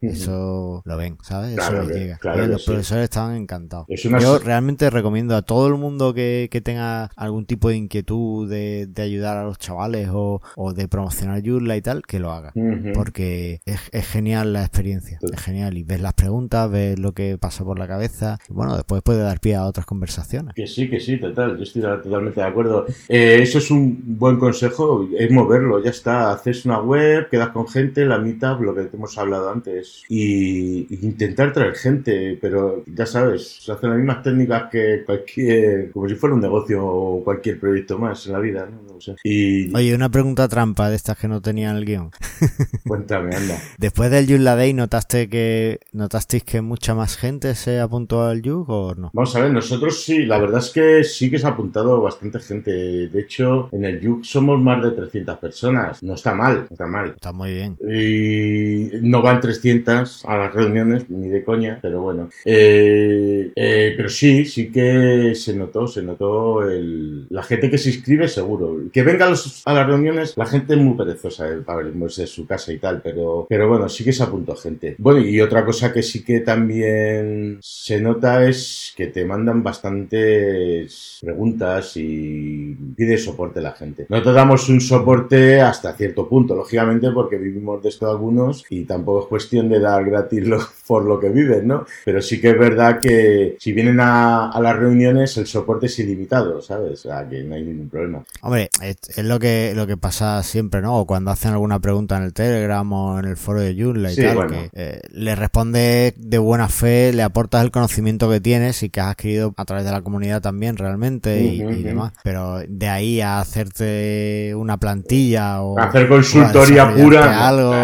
eso 0.00 0.82
lo 0.84 0.96
ven, 0.96 1.16
¿sabes? 1.22 1.54
Claro 1.56 1.78
eso 1.80 1.88
les 1.88 1.96
que- 1.96 2.02
llega. 2.04 2.18
claro 2.18 2.46
los 2.46 2.62
sí. 2.64 2.70
profesores 2.70 3.04
estaban 3.04 3.36
encantados. 3.36 3.86
Es 3.88 4.04
una 4.04 4.18
Yo 4.18 4.38
realmente 4.38 4.90
recomiendo 4.90 5.34
a 5.36 5.42
todo 5.42 5.66
el 5.68 5.74
mundo 5.74 6.14
que, 6.14 6.48
que 6.50 6.60
tenga 6.60 7.10
algún 7.16 7.46
tipo 7.46 7.68
de 7.68 7.76
inquietud 7.76 8.48
de, 8.48 8.86
de 8.88 9.02
ayudar 9.02 9.36
a 9.36 9.44
los 9.44 9.58
chavales 9.58 10.08
o, 10.12 10.40
o 10.56 10.72
de 10.72 10.88
promocionar 10.88 11.42
Joomla 11.44 11.76
y 11.76 11.82
tal, 11.82 12.02
que 12.02 12.18
lo 12.18 12.32
haga. 12.32 12.52
Porque 12.94 13.60
es, 13.64 13.80
es 13.92 14.06
genial 14.06 14.52
la 14.52 14.60
experiencia, 14.62 15.18
es 15.22 15.40
genial. 15.40 15.76
Y 15.76 15.82
ves 15.84 16.00
las 16.00 16.14
preguntas, 16.14 16.70
ves 16.70 16.98
lo 16.98 17.12
que 17.12 17.38
pasa 17.38 17.64
por 17.64 17.78
la 17.78 17.86
cabeza. 17.86 18.38
Y 18.48 18.52
bueno, 18.52 18.74
después 18.76 19.02
puede 19.02 19.20
dar 19.22 19.40
pie 19.40 19.54
a 19.56 19.64
otras 19.66 19.86
conversaciones. 19.86 20.54
Que 20.54 20.66
sí, 20.66 20.88
que 20.88 21.00
sí, 21.00 21.18
total, 21.18 21.56
yo 21.56 21.62
estoy 21.62 21.82
totalmente 21.82 22.40
de 22.40 22.46
acuerdo. 22.46 22.86
Eh, 23.08 23.38
eso 23.40 23.58
es 23.58 23.70
un 23.70 24.02
buen 24.18 24.38
consejo, 24.38 25.08
es 25.18 25.30
moverlo, 25.30 25.82
ya 25.82 25.90
está. 25.90 26.32
Haces 26.32 26.64
una 26.64 26.80
web, 26.80 27.28
quedas 27.30 27.50
con 27.50 27.66
gente, 27.68 28.04
la 28.04 28.18
meetup, 28.18 28.60
lo 28.60 28.74
que 28.74 28.88
hemos 28.92 29.16
hablado 29.18 29.50
antes. 29.50 29.85
Pues, 29.86 30.04
y, 30.08 30.86
y 30.94 31.06
intentar 31.06 31.52
traer 31.52 31.74
gente, 31.74 32.38
pero 32.40 32.84
ya 32.86 33.06
sabes, 33.06 33.58
se 33.60 33.72
hacen 33.72 33.90
las 33.90 33.98
mismas 33.98 34.22
técnicas 34.22 34.64
que 34.70 35.02
cualquier, 35.04 35.90
como 35.92 36.08
si 36.08 36.14
fuera 36.14 36.34
un 36.34 36.40
negocio 36.40 36.84
o 36.84 37.24
cualquier 37.24 37.58
proyecto 37.58 37.98
más 37.98 38.26
en 38.26 38.32
la 38.32 38.38
vida, 38.40 38.68
¿no? 38.70 38.86
Y 39.24 39.74
Oye, 39.74 39.94
una 39.94 40.08
pregunta 40.08 40.48
trampa 40.48 40.88
de 40.88 40.96
estas 40.96 41.18
que 41.18 41.28
no 41.28 41.40
tenían 41.42 41.76
el 41.76 41.84
guion. 41.84 42.10
cuéntame, 42.86 43.36
anda. 43.36 43.58
Después 43.78 44.10
del 44.10 44.26
Joomla 44.26 44.56
Day, 44.56 44.72
¿notaste 44.72 45.28
que, 45.28 45.80
¿notasteis 45.92 46.44
que 46.44 46.62
mucha 46.62 46.94
más 46.94 47.16
gente 47.16 47.54
se 47.54 47.78
apuntó 47.78 48.24
al 48.24 48.42
Yug 48.42 48.70
o 48.70 48.94
no? 48.94 49.10
Vamos 49.12 49.36
a 49.36 49.40
ver, 49.40 49.52
nosotros 49.52 50.02
sí, 50.02 50.24
la 50.24 50.38
verdad 50.38 50.60
es 50.60 50.70
que 50.70 51.04
sí 51.04 51.30
que 51.30 51.38
se 51.38 51.46
ha 51.46 51.50
apuntado 51.50 52.00
bastante 52.00 52.40
gente. 52.40 52.70
De 52.70 53.20
hecho, 53.20 53.68
en 53.72 53.84
el 53.84 54.00
YUG 54.00 54.24
somos 54.24 54.60
más 54.60 54.82
de 54.82 54.92
300 54.92 55.38
personas. 55.38 56.02
No 56.02 56.14
está 56.14 56.34
mal, 56.34 56.66
no 56.68 56.68
está 56.70 56.86
mal. 56.86 57.10
Está 57.10 57.32
muy 57.32 57.52
bien. 57.52 57.76
Y 57.86 58.90
no 59.02 59.22
van 59.22 59.40
300 59.40 59.75
a 60.24 60.36
las 60.38 60.54
reuniones, 60.54 61.08
ni 61.10 61.28
de 61.28 61.44
coña, 61.44 61.78
pero 61.82 62.00
bueno. 62.02 62.28
Eh, 62.44 63.50
eh, 63.54 63.94
pero 63.96 64.08
sí, 64.08 64.44
sí 64.44 64.70
que 64.70 65.34
se 65.34 65.54
notó, 65.54 65.86
se 65.86 66.02
notó 66.02 66.68
el, 66.68 67.26
la 67.30 67.42
gente 67.42 67.70
que 67.70 67.78
se 67.78 67.90
inscribe 67.90 68.28
seguro. 68.28 68.80
Que 68.92 69.02
venga 69.02 69.26
a, 69.26 69.30
los- 69.30 69.62
a 69.66 69.72
las 69.74 69.86
reuniones, 69.86 70.34
la 70.36 70.46
gente 70.46 70.74
es 70.74 70.80
muy 70.80 70.96
perezosa 70.96 71.46
para 71.64 71.86
irse 71.88 72.22
de 72.22 72.26
su 72.26 72.46
casa 72.46 72.72
y 72.72 72.78
tal, 72.78 73.00
pero, 73.02 73.46
pero 73.48 73.68
bueno, 73.68 73.88
sí 73.88 74.04
que 74.04 74.12
se 74.12 74.22
apuntó 74.22 74.54
gente. 74.56 74.94
Bueno, 74.98 75.20
y 75.20 75.40
otra 75.40 75.64
cosa 75.64 75.92
que 75.92 76.02
sí 76.02 76.22
que 76.24 76.40
también 76.40 77.58
se 77.62 78.00
nota 78.00 78.46
es 78.48 78.92
que 78.96 79.06
te 79.08 79.24
mandan 79.24 79.62
bastantes 79.62 81.18
preguntas 81.20 81.92
y 81.96 82.74
pide 82.96 83.18
soporte 83.18 83.60
la 83.60 83.72
gente. 83.72 84.06
Nosotros 84.08 84.34
damos 84.34 84.68
un 84.68 84.80
soporte 84.80 85.60
hasta 85.60 85.92
cierto 85.96 86.28
punto, 86.28 86.54
lógicamente, 86.54 87.10
porque 87.10 87.36
vivimos 87.36 87.82
de 87.82 87.88
esto 87.88 88.10
algunos 88.10 88.64
y 88.70 88.84
tampoco 88.84 89.22
es 89.22 89.26
cuestión 89.28 89.65
de 89.68 89.80
dar 89.80 90.04
gratis 90.04 90.46
lo- 90.46 90.66
por 90.86 91.04
lo 91.04 91.18
que 91.18 91.28
viven, 91.30 91.66
¿no? 91.66 91.84
Pero 92.04 92.22
sí 92.22 92.40
que 92.40 92.50
es 92.50 92.58
verdad 92.58 93.00
que 93.00 93.56
si 93.58 93.72
vienen 93.72 93.98
a, 94.00 94.50
a 94.50 94.60
las 94.60 94.76
reuniones 94.76 95.36
el 95.36 95.46
soporte 95.46 95.86
es 95.86 95.98
ilimitado, 95.98 96.62
¿sabes? 96.62 96.92
O 96.92 96.96
sea, 97.08 97.28
que 97.28 97.42
no 97.42 97.56
hay 97.56 97.62
ningún 97.64 97.88
problema. 97.88 98.22
Hombre, 98.42 98.70
es, 98.80 98.96
es 99.16 99.24
lo 99.24 99.38
que 99.40 99.72
lo 99.74 99.86
que 99.88 99.96
pasa 99.96 100.42
siempre, 100.44 100.80
¿no? 100.82 100.96
O 100.98 101.06
cuando 101.06 101.32
hacen 101.32 101.52
alguna 101.52 101.80
pregunta 101.80 102.16
en 102.16 102.22
el 102.22 102.32
Telegram 102.32 102.90
o 102.92 103.18
en 103.18 103.24
el 103.24 103.36
foro 103.36 103.60
de 103.60 103.74
Joomla 103.76 104.12
y 104.12 104.14
Sí, 104.14 104.22
tal, 104.22 104.34
bueno. 104.36 104.50
que 104.52 104.70
eh, 104.74 105.00
le 105.10 105.34
respondes 105.34 106.14
de 106.16 106.38
buena 106.38 106.68
fe, 106.68 107.12
le 107.12 107.22
aportas 107.24 107.64
el 107.64 107.72
conocimiento 107.72 108.30
que 108.30 108.40
tienes 108.40 108.82
y 108.84 108.88
que 108.90 109.00
has 109.00 109.08
adquirido 109.08 109.54
a 109.56 109.64
través 109.64 109.84
de 109.84 109.90
la 109.90 110.02
comunidad 110.02 110.40
también 110.40 110.76
realmente 110.76 111.40
y, 111.42 111.82
demás. 111.82 112.12
Pero 112.22 112.60
de 112.68 112.88
ahí 112.88 113.20
a 113.20 113.40
hacerte 113.40 114.52
una 114.54 114.78
plantilla 114.78 115.62
o 115.62 115.78
Hacer 115.78 116.06
consultoría 116.08 116.94
pura. 116.94 117.48
algo. 117.48 117.74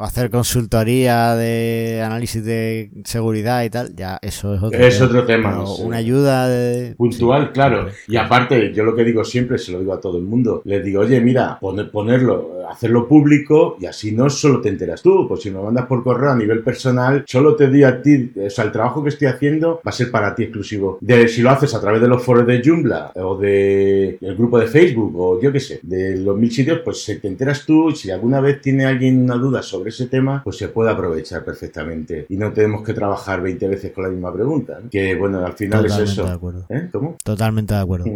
O 0.00 0.04
hacer 0.04 0.30
consultoría 0.30 1.34
de 1.36 2.00
análisis 2.02 2.42
de 2.42 2.90
seguridad 3.04 3.62
y 3.64 3.70
tal, 3.70 3.94
ya 3.94 4.18
eso 4.22 4.54
es 4.54 4.62
otro 4.62 4.78
Es 4.78 4.94
tema. 4.94 5.06
otro 5.06 5.26
tema, 5.26 5.64
una 5.84 5.98
ayuda 5.98 6.48
de 6.48 6.94
Puntual, 6.96 7.46
sí, 7.46 7.50
claro. 7.52 7.88
Y 8.08 8.16
aparte, 8.16 8.72
yo 8.72 8.84
lo 8.84 8.96
que 8.96 9.04
digo 9.04 9.24
siempre, 9.24 9.58
se 9.58 9.72
lo 9.72 9.78
digo 9.80 9.92
a 9.92 10.00
todo 10.00 10.16
el 10.16 10.24
mundo, 10.24 10.62
les 10.64 10.82
digo, 10.82 11.02
oye, 11.02 11.20
mira, 11.20 11.58
poner, 11.60 11.90
ponerlo, 11.90 12.66
hacerlo 12.70 13.06
público 13.06 13.76
y 13.78 13.84
así 13.86 14.12
no 14.12 14.30
solo 14.30 14.62
te 14.62 14.70
enteras 14.70 15.02
tú, 15.02 15.28
pues 15.28 15.42
si 15.42 15.50
me 15.50 15.60
mandas 15.60 15.84
por 15.84 16.02
correo 16.02 16.30
a 16.30 16.36
nivel 16.36 16.62
personal, 16.62 17.24
solo 17.26 17.54
te 17.54 17.68
di 17.68 17.84
a 17.84 18.00
ti, 18.00 18.32
o 18.42 18.48
sea, 18.48 18.64
el 18.64 18.72
trabajo 18.72 19.02
que 19.02 19.10
estoy 19.10 19.28
haciendo 19.28 19.82
va 19.86 19.90
a 19.90 19.92
ser 19.92 20.10
para 20.10 20.34
ti 20.34 20.44
exclusivo. 20.44 20.96
De, 21.02 21.28
si 21.28 21.42
lo 21.42 21.50
haces 21.50 21.74
a 21.74 21.80
través 21.80 22.00
de 22.00 22.08
los 22.08 22.22
foros 22.22 22.46
de 22.46 22.62
Joomla 22.64 23.12
o 23.16 23.36
de 23.36 24.16
el 24.18 24.34
grupo 24.34 24.58
de 24.58 24.66
Facebook 24.66 25.12
o 25.14 25.40
yo 25.42 25.52
qué 25.52 25.60
sé, 25.60 25.80
de 25.82 26.16
los 26.16 26.38
mil 26.38 26.50
sitios, 26.50 26.80
pues 26.82 27.04
te 27.04 27.28
enteras 27.28 27.66
tú 27.66 27.90
y 27.90 27.96
si 27.96 28.10
alguna 28.10 28.40
vez 28.40 28.62
tiene 28.62 28.86
alguien 28.86 29.22
una 29.22 29.34
duda 29.34 29.62
sobre 29.62 29.89
ese 29.90 30.06
tema, 30.06 30.42
pues 30.42 30.56
se 30.56 30.68
puede 30.68 30.90
aprovechar 30.90 31.44
perfectamente 31.44 32.26
y 32.28 32.36
no 32.36 32.52
tenemos 32.52 32.82
que 32.82 32.94
trabajar 32.94 33.42
20 33.42 33.68
veces 33.68 33.92
con 33.92 34.04
la 34.04 34.10
misma 34.10 34.32
pregunta. 34.32 34.78
¿no? 34.82 34.90
Que 34.90 35.14
bueno, 35.14 35.44
al 35.44 35.52
final 35.52 35.82
Totalmente 35.82 36.04
es 36.04 36.10
eso. 36.18 36.24
de 36.26 36.32
acuerdo. 36.32 36.66
¿Eh? 36.68 36.88
¿Cómo? 36.92 37.16
Totalmente 37.24 37.74
de 37.74 37.80
acuerdo. 37.80 38.06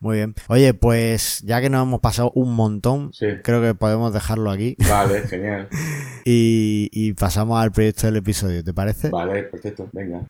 Muy 0.00 0.16
bien. 0.16 0.34
Oye, 0.48 0.74
pues 0.74 1.40
ya 1.44 1.60
que 1.60 1.70
nos 1.70 1.82
hemos 1.82 2.00
pasado 2.00 2.32
un 2.34 2.54
montón, 2.54 3.12
Sí. 3.12 3.26
creo 3.42 3.62
que 3.62 3.74
podemos 3.74 4.12
dejarlo 4.12 4.50
aquí 4.50 4.76
Vale, 4.88 5.20
genial. 5.28 5.68
y, 6.24 6.88
y 6.92 7.12
pasamos 7.14 7.60
al 7.60 7.72
proyecto 7.72 8.06
del 8.06 8.16
episodio, 8.16 8.62
¿te 8.64 8.72
parece? 8.72 9.10
Vale, 9.10 9.44
perfecto. 9.44 9.88
Venga. 9.92 10.20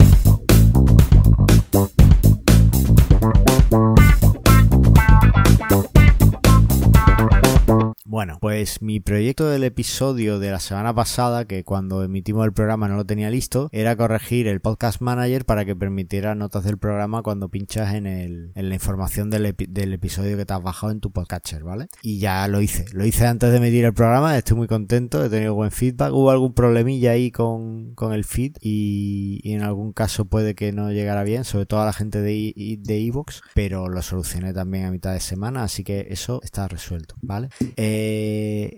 Bueno, 8.11 8.39
pues 8.41 8.83
mi 8.83 8.99
proyecto 8.99 9.49
del 9.49 9.63
episodio 9.63 10.41
de 10.41 10.51
la 10.51 10.59
semana 10.59 10.93
pasada, 10.93 11.45
que 11.45 11.63
cuando 11.63 12.03
emitimos 12.03 12.45
el 12.45 12.53
programa 12.53 12.89
no 12.89 12.97
lo 12.97 13.05
tenía 13.05 13.31
listo, 13.31 13.69
era 13.71 13.95
corregir 13.95 14.49
el 14.49 14.61
podcast 14.61 15.01
manager 15.01 15.45
para 15.45 15.65
que 15.65 15.77
permitiera 15.77 16.35
notas 16.35 16.65
del 16.65 16.77
programa 16.77 17.23
cuando 17.23 17.51
pinchas 17.51 17.95
en, 17.95 18.09
el, 18.09 18.51
en 18.57 18.69
la 18.69 18.75
información 18.75 19.31
del, 19.31 19.55
del 19.57 19.93
episodio 19.93 20.37
que 20.37 20.45
te 20.45 20.53
has 20.53 20.61
bajado 20.61 20.91
en 20.91 20.99
tu 20.99 21.13
podcatcher, 21.13 21.63
¿vale? 21.63 21.87
Y 22.03 22.19
ya 22.19 22.49
lo 22.49 22.61
hice. 22.61 22.87
Lo 22.91 23.07
hice 23.07 23.29
antes 23.29 23.53
de 23.53 23.59
emitir 23.59 23.85
el 23.85 23.95
programa, 23.95 24.37
estoy 24.37 24.57
muy 24.57 24.67
contento, 24.67 25.25
he 25.25 25.31
tenido 25.31 25.55
buen 25.55 25.71
feedback. 25.71 26.13
Hubo 26.13 26.33
algún 26.33 26.53
problemilla 26.53 27.13
ahí 27.13 27.31
con, 27.31 27.95
con 27.95 28.13
el 28.13 28.25
feed 28.25 28.57
y, 28.61 29.41
en 29.45 29.63
algún 29.63 29.93
caso 29.93 30.25
puede 30.25 30.57
que 30.57 30.73
no 30.73 30.91
llegara 30.91 31.23
bien, 31.23 31.45
sobre 31.45 31.67
todo 31.67 31.83
a 31.83 31.87
la 31.87 31.93
gente 31.93 32.21
de 32.21 32.77
de 32.81 33.07
Evox, 33.07 33.41
pero 33.55 33.89
lo 33.89 34.03
solucioné 34.03 34.53
también 34.53 34.87
a 34.87 34.91
mitad 34.91 35.13
de 35.13 35.21
semana, 35.21 35.63
así 35.63 35.85
que 35.85 36.09
eso 36.11 36.41
está 36.43 36.67
resuelto, 36.67 37.15
¿vale? 37.23 37.51
Eh, 37.77 38.00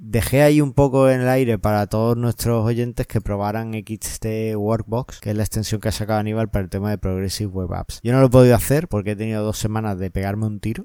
dejé 0.01 0.43
ahí 0.43 0.61
un 0.61 0.73
poco 0.73 1.09
en 1.09 1.23
el 1.23 1.29
aire 1.29 1.59
para 1.59 1.87
todos 1.87 2.17
nuestros 2.17 2.65
oyentes 2.65 3.07
que 3.07 3.21
probaran 3.21 3.73
XT 3.75 4.57
Workbox, 4.57 5.21
que 5.21 5.31
es 5.31 5.37
la 5.37 5.43
extensión 5.43 5.81
que 5.81 5.89
ha 5.89 5.93
sacado 5.93 6.21
Aníbal 6.21 6.51
para 6.51 6.65
el 6.65 6.71
tema 6.71 6.91
de 6.91 6.99
Progressive 6.99 7.51
Web 7.51 7.75
Apps. 7.75 8.01
Yo 8.03 8.13
no 8.13 8.21
lo 8.21 8.27
he 8.27 8.31
podido 8.31 8.55
hacer 8.55 8.89
porque 8.89 9.13
he 9.13 9.17
tenido 9.17 9.43
dos 9.45 9.59
semanas 9.59 9.99
de 9.99 10.11
pegarme 10.11 10.47
un 10.47 10.61
tiro, 10.61 10.85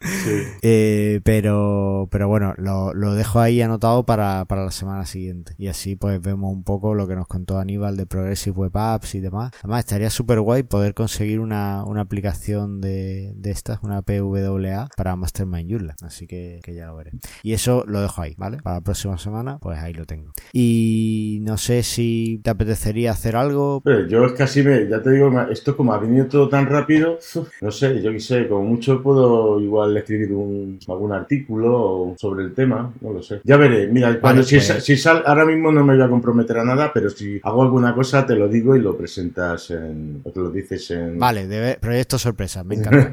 Sí. 0.00 0.42
eh, 0.62 1.20
pero, 1.24 2.08
pero 2.10 2.28
bueno, 2.28 2.54
lo, 2.56 2.94
lo 2.94 3.14
dejo 3.14 3.40
ahí 3.40 3.60
anotado 3.62 4.04
para, 4.04 4.44
para 4.44 4.64
la 4.64 4.70
semana 4.70 5.06
siguiente. 5.06 5.54
Y 5.58 5.68
así 5.68 5.96
pues 5.96 6.20
vemos 6.20 6.52
un 6.52 6.64
poco 6.64 6.94
lo 6.94 7.06
que 7.06 7.14
nos 7.14 7.26
contó 7.26 7.58
Aníbal 7.58 7.96
de 7.96 8.06
Progressive 8.06 8.56
Web 8.56 8.76
Apps 8.76 9.14
y 9.14 9.20
demás. 9.20 9.52
Además 9.60 9.80
estaría 9.80 10.10
súper 10.10 10.40
guay 10.40 10.62
poder 10.62 10.94
conseguir 10.94 11.40
una, 11.40 11.84
una 11.84 12.02
aplicación 12.02 12.80
de, 12.80 13.32
de 13.36 13.50
estas, 13.50 13.82
una 13.82 14.02
PWA 14.02 14.88
para 14.96 15.16
Mastermind 15.16 15.70
Joomla. 15.70 15.96
Así 16.02 16.26
que, 16.26 16.60
que 16.62 16.74
ya 16.74 16.86
lo 16.86 16.96
veré. 16.96 17.12
Y 17.42 17.52
eso 17.52 17.65
lo 17.86 18.00
dejo 18.00 18.22
ahí, 18.22 18.34
¿vale? 18.36 18.58
Para 18.62 18.76
la 18.76 18.80
próxima 18.82 19.18
semana, 19.18 19.58
pues 19.58 19.78
ahí 19.78 19.92
lo 19.92 20.04
tengo. 20.06 20.32
Y 20.52 21.38
no 21.42 21.56
sé 21.58 21.82
si 21.82 22.40
te 22.42 22.50
apetecería 22.50 23.10
hacer 23.12 23.36
algo. 23.36 23.80
Pero 23.84 24.06
yo 24.06 24.24
es 24.24 24.32
casi 24.32 24.62
me, 24.62 24.88
ya 24.88 25.02
te 25.02 25.10
digo, 25.10 25.30
esto 25.50 25.76
como 25.76 25.92
ha 25.92 25.98
venido 25.98 26.26
todo 26.26 26.48
tan 26.48 26.66
rápido, 26.66 27.18
no 27.60 27.70
sé, 27.70 28.02
yo 28.02 28.12
qué 28.12 28.20
sé, 28.20 28.48
como 28.48 28.64
mucho 28.64 29.02
puedo 29.02 29.60
igual 29.60 29.96
escribir 29.96 30.32
un, 30.32 30.78
algún 30.88 31.12
artículo 31.12 32.14
sobre 32.18 32.44
el 32.44 32.54
tema, 32.54 32.92
no 33.00 33.12
lo 33.12 33.22
sé. 33.22 33.40
Ya 33.44 33.56
veré, 33.56 33.86
mira, 33.88 34.18
cuando, 34.20 34.42
si, 34.42 34.56
pues- 34.56 34.84
si 34.84 34.96
sal, 34.96 35.22
ahora 35.26 35.44
mismo 35.44 35.70
no 35.72 35.84
me 35.84 35.94
voy 35.96 36.02
a 36.04 36.08
comprometer 36.08 36.58
a 36.58 36.64
nada, 36.64 36.92
pero 36.92 37.10
si 37.10 37.40
hago 37.42 37.62
alguna 37.62 37.94
cosa 37.94 38.24
te 38.26 38.34
lo 38.36 38.48
digo 38.48 38.76
y 38.76 38.80
lo 38.80 38.96
presentas 38.96 39.70
en, 39.70 40.20
o 40.24 40.30
te 40.30 40.40
lo 40.40 40.50
dices 40.50 40.90
en... 40.90 41.18
Vale, 41.18 41.46
debe- 41.46 41.78
proyecto 41.80 42.18
sorpresa, 42.18 42.64
me 42.64 42.76
encanta. 42.76 43.12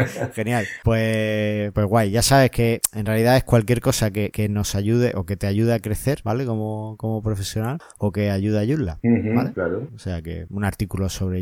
Genial. 0.34 0.66
Pues, 0.84 1.72
pues 1.72 1.86
guay, 1.86 2.10
ya 2.10 2.22
sabes 2.22 2.50
que 2.50 2.80
en 2.94 3.06
realidad 3.06 3.36
es 3.36 3.44
cualquier 3.44 3.80
cosa 3.80 3.89
que, 4.10 4.30
que 4.30 4.48
nos 4.48 4.74
ayude 4.74 5.12
o 5.14 5.24
que 5.24 5.36
te 5.36 5.46
ayude 5.46 5.74
a 5.74 5.80
crecer, 5.80 6.20
¿vale? 6.24 6.46
Como, 6.46 6.96
como 6.98 7.22
profesional 7.22 7.78
o 7.98 8.12
que 8.12 8.30
ayude 8.30 8.58
a 8.58 8.62
Ujú, 9.02 9.34
¿vale? 9.34 9.52
Claro. 9.52 9.88
O 9.94 9.98
sea 9.98 10.22
que 10.22 10.46
un 10.50 10.64
artículo 10.64 11.08
sobre 11.08 11.38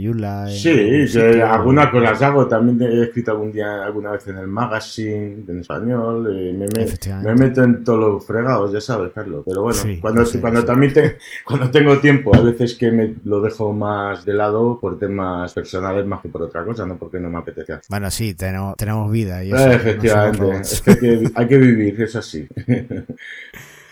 en 0.49 0.57
Sí, 0.57 0.71
que 0.71 1.09
sitio, 1.09 1.47
algunas 1.53 1.91
cosas 1.91 2.23
hago. 2.23 2.47
También 2.49 2.81
he 2.91 3.03
escrito 3.05 3.33
algún 3.33 3.53
día, 3.53 3.85
alguna 3.85 4.13
vez 4.13 4.27
en 4.29 4.39
el 4.39 4.47
magazine, 4.47 5.45
en 5.49 5.61
español. 5.61 6.27
eh, 6.37 6.53
me, 6.53 6.67
me- 6.67 7.25
me 7.25 7.35
meto 7.35 7.63
en 7.65 7.85
todos 7.85 7.99
los 8.01 8.25
fregados, 8.27 8.73
ya 8.73 8.81
sabes, 8.81 9.13
Carlos. 9.13 9.43
Pero 9.47 9.63
bueno, 9.63 9.79
Sí, 9.79 9.99
cuando, 10.01 10.25
sí, 10.25 10.39
cuando 10.39 10.61
sí. 10.61 10.67
también 10.67 10.93
te- 10.93 11.19
cuando 11.45 11.71
tengo 11.71 11.99
tiempo, 11.99 12.35
a 12.35 12.41
veces 12.41 12.75
que 12.75 12.91
me 12.91 13.15
lo 13.25 13.41
dejo 13.41 13.73
más 13.73 14.25
de 14.25 14.35
lado 14.35 14.79
por 14.81 14.99
temas 14.99 15.53
personales 15.53 16.07
más 16.07 16.21
que 16.23 16.29
por 16.29 16.43
otra 16.43 16.65
cosa, 16.65 16.87
no 16.87 16.97
porque 16.97 17.19
no 17.21 17.31
me 17.31 17.39
apetezca. 17.39 17.81
Bueno, 17.89 18.11
sí, 18.11 18.35
tenemos, 18.35 18.77
tenemos 18.77 19.11
vida. 19.11 19.45
Y 19.45 19.51
eso, 19.51 19.71
efectivamente, 19.73 20.61
es 20.61 20.81
que 20.81 20.91
hay, 20.91 20.97
que 20.99 21.31
hay 21.35 21.49
que 21.49 21.59
vivir, 21.59 22.01
es 22.03 22.15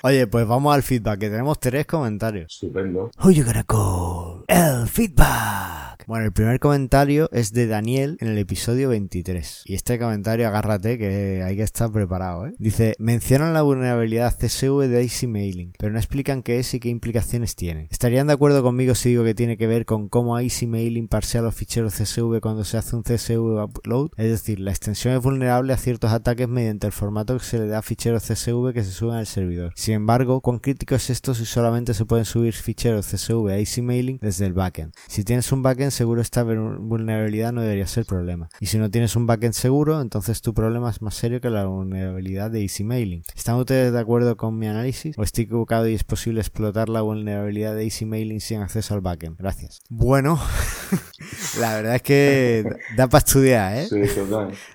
Oye, 0.03 0.27
pues 0.27 0.47
vamos 0.47 0.75
al 0.75 0.83
feedback, 0.83 1.19
que 1.21 1.31
tenemos 1.31 1.59
tres 1.59 1.87
comentarios. 1.87 2.53
Estupendo. 2.53 3.11
Gonna 3.19 3.65
call? 3.65 4.45
El 4.49 4.87
feedback. 4.89 5.86
Bueno, 6.09 6.27
el 6.27 6.33
primer 6.33 6.61
comentario 6.61 7.29
es 7.33 7.53
de 7.53 7.67
Daniel 7.67 8.17
en 8.21 8.29
el 8.29 8.39
episodio 8.39 8.91
23. 8.91 9.63
Y 9.65 9.75
este 9.75 9.99
comentario, 9.99 10.47
agárrate 10.47 10.99
que 10.99 11.43
hay 11.43 11.57
que 11.57 11.65
estar 11.65 11.91
preparado, 11.91 12.47
¿eh? 12.47 12.55
Dice, 12.61 12.95
mencionan 13.01 13.55
la 13.55 13.63
vulnerabilidad 13.63 14.33
CSV 14.39 14.87
de 14.87 15.03
AC 15.03 15.27
Mailing, 15.27 15.73
pero 15.77 15.93
no 15.93 15.99
explican 15.99 16.45
qué 16.45 16.61
es 16.61 16.73
y 16.75 16.79
qué 16.79 16.91
implicaciones 16.91 17.57
tiene. 17.57 17.89
¿Estarían 17.91 18.29
de 18.29 18.35
acuerdo 18.35 18.63
conmigo 18.63 18.95
si 18.95 19.09
digo 19.09 19.25
que 19.25 19.35
tiene 19.35 19.57
que 19.57 19.67
ver 19.67 19.85
con 19.85 20.09
cómo 20.09 20.37
AC 20.37 20.69
Mailing 20.69 21.09
parsea 21.09 21.43
los 21.43 21.57
ficheros 21.57 21.95
CSV 21.95 22.39
cuando 22.41 22.63
se 22.63 22.77
hace 22.77 22.95
un 22.95 23.03
CSV 23.03 23.65
upload? 23.65 24.11
Es 24.17 24.31
decir, 24.31 24.61
la 24.61 24.71
extensión 24.71 25.13
es 25.13 25.21
vulnerable 25.21 25.73
a 25.73 25.77
ciertos 25.77 26.13
ataques 26.13 26.47
mediante 26.47 26.87
el 26.87 26.93
formato 26.93 27.37
que 27.37 27.45
se 27.45 27.59
le 27.59 27.67
da 27.67 27.79
a 27.79 27.83
ficheros 27.83 28.23
CSV 28.23 28.73
que 28.73 28.85
se 28.85 28.93
suben 28.93 29.17
al 29.17 29.27
servidor. 29.27 29.73
Sin 29.75 29.95
embargo, 29.95 30.41
¿cuán 30.41 30.61
crítico 30.61 30.95
es 30.95 31.11
esto 31.11 31.35
si 31.35 31.45
solamente 31.45 31.95
se 31.95 32.05
pueden 32.05 32.27
subir 32.27 32.55
ficheros 32.55 33.09
CSV 33.09 33.49
a 33.49 33.55
AC 33.55 33.83
Mailing 33.83 34.21
desde 34.23 34.47
el 34.47 34.53
backend? 34.53 34.93
Si 35.09 35.25
tienes 35.25 35.51
un 35.51 35.65
backend 35.65 35.96
seguro 35.97 36.21
esta 36.21 36.45
vulnerabilidad 36.45 37.53
no 37.53 37.63
debería 37.63 37.87
ser 37.87 38.05
problema. 38.05 38.49
Y 38.61 38.67
si 38.67 38.79
no 38.79 38.91
tienes 38.91 39.17
un 39.17 39.27
backend 39.27 39.55
seguro, 39.55 40.01
entonces 40.01 40.43
tu 40.43 40.55
problema 40.55 40.91
es 40.91 41.03
más 41.03 41.15
serio 41.15 41.41
que 41.41 41.51
la 41.51 41.67
vulnerabilidad 41.67 42.51
de 42.51 42.63
Easy 42.63 42.85
Mailing. 42.85 43.23
¿Están 43.35 43.57
ustedes 43.57 43.93
de 43.93 43.99
acuerdo 43.99 44.37
con 44.37 44.59
mi 44.59 44.67
análisis? 44.67 45.19
¿O 45.19 45.23
estoy 45.23 45.45
equivocado 45.45 45.89
y 45.89 45.95
es 45.95 46.05
posible 46.05 46.41
explotar 46.41 46.89
la 46.89 47.01
vulnerabilidad 47.01 47.75
de 47.75 47.85
Easy 47.85 48.05
Mailing 48.05 48.41
sin 48.41 48.61
acceso 48.61 48.95
al 48.95 49.01
backend? 49.01 49.39
Gracias. 49.39 49.81
Bueno, 49.89 50.39
la 51.61 51.75
verdad 51.75 51.97
es 51.97 52.03
que 52.03 52.65
da 52.97 53.09
para 53.09 53.25
estudiar, 53.25 53.77
¿eh? 53.77 53.89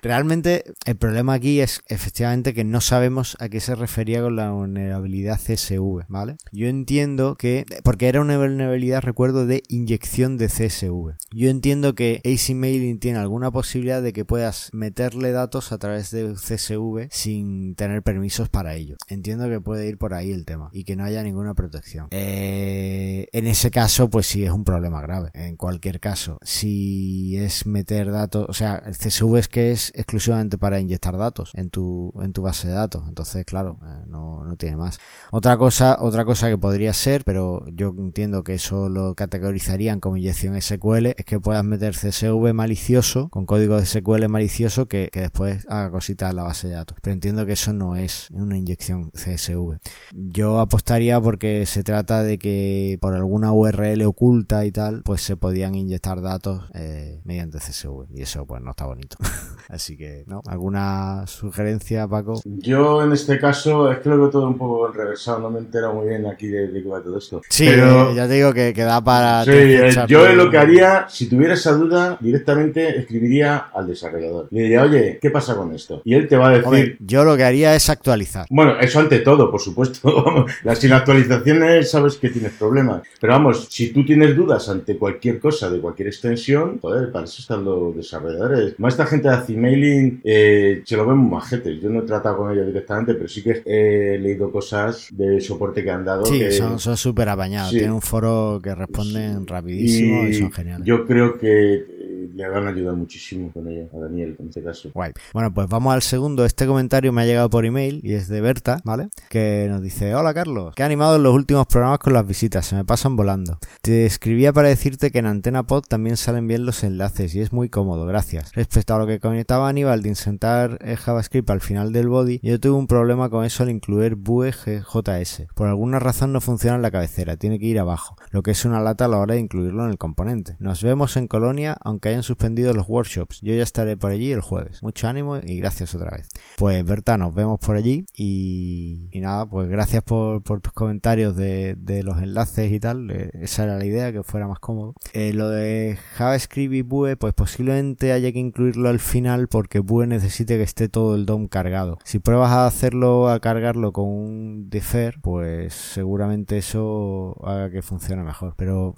Realmente 0.02 0.64
el 0.84 0.96
problema 0.96 1.34
aquí 1.34 1.60
es 1.60 1.82
efectivamente 1.88 2.54
que 2.54 2.64
no 2.64 2.80
sabemos 2.80 3.36
a 3.40 3.48
qué 3.48 3.60
se 3.60 3.74
refería 3.74 4.22
con 4.22 4.36
la 4.36 4.50
vulnerabilidad 4.50 5.40
CSV, 5.40 6.04
¿vale? 6.08 6.36
Yo 6.52 6.68
entiendo 6.68 7.36
que, 7.36 7.64
porque 7.84 8.08
era 8.08 8.20
una 8.20 8.36
vulnerabilidad, 8.38 9.02
recuerdo, 9.02 9.46
de 9.46 9.62
inyección 9.68 10.36
de 10.36 10.46
CSV. 10.46 11.11
Yo 11.30 11.50
entiendo 11.50 11.94
que 11.94 12.20
AC 12.24 12.54
Mailing 12.54 12.98
tiene 12.98 13.18
alguna 13.18 13.50
posibilidad 13.50 14.02
de 14.02 14.12
que 14.12 14.24
puedas 14.24 14.70
meterle 14.72 15.32
datos 15.32 15.72
a 15.72 15.78
través 15.78 16.10
de 16.10 16.34
CSV 16.34 17.08
sin 17.10 17.74
tener 17.74 18.02
permisos 18.02 18.48
para 18.48 18.74
ello. 18.74 18.96
Entiendo 19.08 19.48
que 19.48 19.60
puede 19.60 19.88
ir 19.88 19.98
por 19.98 20.14
ahí 20.14 20.32
el 20.32 20.44
tema 20.44 20.68
y 20.72 20.84
que 20.84 20.96
no 20.96 21.04
haya 21.04 21.22
ninguna 21.22 21.54
protección. 21.54 22.08
Eh, 22.10 23.28
en 23.32 23.46
ese 23.46 23.70
caso, 23.70 24.10
pues 24.10 24.26
sí 24.26 24.44
es 24.44 24.50
un 24.50 24.64
problema 24.64 25.00
grave. 25.00 25.30
En 25.34 25.56
cualquier 25.56 26.00
caso, 26.00 26.38
si 26.42 27.36
es 27.36 27.66
meter 27.66 28.10
datos, 28.10 28.46
o 28.48 28.52
sea, 28.52 28.82
el 28.86 28.96
CSV 28.96 29.36
es 29.36 29.48
que 29.48 29.72
es 29.72 29.92
exclusivamente 29.94 30.58
para 30.58 30.80
inyectar 30.80 31.16
datos 31.16 31.52
en 31.54 31.70
tu, 31.70 32.12
en 32.22 32.32
tu 32.32 32.42
base 32.42 32.68
de 32.68 32.74
datos. 32.74 33.04
Entonces, 33.08 33.44
claro, 33.44 33.78
eh, 33.82 34.04
no, 34.06 34.44
no 34.44 34.56
tiene 34.56 34.76
más. 34.76 34.98
Otra 35.30 35.56
cosa, 35.56 35.98
otra 36.00 36.24
cosa 36.24 36.48
que 36.48 36.58
podría 36.58 36.92
ser, 36.92 37.24
pero 37.24 37.64
yo 37.72 37.94
entiendo 37.98 38.44
que 38.44 38.54
eso 38.54 38.88
lo 38.88 39.14
categorizarían 39.14 40.00
como 40.00 40.16
inyección 40.16 40.60
SQL, 40.60 41.01
es 41.06 41.24
que 41.24 41.40
puedas 41.40 41.64
meter 41.64 41.94
CSV 41.94 42.52
malicioso, 42.54 43.28
con 43.28 43.46
código 43.46 43.76
de 43.76 43.86
SQL 43.86 44.28
malicioso, 44.28 44.86
que, 44.86 45.08
que 45.12 45.20
después 45.20 45.66
haga 45.68 45.90
cositas 45.90 46.30
en 46.30 46.36
la 46.36 46.42
base 46.44 46.68
de 46.68 46.74
datos. 46.74 46.96
Pero 47.02 47.14
entiendo 47.14 47.46
que 47.46 47.52
eso 47.52 47.72
no 47.72 47.96
es 47.96 48.28
una 48.30 48.56
inyección 48.56 49.10
CSV. 49.10 49.78
Yo 50.12 50.60
apostaría 50.60 51.20
porque 51.20 51.66
se 51.66 51.82
trata 51.82 52.22
de 52.22 52.38
que 52.38 52.98
por 53.00 53.14
alguna 53.14 53.52
URL 53.52 54.02
oculta 54.04 54.64
y 54.64 54.72
tal, 54.72 55.02
pues 55.04 55.22
se 55.22 55.36
podían 55.36 55.74
inyectar 55.74 56.20
datos 56.20 56.64
eh, 56.74 57.20
mediante 57.24 57.58
CSV. 57.58 58.06
Y 58.14 58.22
eso 58.22 58.46
pues 58.46 58.62
no 58.62 58.70
está 58.70 58.86
bonito. 58.86 59.16
Así 59.68 59.96
que, 59.96 60.24
¿no? 60.26 60.42
¿Alguna 60.46 61.26
sugerencia, 61.26 62.06
Paco? 62.08 62.40
Yo 62.44 63.02
en 63.02 63.12
este 63.12 63.38
caso 63.38 63.90
es 63.90 63.98
que 63.98 64.08
lo 64.08 64.18
veo 64.18 64.30
todo 64.30 64.46
un 64.46 64.58
poco 64.58 64.88
reversado, 64.88 65.40
no 65.40 65.50
me 65.50 65.60
entero 65.60 65.94
muy 65.94 66.08
bien 66.08 66.26
aquí 66.26 66.48
de, 66.48 66.68
de 66.68 66.82
todo 66.82 67.18
esto. 67.18 67.40
Sí, 67.48 67.66
Pero... 67.66 68.14
ya 68.14 68.26
te 68.26 68.34
digo 68.34 68.52
que, 68.52 68.72
que 68.74 68.82
da 68.82 69.02
para... 69.02 69.44
Sí, 69.44 69.50
eh, 69.52 69.90
yo 70.06 70.26
lo 70.34 70.50
que 70.50 70.58
haría, 70.58 70.91
si 71.08 71.28
tuviera 71.28 71.54
esa 71.54 71.72
duda, 71.72 72.16
directamente 72.20 72.98
escribiría 72.98 73.56
al 73.74 73.86
desarrollador. 73.86 74.48
Le 74.50 74.62
diría, 74.62 74.82
oye, 74.82 75.18
¿qué 75.20 75.30
pasa 75.30 75.56
con 75.56 75.74
esto? 75.74 76.02
Y 76.04 76.14
él 76.14 76.28
te 76.28 76.36
va 76.36 76.48
a 76.48 76.58
decir... 76.58 76.96
yo 77.00 77.24
lo 77.24 77.36
que 77.36 77.44
haría 77.44 77.74
es 77.74 77.88
actualizar. 77.88 78.46
Bueno, 78.50 78.78
eso 78.80 79.00
ante 79.00 79.20
todo, 79.20 79.50
por 79.50 79.60
supuesto. 79.60 80.46
Sin 80.74 80.92
actualizaciones 80.92 81.90
sabes 81.90 82.16
que 82.16 82.30
tienes 82.30 82.52
problemas. 82.52 83.02
Pero 83.20 83.34
vamos, 83.34 83.68
si 83.70 83.92
tú 83.92 84.04
tienes 84.04 84.34
dudas 84.34 84.68
ante 84.68 84.96
cualquier 84.96 85.38
cosa 85.38 85.70
de 85.70 85.80
cualquier 85.80 86.08
extensión, 86.08 86.78
joder, 86.80 87.12
para 87.12 87.24
eso 87.24 87.40
están 87.40 87.64
los 87.64 87.94
desarrolladores. 87.94 88.78
Más 88.78 88.94
esta 88.94 89.06
gente 89.06 89.28
de 89.28 89.34
Acimailing 89.34 90.20
eh, 90.24 90.82
se 90.84 90.96
lo 90.96 91.06
ven 91.06 91.18
majetes. 91.30 91.80
Yo 91.80 91.88
no 91.88 92.00
he 92.00 92.02
tratado 92.02 92.38
con 92.38 92.52
ellos 92.52 92.66
directamente, 92.66 93.14
pero 93.14 93.28
sí 93.28 93.42
que 93.42 93.62
he 93.64 94.18
leído 94.18 94.50
cosas 94.50 95.08
de 95.12 95.40
soporte 95.40 95.82
que 95.82 95.90
han 95.90 96.04
dado. 96.04 96.26
Sí, 96.26 96.42
son 96.52 96.96
súper 96.96 97.28
apañados. 97.28 97.70
Tienen 97.70 97.92
un 97.92 98.02
foro 98.02 98.60
que 98.62 98.74
responden 98.74 99.46
rapidísimo 99.46 100.26
y, 100.26 100.34
son 100.34 100.52
geniales. 100.52 100.81
Yo 100.84 101.06
creo 101.06 101.38
que 101.38 101.84
le 102.28 102.48
van 102.48 102.66
a 102.66 102.70
ayudar 102.70 102.94
muchísimo 102.94 103.50
con 103.52 103.68
ella, 103.68 103.86
a 103.94 103.98
Daniel 103.98 104.36
en 104.38 104.48
este 104.48 104.62
caso. 104.62 104.90
Guay. 104.94 105.12
Bueno, 105.32 105.52
pues 105.52 105.68
vamos 105.68 105.94
al 105.94 106.02
segundo. 106.02 106.44
Este 106.44 106.66
comentario 106.66 107.12
me 107.12 107.22
ha 107.22 107.26
llegado 107.26 107.50
por 107.50 107.64
email 107.64 108.00
y 108.02 108.14
es 108.14 108.28
de 108.28 108.40
Berta, 108.40 108.80
¿vale? 108.84 109.08
Que 109.28 109.66
nos 109.68 109.82
dice, 109.82 110.14
hola 110.14 110.34
Carlos, 110.34 110.74
que 110.74 110.82
ha 110.82 110.86
animado 110.86 111.16
en 111.16 111.22
los 111.22 111.34
últimos 111.34 111.66
programas 111.66 111.98
con 111.98 112.12
las 112.12 112.26
visitas, 112.26 112.66
se 112.66 112.76
me 112.76 112.84
pasan 112.84 113.16
volando. 113.16 113.58
Te 113.80 114.06
escribía 114.06 114.52
para 114.52 114.68
decirte 114.68 115.10
que 115.10 115.18
en 115.18 115.26
Antena 115.26 115.62
Pod 115.64 115.84
también 115.88 116.16
salen 116.16 116.46
bien 116.46 116.66
los 116.66 116.84
enlaces 116.84 117.34
y 117.34 117.40
es 117.40 117.52
muy 117.52 117.68
cómodo, 117.68 118.06
gracias. 118.06 118.52
Respecto 118.54 118.94
a 118.94 118.98
lo 118.98 119.06
que 119.06 119.20
comentaba 119.20 119.68
Aníbal 119.68 120.02
de 120.02 120.08
insertar 120.08 120.78
JavaScript 120.96 121.50
al 121.50 121.60
final 121.60 121.92
del 121.92 122.08
body, 122.08 122.40
yo 122.42 122.58
tuve 122.60 122.76
un 122.76 122.86
problema 122.86 123.30
con 123.30 123.44
eso 123.44 123.62
al 123.62 123.70
incluir 123.70 124.14
Vue.js. 124.14 125.46
Por 125.54 125.68
alguna 125.68 125.98
razón 125.98 126.32
no 126.32 126.40
funciona 126.40 126.76
en 126.76 126.82
la 126.82 126.90
cabecera, 126.90 127.36
tiene 127.36 127.58
que 127.58 127.66
ir 127.66 127.78
abajo, 127.78 128.16
lo 128.30 128.42
que 128.42 128.52
es 128.52 128.64
una 128.64 128.80
lata 128.80 129.06
a 129.06 129.08
la 129.08 129.18
hora 129.18 129.34
de 129.34 129.40
incluirlo 129.40 129.84
en 129.84 129.90
el 129.90 129.98
componente. 129.98 130.56
Nos 130.58 130.82
vemos 130.82 131.16
en 131.16 131.28
Colonia, 131.28 131.76
aunque 131.82 132.11
hayan 132.12 132.22
suspendido 132.22 132.72
los 132.72 132.88
workshops. 132.88 133.40
Yo 133.42 133.54
ya 133.54 133.62
estaré 133.62 133.96
por 133.96 134.10
allí 134.10 134.32
el 134.32 134.40
jueves. 134.40 134.82
Mucho 134.82 135.08
ánimo 135.08 135.38
y 135.38 135.58
gracias 135.58 135.94
otra 135.94 136.10
vez. 136.16 136.28
Pues 136.56 136.84
Berta, 136.84 137.18
nos 137.18 137.34
vemos 137.34 137.58
por 137.60 137.76
allí 137.76 138.06
y, 138.14 139.10
nada, 139.14 139.46
pues 139.46 139.68
gracias 139.68 140.02
por, 140.02 140.42
tus 140.42 140.72
comentarios 140.72 141.36
de, 141.36 141.76
los 142.04 142.20
enlaces 142.22 142.72
y 142.72 142.80
tal. 142.80 143.10
Eh, 143.10 143.30
esa 143.40 143.64
era 143.64 143.76
la 143.76 143.84
idea, 143.84 144.12
que 144.12 144.22
fuera 144.22 144.48
más 144.48 144.58
cómodo. 144.58 144.94
Eh, 145.12 145.32
lo 145.32 145.48
de 145.48 145.98
JavaScript 146.16 146.74
y 146.74 146.82
Vue, 146.82 147.16
pues 147.16 147.34
posiblemente 147.34 148.12
haya 148.12 148.32
que 148.32 148.38
incluirlo 148.38 148.88
al 148.88 149.00
final 149.00 149.48
porque 149.48 149.78
Vue 149.80 150.06
necesite 150.06 150.56
que 150.56 150.62
esté 150.62 150.88
todo 150.88 151.14
el 151.14 151.26
DOM 151.26 151.48
cargado. 151.48 151.98
Si 152.04 152.18
pruebas 152.18 152.50
a 152.50 152.66
hacerlo, 152.66 153.28
a 153.28 153.40
cargarlo 153.40 153.92
con 153.92 154.08
un 154.08 154.70
defer, 154.70 155.18
pues 155.22 155.74
seguramente 155.74 156.58
eso 156.58 157.36
haga 157.44 157.70
que 157.70 157.82
funcione 157.82 158.22
mejor. 158.22 158.54
Pero 158.56 158.94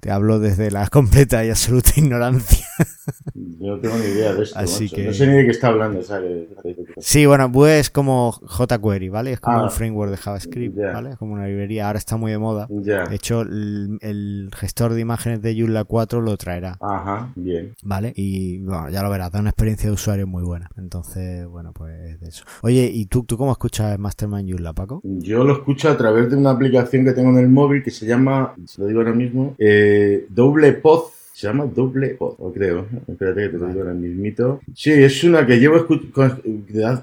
te 0.00 0.10
hablo 0.10 0.38
desde 0.38 0.70
la 0.70 0.86
completa 0.90 1.44
y 1.44 1.50
absoluta 1.50 1.92
ignorancia. 1.96 2.57
Yo 3.34 3.76
no 3.76 3.80
tengo 3.80 3.96
ni 3.96 4.04
idea 4.04 4.34
de 4.34 4.42
esto. 4.42 4.58
Así 4.58 4.88
que... 4.88 5.04
No 5.04 5.12
sé 5.12 5.26
ni 5.26 5.36
de 5.36 5.44
qué 5.44 5.50
está 5.50 5.68
hablando. 5.68 6.02
¿sabes? 6.02 6.48
Sí, 6.98 7.26
bueno, 7.26 7.48
Vue 7.48 7.78
es 7.78 7.90
como 7.90 8.32
jQuery, 8.32 9.08
¿vale? 9.08 9.32
Es 9.32 9.40
como 9.40 9.58
ah. 9.58 9.64
un 9.64 9.70
framework 9.70 10.10
de 10.10 10.16
JavaScript, 10.16 10.76
¿vale? 10.76 11.10
Es 11.10 11.16
como 11.16 11.34
una 11.34 11.46
librería. 11.46 11.86
Ahora 11.86 11.98
está 11.98 12.16
muy 12.16 12.32
de 12.32 12.38
moda. 12.38 12.66
De 12.68 13.14
hecho, 13.14 13.42
el, 13.42 14.50
gestor 14.56 14.94
de 14.94 15.00
imágenes 15.00 15.42
de 15.42 15.58
Joomla 15.58 15.84
4 15.84 16.20
lo 16.20 16.36
traerá. 16.36 16.76
Ajá, 16.80 17.32
bien. 17.36 17.74
¿Vale? 17.82 18.12
Y 18.16 18.58
bueno, 18.58 18.90
ya 18.90 19.02
lo 19.02 19.10
verás, 19.10 19.30
da 19.30 19.40
una 19.40 19.50
experiencia 19.50 19.88
de 19.88 19.94
usuario 19.94 20.26
muy 20.26 20.42
buena. 20.42 20.68
Entonces, 20.76 21.46
bueno, 21.46 21.72
pues 21.72 22.20
de 22.20 22.28
eso. 22.28 22.44
Oye, 22.62 22.90
¿y 22.92 23.06
tú, 23.06 23.24
tú 23.24 23.36
cómo 23.36 23.52
escuchas 23.52 23.98
Mastermind 23.98 24.50
Joomla, 24.50 24.72
Paco? 24.72 25.00
Yo 25.04 25.44
lo 25.44 25.52
escucho 25.54 25.88
a 25.90 25.96
través 25.96 26.30
de 26.30 26.36
una 26.36 26.50
aplicación 26.50 27.04
que 27.04 27.12
tengo 27.12 27.30
en 27.30 27.38
el 27.38 27.48
móvil 27.48 27.82
que 27.82 27.90
se 27.90 28.06
llama, 28.06 28.54
se 28.66 28.80
lo 28.80 28.86
digo 28.86 29.00
ahora 29.00 29.12
mismo, 29.12 29.54
eh, 29.58 30.26
Doble 30.28 30.72
Poz 30.72 31.17
se 31.38 31.46
llama 31.46 31.66
Doble 31.66 32.16
O, 32.18 32.52
creo. 32.52 32.86
Espérate 33.06 33.42
que 33.42 33.48
te 33.50 33.58
lo 33.58 33.68
digo 33.68 33.82
ahora 33.82 33.94
mismito. 33.94 34.60
Sí, 34.74 34.90
es 34.90 35.22
una 35.22 35.46
que 35.46 35.60
llevo 35.60 35.76
escuchando. 35.76 36.42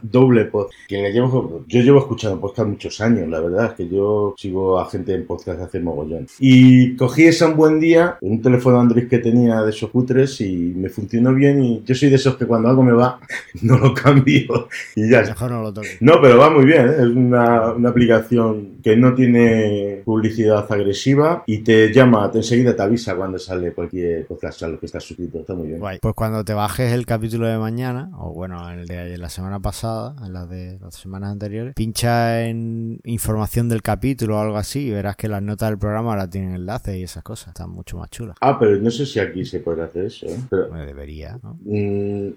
Doble 0.01 0.43
Pod. 0.43 0.67
Que 0.89 1.01
le 1.01 1.13
llevo, 1.13 1.63
yo 1.69 1.79
llevo 1.79 1.99
escuchando 1.99 2.41
podcast 2.41 2.67
muchos 2.67 2.99
años, 2.99 3.29
la 3.29 3.39
verdad. 3.39 3.67
Es 3.67 3.71
que 3.75 3.87
yo 3.87 4.35
sigo 4.37 4.77
a 4.77 4.89
gente 4.89 5.13
en 5.13 5.25
podcast 5.25 5.61
hace 5.61 5.79
mogollón. 5.79 6.27
Y 6.37 6.97
cogí 6.97 7.23
esa 7.23 7.47
un 7.47 7.55
buen 7.55 7.79
día, 7.79 8.17
en 8.19 8.33
un 8.33 8.41
teléfono 8.41 8.77
Android 8.77 9.07
que 9.07 9.19
tenía 9.19 9.61
de 9.61 9.69
esos 9.69 9.89
cutres 9.89 10.41
y 10.41 10.73
me 10.75 10.89
funcionó 10.89 11.33
bien. 11.33 11.63
Y 11.63 11.83
yo 11.85 11.95
soy 11.95 12.09
de 12.09 12.15
esos 12.15 12.35
que 12.35 12.45
cuando 12.45 12.67
algo 12.67 12.83
me 12.83 12.91
va, 12.91 13.21
no 13.61 13.77
lo 13.77 13.93
cambio. 13.93 14.67
Y 14.97 15.09
ya. 15.09 15.21
Mejor 15.21 15.51
no 15.51 15.61
lo 15.61 15.73
toque. 15.73 15.91
No, 16.01 16.19
pero 16.21 16.37
va 16.37 16.49
muy 16.49 16.65
bien. 16.65 16.85
¿eh? 16.89 16.95
Es 16.97 17.05
una, 17.05 17.71
una 17.71 17.87
aplicación 17.87 18.79
que 18.83 18.97
no 18.97 19.15
tiene 19.15 20.01
publicidad 20.03 20.67
agresiva 20.69 21.43
y 21.47 21.59
te 21.59 21.93
llama, 21.93 22.29
te 22.29 22.39
enseguida 22.39 22.75
te 22.75 22.81
avisa 22.81 23.15
cuando 23.15 23.39
sale 23.39 23.71
cualquier 23.71 24.24
podcast 24.25 24.63
a 24.63 24.67
lo 24.67 24.79
que 24.79 24.85
está 24.85 24.99
suscrito. 24.99 25.39
Está 25.39 25.53
muy 25.53 25.67
bien. 25.67 25.79
Pues 25.79 26.13
cuando 26.15 26.43
te 26.43 26.53
bajes 26.53 26.93
el 26.93 27.05
capítulo 27.05 27.47
de 27.47 27.57
mañana, 27.57 28.09
o 28.17 28.33
bueno, 28.33 28.69
el 28.71 28.85
de 28.85 29.17
la 29.17 29.29
semana 29.29 29.59
pasada, 29.59 30.15
en 30.25 30.33
la 30.33 30.45
de 30.45 30.79
las 30.79 30.95
semanas 30.95 31.31
anteriores, 31.31 31.73
pincha 31.75 32.45
en 32.45 32.99
información 33.03 33.69
del 33.69 33.81
capítulo 33.81 34.37
o 34.37 34.39
algo 34.39 34.57
así 34.57 34.87
y 34.87 34.91
verás 34.91 35.15
que 35.15 35.27
las 35.27 35.41
notas 35.41 35.69
del 35.69 35.77
programa 35.77 36.11
ahora 36.11 36.29
tienen 36.29 36.55
enlaces 36.55 36.97
y 36.97 37.03
esas 37.03 37.23
cosas. 37.23 37.49
Están 37.49 37.69
mucho 37.69 37.97
más 37.97 38.09
chulas. 38.09 38.35
Ah, 38.41 38.57
pero 38.59 38.77
no 38.77 38.91
sé 38.91 39.05
si 39.05 39.19
aquí 39.19 39.45
se 39.45 39.59
puede 39.59 39.83
hacer 39.83 40.05
eso. 40.05 40.25
¿eh? 40.25 40.37
Pero, 40.49 40.67
debería, 40.85 41.39
¿no? 41.41 41.57
Mm, 41.63 42.29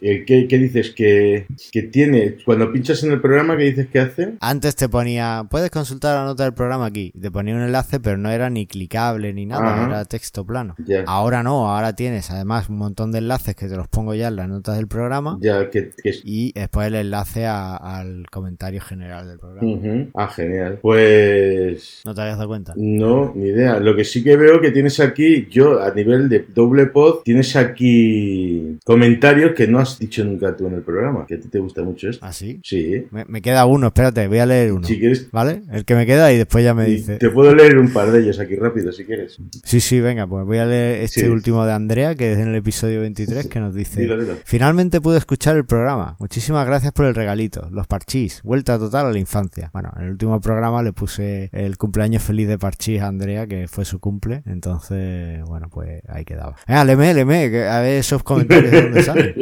eh, 0.00 0.24
¿qué, 0.26 0.48
¿qué, 0.48 0.58
dices? 0.58 0.92
Que, 0.92 1.46
que 1.70 1.82
tiene, 1.82 2.36
cuando 2.44 2.72
pinchas 2.72 3.02
en 3.04 3.12
el 3.12 3.20
programa, 3.20 3.56
¿qué 3.56 3.64
dices 3.64 3.88
que 3.88 4.00
hace? 4.00 4.34
Antes 4.40 4.76
te 4.76 4.88
ponía, 4.88 5.46
puedes 5.50 5.70
consultar 5.70 6.16
la 6.16 6.24
nota 6.24 6.44
del 6.44 6.54
programa 6.54 6.86
aquí. 6.86 7.12
Te 7.20 7.30
ponía 7.30 7.54
un 7.54 7.62
enlace, 7.62 8.00
pero 8.00 8.16
no 8.16 8.30
era 8.30 8.50
ni 8.50 8.66
clicable 8.66 9.32
ni 9.32 9.46
nada, 9.46 9.86
era 9.86 10.04
texto 10.04 10.44
plano. 10.44 10.74
Ya. 10.84 11.01
Ya. 11.02 11.12
Ahora 11.12 11.42
no, 11.42 11.70
ahora 11.70 11.94
tienes 11.94 12.30
además 12.30 12.68
un 12.68 12.76
montón 12.78 13.12
de 13.12 13.18
enlaces 13.18 13.54
que 13.54 13.68
te 13.68 13.76
los 13.76 13.88
pongo 13.88 14.14
ya 14.14 14.28
en 14.28 14.36
las 14.36 14.48
notas 14.48 14.76
del 14.76 14.88
programa 14.88 15.38
Ya, 15.40 15.68
que, 15.70 15.90
que 16.02 16.10
es- 16.10 16.22
y 16.24 16.52
después 16.52 16.86
el 16.88 16.94
enlace 16.94 17.46
a- 17.46 17.76
al 17.76 18.26
comentario 18.30 18.80
general 18.80 19.28
del 19.28 19.38
programa. 19.38 20.06
Ah, 20.14 20.28
genial. 20.28 20.78
Pues... 20.82 22.00
¿No 22.04 22.14
te 22.14 22.20
habías 22.22 22.36
dado 22.38 22.48
cuenta? 22.48 22.72
No, 22.76 23.32
ni 23.34 23.48
idea. 23.48 23.78
Lo 23.80 23.94
que 23.96 24.04
sí 24.04 24.22
que 24.22 24.36
veo 24.36 24.60
que 24.60 24.70
tienes 24.70 24.98
aquí, 25.00 25.46
yo 25.50 25.82
a 25.82 25.92
nivel 25.92 26.28
de 26.28 26.44
doble 26.54 26.86
pod, 26.86 27.22
tienes 27.24 27.54
aquí 27.56 28.78
comentarios 28.84 29.52
que 29.52 29.66
no 29.66 29.78
has 29.78 29.98
dicho 29.98 30.24
nunca 30.24 30.56
tú 30.56 30.66
en 30.66 30.74
el 30.74 30.82
programa, 30.82 31.26
que 31.26 31.34
a 31.34 31.40
ti 31.40 31.48
te 31.48 31.58
gusta 31.58 31.82
mucho 31.82 32.08
esto. 32.08 32.24
¿Ah, 32.24 32.32
sí? 32.32 32.60
Sí. 32.62 33.06
Me, 33.10 33.24
me 33.26 33.42
queda 33.42 33.66
uno, 33.66 33.88
espérate, 33.88 34.26
voy 34.28 34.38
a 34.38 34.46
leer 34.46 34.72
uno. 34.72 34.86
Si 34.86 34.98
quieres, 34.98 35.30
¿Vale? 35.30 35.62
El 35.72 35.84
que 35.84 35.94
me 35.94 36.06
queda 36.06 36.32
y 36.32 36.38
después 36.38 36.64
ya 36.64 36.74
me 36.74 36.84
dice. 36.86 37.16
te 37.16 37.30
puedo 37.30 37.54
leer 37.54 37.78
un 37.78 37.92
par 37.92 38.10
de 38.10 38.20
ellos 38.20 38.38
aquí 38.40 38.56
rápido 38.56 38.92
si 38.92 39.04
quieres. 39.04 39.38
Sí, 39.64 39.80
sí, 39.80 40.00
venga, 40.00 40.26
pues 40.26 40.44
voy 40.44 40.58
a 40.58 40.66
leer 40.66 40.81
este 41.04 41.20
Sí. 41.22 41.26
último 41.28 41.64
de 41.66 41.72
Andrea, 41.72 42.14
que 42.14 42.32
es 42.32 42.38
en 42.38 42.48
el 42.48 42.54
episodio 42.56 43.00
23, 43.00 43.46
que 43.46 43.60
nos 43.60 43.74
dice... 43.74 44.08
Finalmente 44.44 45.00
pude 45.00 45.18
escuchar 45.18 45.56
el 45.56 45.64
programa. 45.64 46.16
Muchísimas 46.18 46.66
gracias 46.66 46.92
por 46.92 47.06
el 47.06 47.14
regalito. 47.14 47.68
Los 47.70 47.86
parchís. 47.86 48.40
Vuelta 48.44 48.78
total 48.78 49.06
a 49.06 49.10
la 49.12 49.18
infancia. 49.18 49.70
Bueno, 49.72 49.90
en 49.96 50.04
el 50.04 50.10
último 50.10 50.40
programa 50.40 50.82
le 50.82 50.92
puse 50.92 51.48
el 51.52 51.76
cumpleaños 51.78 52.22
feliz 52.22 52.48
de 52.48 52.58
parchís 52.58 53.00
a 53.00 53.06
Andrea, 53.08 53.46
que 53.46 53.68
fue 53.68 53.84
su 53.84 53.98
cumple. 54.00 54.42
Entonces, 54.46 55.42
bueno, 55.44 55.68
pues 55.70 56.02
ahí 56.08 56.24
quedaba. 56.24 56.56
Venga, 56.66 56.84
leme, 56.84 57.14
leme, 57.14 57.50
que 57.50 57.64
a 57.64 57.80
ver 57.80 57.98
esos 58.00 58.22
comentarios 58.22 58.70
de 58.70 58.82
dónde 58.82 59.02
salen. 59.04 59.34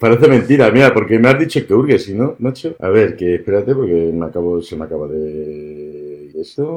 Parece 0.00 0.28
mentira, 0.28 0.70
mira, 0.70 0.92
porque 0.92 1.18
me 1.18 1.28
has 1.28 1.38
dicho 1.38 1.66
que 1.66 1.74
hurgue, 1.74 1.98
si 1.98 2.14
no, 2.14 2.36
macho. 2.38 2.76
A 2.80 2.88
ver, 2.88 3.16
que 3.16 3.36
espérate 3.36 3.74
porque 3.74 4.10
me 4.14 4.26
acabo, 4.26 4.60
se 4.62 4.76
me 4.76 4.84
acaba 4.84 5.06
de... 5.08 5.89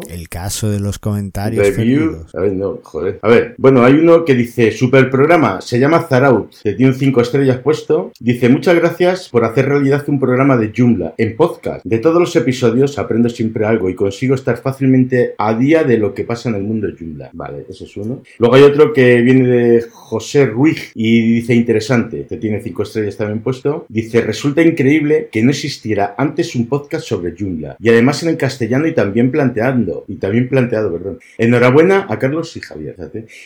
El 0.10 0.30
caso 0.30 0.70
de 0.70 0.80
los 0.80 1.00
comentarios 1.00 1.76
Review. 1.76 2.26
A 2.34 2.42
ver, 2.42 2.54
no, 2.54 2.80
joder. 2.84 3.20
A 3.22 3.30
ver, 3.30 3.56
bueno, 3.58 3.84
hay 3.84 3.94
uno 3.94 4.26
que 4.26 4.36
dice, 4.36 4.72
super 4.72 5.10
programa, 5.10 5.62
se 5.62 5.80
llama 5.80 6.02
Zaraut, 6.02 6.54
te 6.62 6.74
tiene 6.74 6.92
un 6.92 6.98
5 6.98 7.22
estrellas 7.22 7.60
puesto. 7.60 8.12
Dice, 8.20 8.50
muchas 8.50 8.76
gracias 8.76 9.30
por 9.30 9.46
hacer 9.46 9.68
realidad 9.68 10.04
un 10.08 10.20
programa 10.20 10.58
de 10.58 10.74
Joomla 10.76 11.14
en 11.18 11.36
podcast. 11.36 11.86
De 11.86 12.00
todos 12.00 12.20
los 12.20 12.36
episodios 12.36 13.00
aprendo 13.00 13.30
siempre 13.30 13.66
algo 13.66 13.90
y 13.90 13.96
consigo 13.96 14.36
estar 14.36 14.58
fácilmente 14.58 15.36
a 15.38 15.54
día 15.54 15.84
de 15.84 15.98
lo 15.98 16.14
que 16.14 16.24
pasa 16.24 16.50
en 16.50 16.56
el 16.56 16.64
mundo 16.64 16.88
de 16.88 16.94
Joomla. 16.98 17.30
Vale, 17.34 17.66
ese 17.70 17.86
es 17.86 17.98
uno. 17.98 18.22
Luego 18.40 18.56
hay 18.56 18.64
otro 18.64 18.92
que 18.94 19.22
viene 19.22 19.48
de 19.48 19.86
José 19.90 20.46
Ruiz 20.46 20.92
y 20.94 21.36
dice, 21.36 21.54
interesante, 21.56 22.24
te 22.24 22.38
tiene 22.38 22.62
5 22.62 22.84
estrellas 22.84 23.18
también 23.18 23.42
puesto. 23.42 23.86
Dice, 23.88 24.22
resulta 24.22 24.62
increíble 24.62 25.30
que 25.32 25.44
no 25.44 25.52
existiera 25.52 26.16
antes 26.18 26.56
un 26.56 26.68
podcast 26.68 27.06
sobre 27.06 27.34
Joomla 27.38 27.78
y 27.80 27.90
además 27.90 28.24
en 28.24 28.36
castellano 28.36 28.88
y 28.88 28.94
también 28.94 29.32
planteando, 29.54 30.06
y 30.08 30.16
también 30.16 30.50
planteado, 30.50 30.92
perdón. 30.92 31.20
Enhorabuena 31.38 32.06
a 32.10 32.20
Carlos 32.20 32.56
y 32.58 32.60
Javier. 32.62 32.96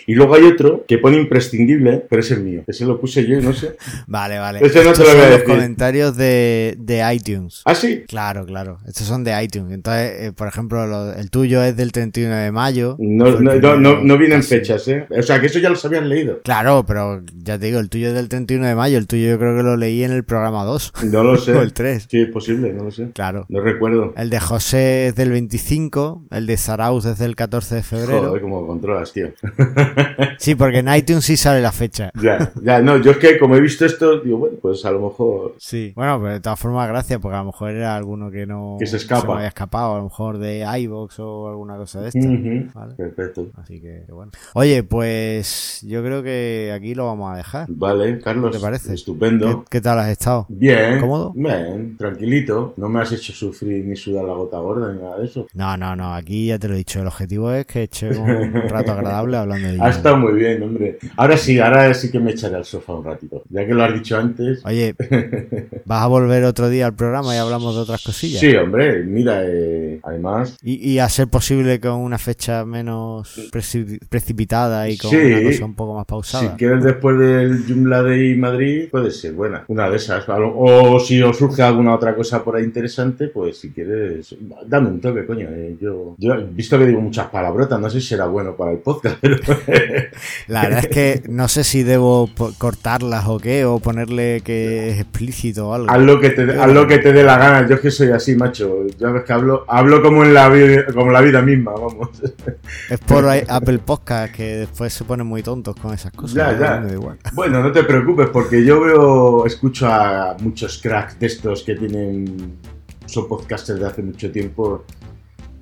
Y 0.06 0.16
luego 0.16 0.36
hay 0.36 0.44
otro 0.44 0.86
que 0.88 0.98
pone 0.98 1.18
imprescindible, 1.18 2.06
pero 2.10 2.22
es 2.22 2.32
el 2.32 2.42
mío. 2.44 2.64
Ese 2.68 2.86
lo 2.86 3.00
puse 3.00 3.26
yo 3.26 3.38
y 3.38 3.42
no 3.44 3.54
sé. 3.54 3.76
Vale, 4.08 4.40
vale. 4.40 4.60
Ese 4.66 4.80
no 4.84 4.86
te 4.86 4.90
Estos 4.92 5.08
lo 5.08 5.14
voy 5.14 5.20
a 5.20 5.24
son 5.24 5.32
los 5.32 5.40
decir. 5.40 5.46
comentarios 5.56 6.18
de, 6.18 6.76
de 6.80 7.14
iTunes. 7.14 7.62
¿Ah, 7.66 7.76
sí? 7.76 8.04
Claro, 8.08 8.46
claro. 8.46 8.80
Estos 8.88 9.06
son 9.08 9.24
de 9.24 9.42
iTunes. 9.44 9.74
Entonces, 9.74 10.12
eh, 10.22 10.32
por 10.34 10.48
ejemplo, 10.48 10.86
lo- 10.88 11.14
el 11.14 11.30
tuyo 11.30 11.62
es 11.64 11.76
del 11.76 11.92
31 11.92 12.36
de 12.36 12.52
mayo. 12.52 12.96
No, 13.00 13.26
no, 13.26 13.32
no, 13.32 13.38
primero 13.52 13.80
no, 13.80 14.02
no 14.04 14.18
vienen 14.18 14.44
fechas, 14.44 14.88
¿eh? 14.88 15.06
O 15.10 15.22
sea, 15.22 15.40
que 15.42 15.48
eso 15.48 15.60
ya 15.60 15.70
los 15.70 15.84
habían 15.86 16.08
leído. 16.10 16.42
Claro, 16.44 16.86
pero 16.88 17.22
ya 17.44 17.58
te 17.60 17.66
digo, 17.68 17.80
el 17.80 17.90
tuyo 17.90 18.08
es 18.10 18.14
del 18.14 18.30
31 18.30 18.66
de 18.68 18.76
mayo. 18.76 18.98
El 18.98 19.08
tuyo 19.08 19.30
yo 19.30 19.40
creo 19.40 19.56
que 19.58 19.64
lo 19.64 19.76
leí 19.78 20.04
en 20.04 20.12
el 20.12 20.24
programa 20.24 20.64
2 20.64 20.94
No 21.12 21.24
lo 21.24 21.38
sé. 21.38 21.54
o 21.54 21.62
el 21.62 21.74
3. 21.74 22.08
Sí, 22.10 22.22
es 22.22 22.30
posible, 22.30 22.74
no 22.74 22.86
lo 22.86 22.92
sé. 22.92 23.10
Claro. 23.14 23.46
No 23.50 23.62
recuerdo. 23.62 24.14
El 24.18 24.30
de 24.30 24.40
José 24.40 25.08
es 25.08 25.16
del 25.16 25.32
25, 25.32 25.97
el 26.32 26.46
de 26.46 26.58
Zarauz 26.58 27.06
es 27.06 27.18
del 27.20 27.36
14 27.36 27.76
de 27.76 27.84
febrero. 27.84 28.28
Joder, 28.30 28.42
cómo 28.42 28.66
controlas, 28.68 29.12
tío. 29.14 29.30
Sí, 30.40 30.56
porque 30.56 30.80
en 30.80 30.94
iTunes 30.94 31.26
sí 31.26 31.36
sale 31.36 31.62
la 31.62 31.72
fecha. 31.72 32.12
Ya, 32.22 32.52
ya, 32.62 32.80
no, 32.82 32.98
yo 32.98 33.12
es 33.12 33.18
que 33.18 33.38
como 33.40 33.56
he 33.56 33.62
visto 33.62 33.86
esto, 33.86 34.20
digo, 34.20 34.38
bueno, 34.38 34.58
pues 34.62 34.86
a 34.86 34.92
lo 34.92 35.00
mejor. 35.02 35.56
Sí. 35.58 35.94
Bueno, 35.96 36.20
pero 36.22 36.34
de 36.34 36.40
todas 36.40 36.60
formas, 36.60 36.88
gracias, 36.88 37.20
porque 37.20 37.36
a 37.36 37.40
lo 37.40 37.46
mejor 37.48 37.72
era 37.72 37.96
alguno 37.96 38.30
que 38.30 38.46
no 38.46 38.78
Que 38.80 38.86
se 38.86 38.98
escapa. 38.98 39.28
me 39.28 39.34
había 39.36 39.48
escapado, 39.48 39.96
a 39.96 39.98
lo 39.98 40.04
mejor 40.06 40.38
de 40.38 40.66
iVoox 40.82 41.20
o 41.20 41.48
alguna 41.50 41.76
cosa 41.78 42.02
de 42.02 42.10
esta. 42.10 42.80
Vale. 42.80 42.94
Perfecto. 42.96 43.48
Así 43.58 43.82
que, 43.82 44.04
bueno. 44.12 44.32
Oye, 44.54 44.84
pues 44.84 45.82
yo 45.88 46.04
creo 46.04 46.22
que 46.24 46.72
aquí 46.76 46.94
lo 46.94 47.06
vamos 47.08 47.34
a 47.34 47.38
dejar. 47.38 47.66
Vale, 47.70 48.20
Carlos. 48.20 48.52
¿Te 48.52 48.60
parece? 48.60 48.94
Estupendo. 48.94 49.62
¿Qué, 49.64 49.78
qué 49.78 49.82
tal 49.82 50.00
has 50.00 50.10
estado? 50.10 50.46
Bien. 50.50 51.00
¿Cómodo? 51.00 51.34
Bien, 51.36 51.98
tranquilito. 51.98 52.74
No 52.78 52.90
me 52.90 53.02
has 53.02 53.12
hecho 53.12 53.34
sufrir 53.34 53.86
ni 53.86 53.96
sudar 53.96 54.26
la 54.26 54.34
gota 54.34 54.60
gorda 54.60 54.94
ni 54.94 55.02
nada 55.02 55.18
de 55.18 55.26
eso. 55.26 55.48
No, 55.54 55.76
no, 55.78 55.87
no, 55.96 56.14
aquí 56.14 56.48
ya 56.48 56.60
te 56.60 56.68
lo 56.68 56.74
he 56.74 56.78
dicho. 56.78 57.00
El 57.02 57.08
objetivo 57.08 57.52
es 57.52 57.66
que 57.66 57.84
echemos 57.84 58.18
un 58.28 58.54
rato 58.70 58.92
agradable 58.92 59.38
hablando 59.38 59.68
de 59.68 59.74
Ha 59.76 59.78
Joomla. 59.78 59.96
estado 59.96 60.18
muy 60.18 60.34
bien, 60.34 60.64
hombre. 60.64 60.98
Ahora 61.16 61.38
sí, 61.38 61.60
ahora 61.60 61.94
sí 61.94 62.12
que 62.12 62.20
me 62.20 62.32
echaré 62.32 62.56
al 62.56 62.66
sofá 62.66 62.94
un 62.94 63.06
ratito. 63.06 63.44
Ya 63.50 63.66
que 63.66 63.74
lo 63.74 63.84
has 63.84 63.94
dicho 63.94 64.18
antes. 64.18 64.66
Oye, 64.66 64.96
¿vas 65.86 66.04
a 66.04 66.08
volver 66.08 66.44
otro 66.44 66.70
día 66.70 66.86
al 66.88 66.96
programa 66.96 67.36
y 67.36 67.38
hablamos 67.40 67.76
de 67.76 67.82
otras 67.82 68.04
cosillas? 68.04 68.40
Sí, 68.40 68.56
hombre, 68.56 69.04
mira, 69.04 69.42
eh, 69.46 70.00
además. 70.04 70.58
Y, 70.62 70.92
y 70.92 71.00
a 71.00 71.08
ser 71.10 71.28
posible 71.28 71.80
con 71.80 71.94
una 71.94 72.18
fecha 72.18 72.66
menos 72.66 73.50
preci- 73.52 74.00
precipitada 74.10 74.90
y 74.90 74.98
con 74.98 75.12
Sí. 75.12 75.18
una 75.18 75.44
cosa 75.44 75.66
un 75.66 75.76
poco 75.76 75.94
más 75.96 76.04
Si 76.06 76.10
pausada. 76.10 76.56
quieres 76.58 76.84
después 76.84 77.18
del 77.20 77.64
Joomla 77.68 78.02
Day 78.04 78.36
Madrid, 78.36 78.88
puede 78.92 79.12
ser 79.12 79.34
buena. 79.34 79.64
Una 79.68 79.90
de 79.90 79.98
esas. 79.98 80.26
O 80.30 81.00
si 81.00 81.22
os 81.22 81.38
surge 81.38 81.62
alguna 81.62 81.94
otra 81.96 82.16
cosa 82.16 82.44
por 82.44 82.56
ahí 82.56 82.64
interesante, 82.64 83.28
pues 83.28 83.58
si 83.58 83.70
quieres, 83.72 84.36
dame 84.66 84.88
un 84.90 85.00
toque, 85.02 85.26
coño. 85.26 85.48
eh, 85.50 85.77
yo, 85.80 86.16
yo 86.18 86.34
he 86.34 86.44
visto 86.44 86.78
que 86.78 86.86
digo 86.86 87.02
muchas 87.02 87.28
palabrotas, 87.28 87.80
no 87.80 87.90
sé 87.90 88.02
si 88.02 88.08
será 88.08 88.26
bueno 88.26 88.56
para 88.56 88.72
el 88.72 88.80
podcast, 88.80 89.18
pero 89.22 89.38
La 90.48 90.64
verdad 90.64 90.80
es 90.80 90.88
que 90.88 91.24
no 91.30 91.48
sé 91.48 91.64
si 91.64 91.84
debo 91.84 92.30
cortarlas 92.58 93.26
o 93.28 93.40
qué, 93.40 93.66
o 93.66 93.80
ponerle 93.80 94.42
que 94.42 94.90
es 94.90 95.00
explícito 95.00 95.70
o 95.70 95.74
algo. 95.74 95.90
haz 95.90 96.02
lo 96.02 96.20
que 96.20 96.30
te, 96.32 96.60
haz 96.60 96.72
lo 96.72 96.88
que 96.88 97.00
te 97.00 97.14
dé 97.14 97.24
la 97.24 97.38
gana. 97.38 97.68
Yo 97.68 97.76
es 97.76 97.82
que 97.82 97.92
soy 97.92 98.12
así, 98.12 98.36
macho. 98.36 98.86
Ya 98.98 99.10
ves 99.10 99.24
que 99.24 99.34
hablo, 99.34 99.66
hablo 99.68 100.02
como 100.02 100.24
en 100.24 100.34
la 100.34 100.50
vida, 100.50 100.86
como 100.94 101.12
la 101.12 101.22
vida 101.22 101.42
misma, 101.42 101.72
vamos. 101.72 102.10
Es 102.90 103.00
por 103.00 103.26
Apple 103.28 103.80
Podcast 103.80 104.34
que 104.34 104.58
después 104.58 104.94
se 104.94 105.04
ponen 105.04 105.28
muy 105.28 105.44
tontos 105.44 105.76
con 105.76 105.94
esas 105.94 106.12
cosas. 106.12 106.36
Ya, 106.36 106.58
ya. 106.58 106.94
igual. 106.94 107.18
Bueno, 107.34 107.62
no 107.62 107.72
te 107.72 107.84
preocupes, 107.84 108.30
porque 108.30 108.66
yo 108.66 108.82
veo, 108.82 109.46
escucho 109.46 109.88
a 109.88 110.36
muchos 110.42 110.80
cracks 110.82 111.20
de 111.20 111.28
estos 111.28 111.64
que 111.64 111.76
tienen, 111.76 112.58
son 113.06 113.28
podcasters 113.28 113.80
de 113.80 113.86
hace 113.86 114.02
mucho 114.02 114.32
tiempo, 114.32 114.86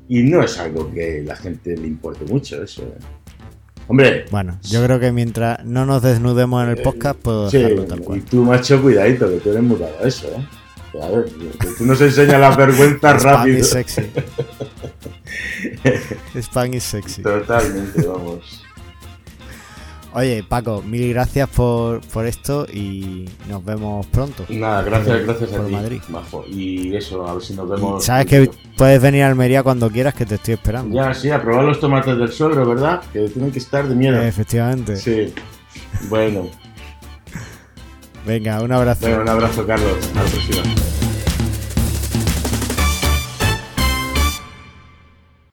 y 0.07 0.23
no 0.23 0.43
es 0.43 0.57
algo 0.59 0.91
que 0.91 1.23
la 1.25 1.35
gente 1.35 1.75
le 1.77 1.87
importe 1.87 2.25
mucho 2.25 2.61
eso. 2.63 2.83
¿eh? 2.83 2.97
Hombre, 3.87 4.25
Bueno, 4.31 4.57
yo 4.63 4.83
creo 4.83 4.99
que 4.99 5.11
mientras 5.11 5.63
no 5.63 5.85
nos 5.85 6.01
desnudemos 6.01 6.63
en 6.63 6.69
el 6.71 6.77
podcast, 6.81 7.19
puedo 7.19 7.49
sí, 7.51 7.57
dejarlo 7.57 7.85
tal 7.85 7.99
y 7.99 8.03
cual. 8.03 8.21
tú, 8.23 8.43
macho, 8.43 8.81
cuidadito, 8.81 9.29
que 9.29 9.37
tú 9.37 9.49
eres 9.51 9.63
muy 9.63 9.77
a 9.83 10.07
eso, 10.07 10.27
¿eh? 10.27 10.45
Que, 10.91 11.03
A 11.03 11.07
ver, 11.09 11.25
que 11.25 11.67
tú 11.77 11.85
nos 11.85 11.99
enseñas 12.01 12.39
la 12.39 12.55
vergüenza 12.55 13.17
Spam 13.19 13.19
rápido. 13.37 13.59
is 13.59 13.69
sexy. 13.69 14.01
Spam 16.41 16.73
is 16.73 16.83
sexy. 16.83 17.21
Totalmente, 17.21 18.05
vamos. 18.07 18.64
Oye, 20.15 20.43
Paco, 20.47 20.81
mil 20.81 21.09
gracias 21.13 21.49
por, 21.49 21.99
por 22.07 22.25
esto 22.25 22.65
y 22.71 23.29
nos 23.49 23.63
vemos 23.65 24.05
pronto. 24.07 24.45
Nada, 24.49 24.81
gracias, 24.81 25.17
Por- 25.17 25.25
gracias 25.25 25.53
a 25.53 25.57
por 25.57 25.65
ti, 25.67 25.71
Madrid. 25.73 26.01
Majo. 26.07 26.45
Y 26.47 26.95
eso, 26.95 27.27
a 27.27 27.33
ver 27.33 27.43
si 27.43 27.53
nos 27.53 27.67
Y 27.67 27.71
vemos. 27.73 28.05
sabes 28.05 28.25
que 28.25 28.49
puedes 28.77 29.01
venir 29.01 29.23
a 29.23 29.27
Almería 29.27 29.61
cuando 29.61 29.89
quieras, 29.89 30.13
que 30.13 30.25
te 30.25 30.35
estoy 30.35 30.53
esperando. 30.53 30.95
Ya, 30.95 31.13
sí, 31.13 31.29
a 31.29 31.41
probar 31.41 31.65
los 31.65 31.79
tomates 31.81 32.17
del 32.17 32.31
suegro, 32.31 32.65
¿verdad? 32.65 33.01
Que 33.11 33.27
tienen 33.27 33.51
que 33.51 33.59
estar 33.59 33.85
de 33.87 33.93
miedo. 33.93 34.21
Efectivamente. 34.21 34.95
Sí. 34.95 35.33
Bueno, 36.09 36.47
Venga, 38.25 38.61
un 38.61 38.71
abrazo. 38.71 39.05
Venga, 39.05 39.21
un 39.21 39.29
abrazo, 39.29 39.67
Carlos. 39.67 39.97
Hasta 40.01 40.23
la 40.23 40.29
próxima. 40.29 41.04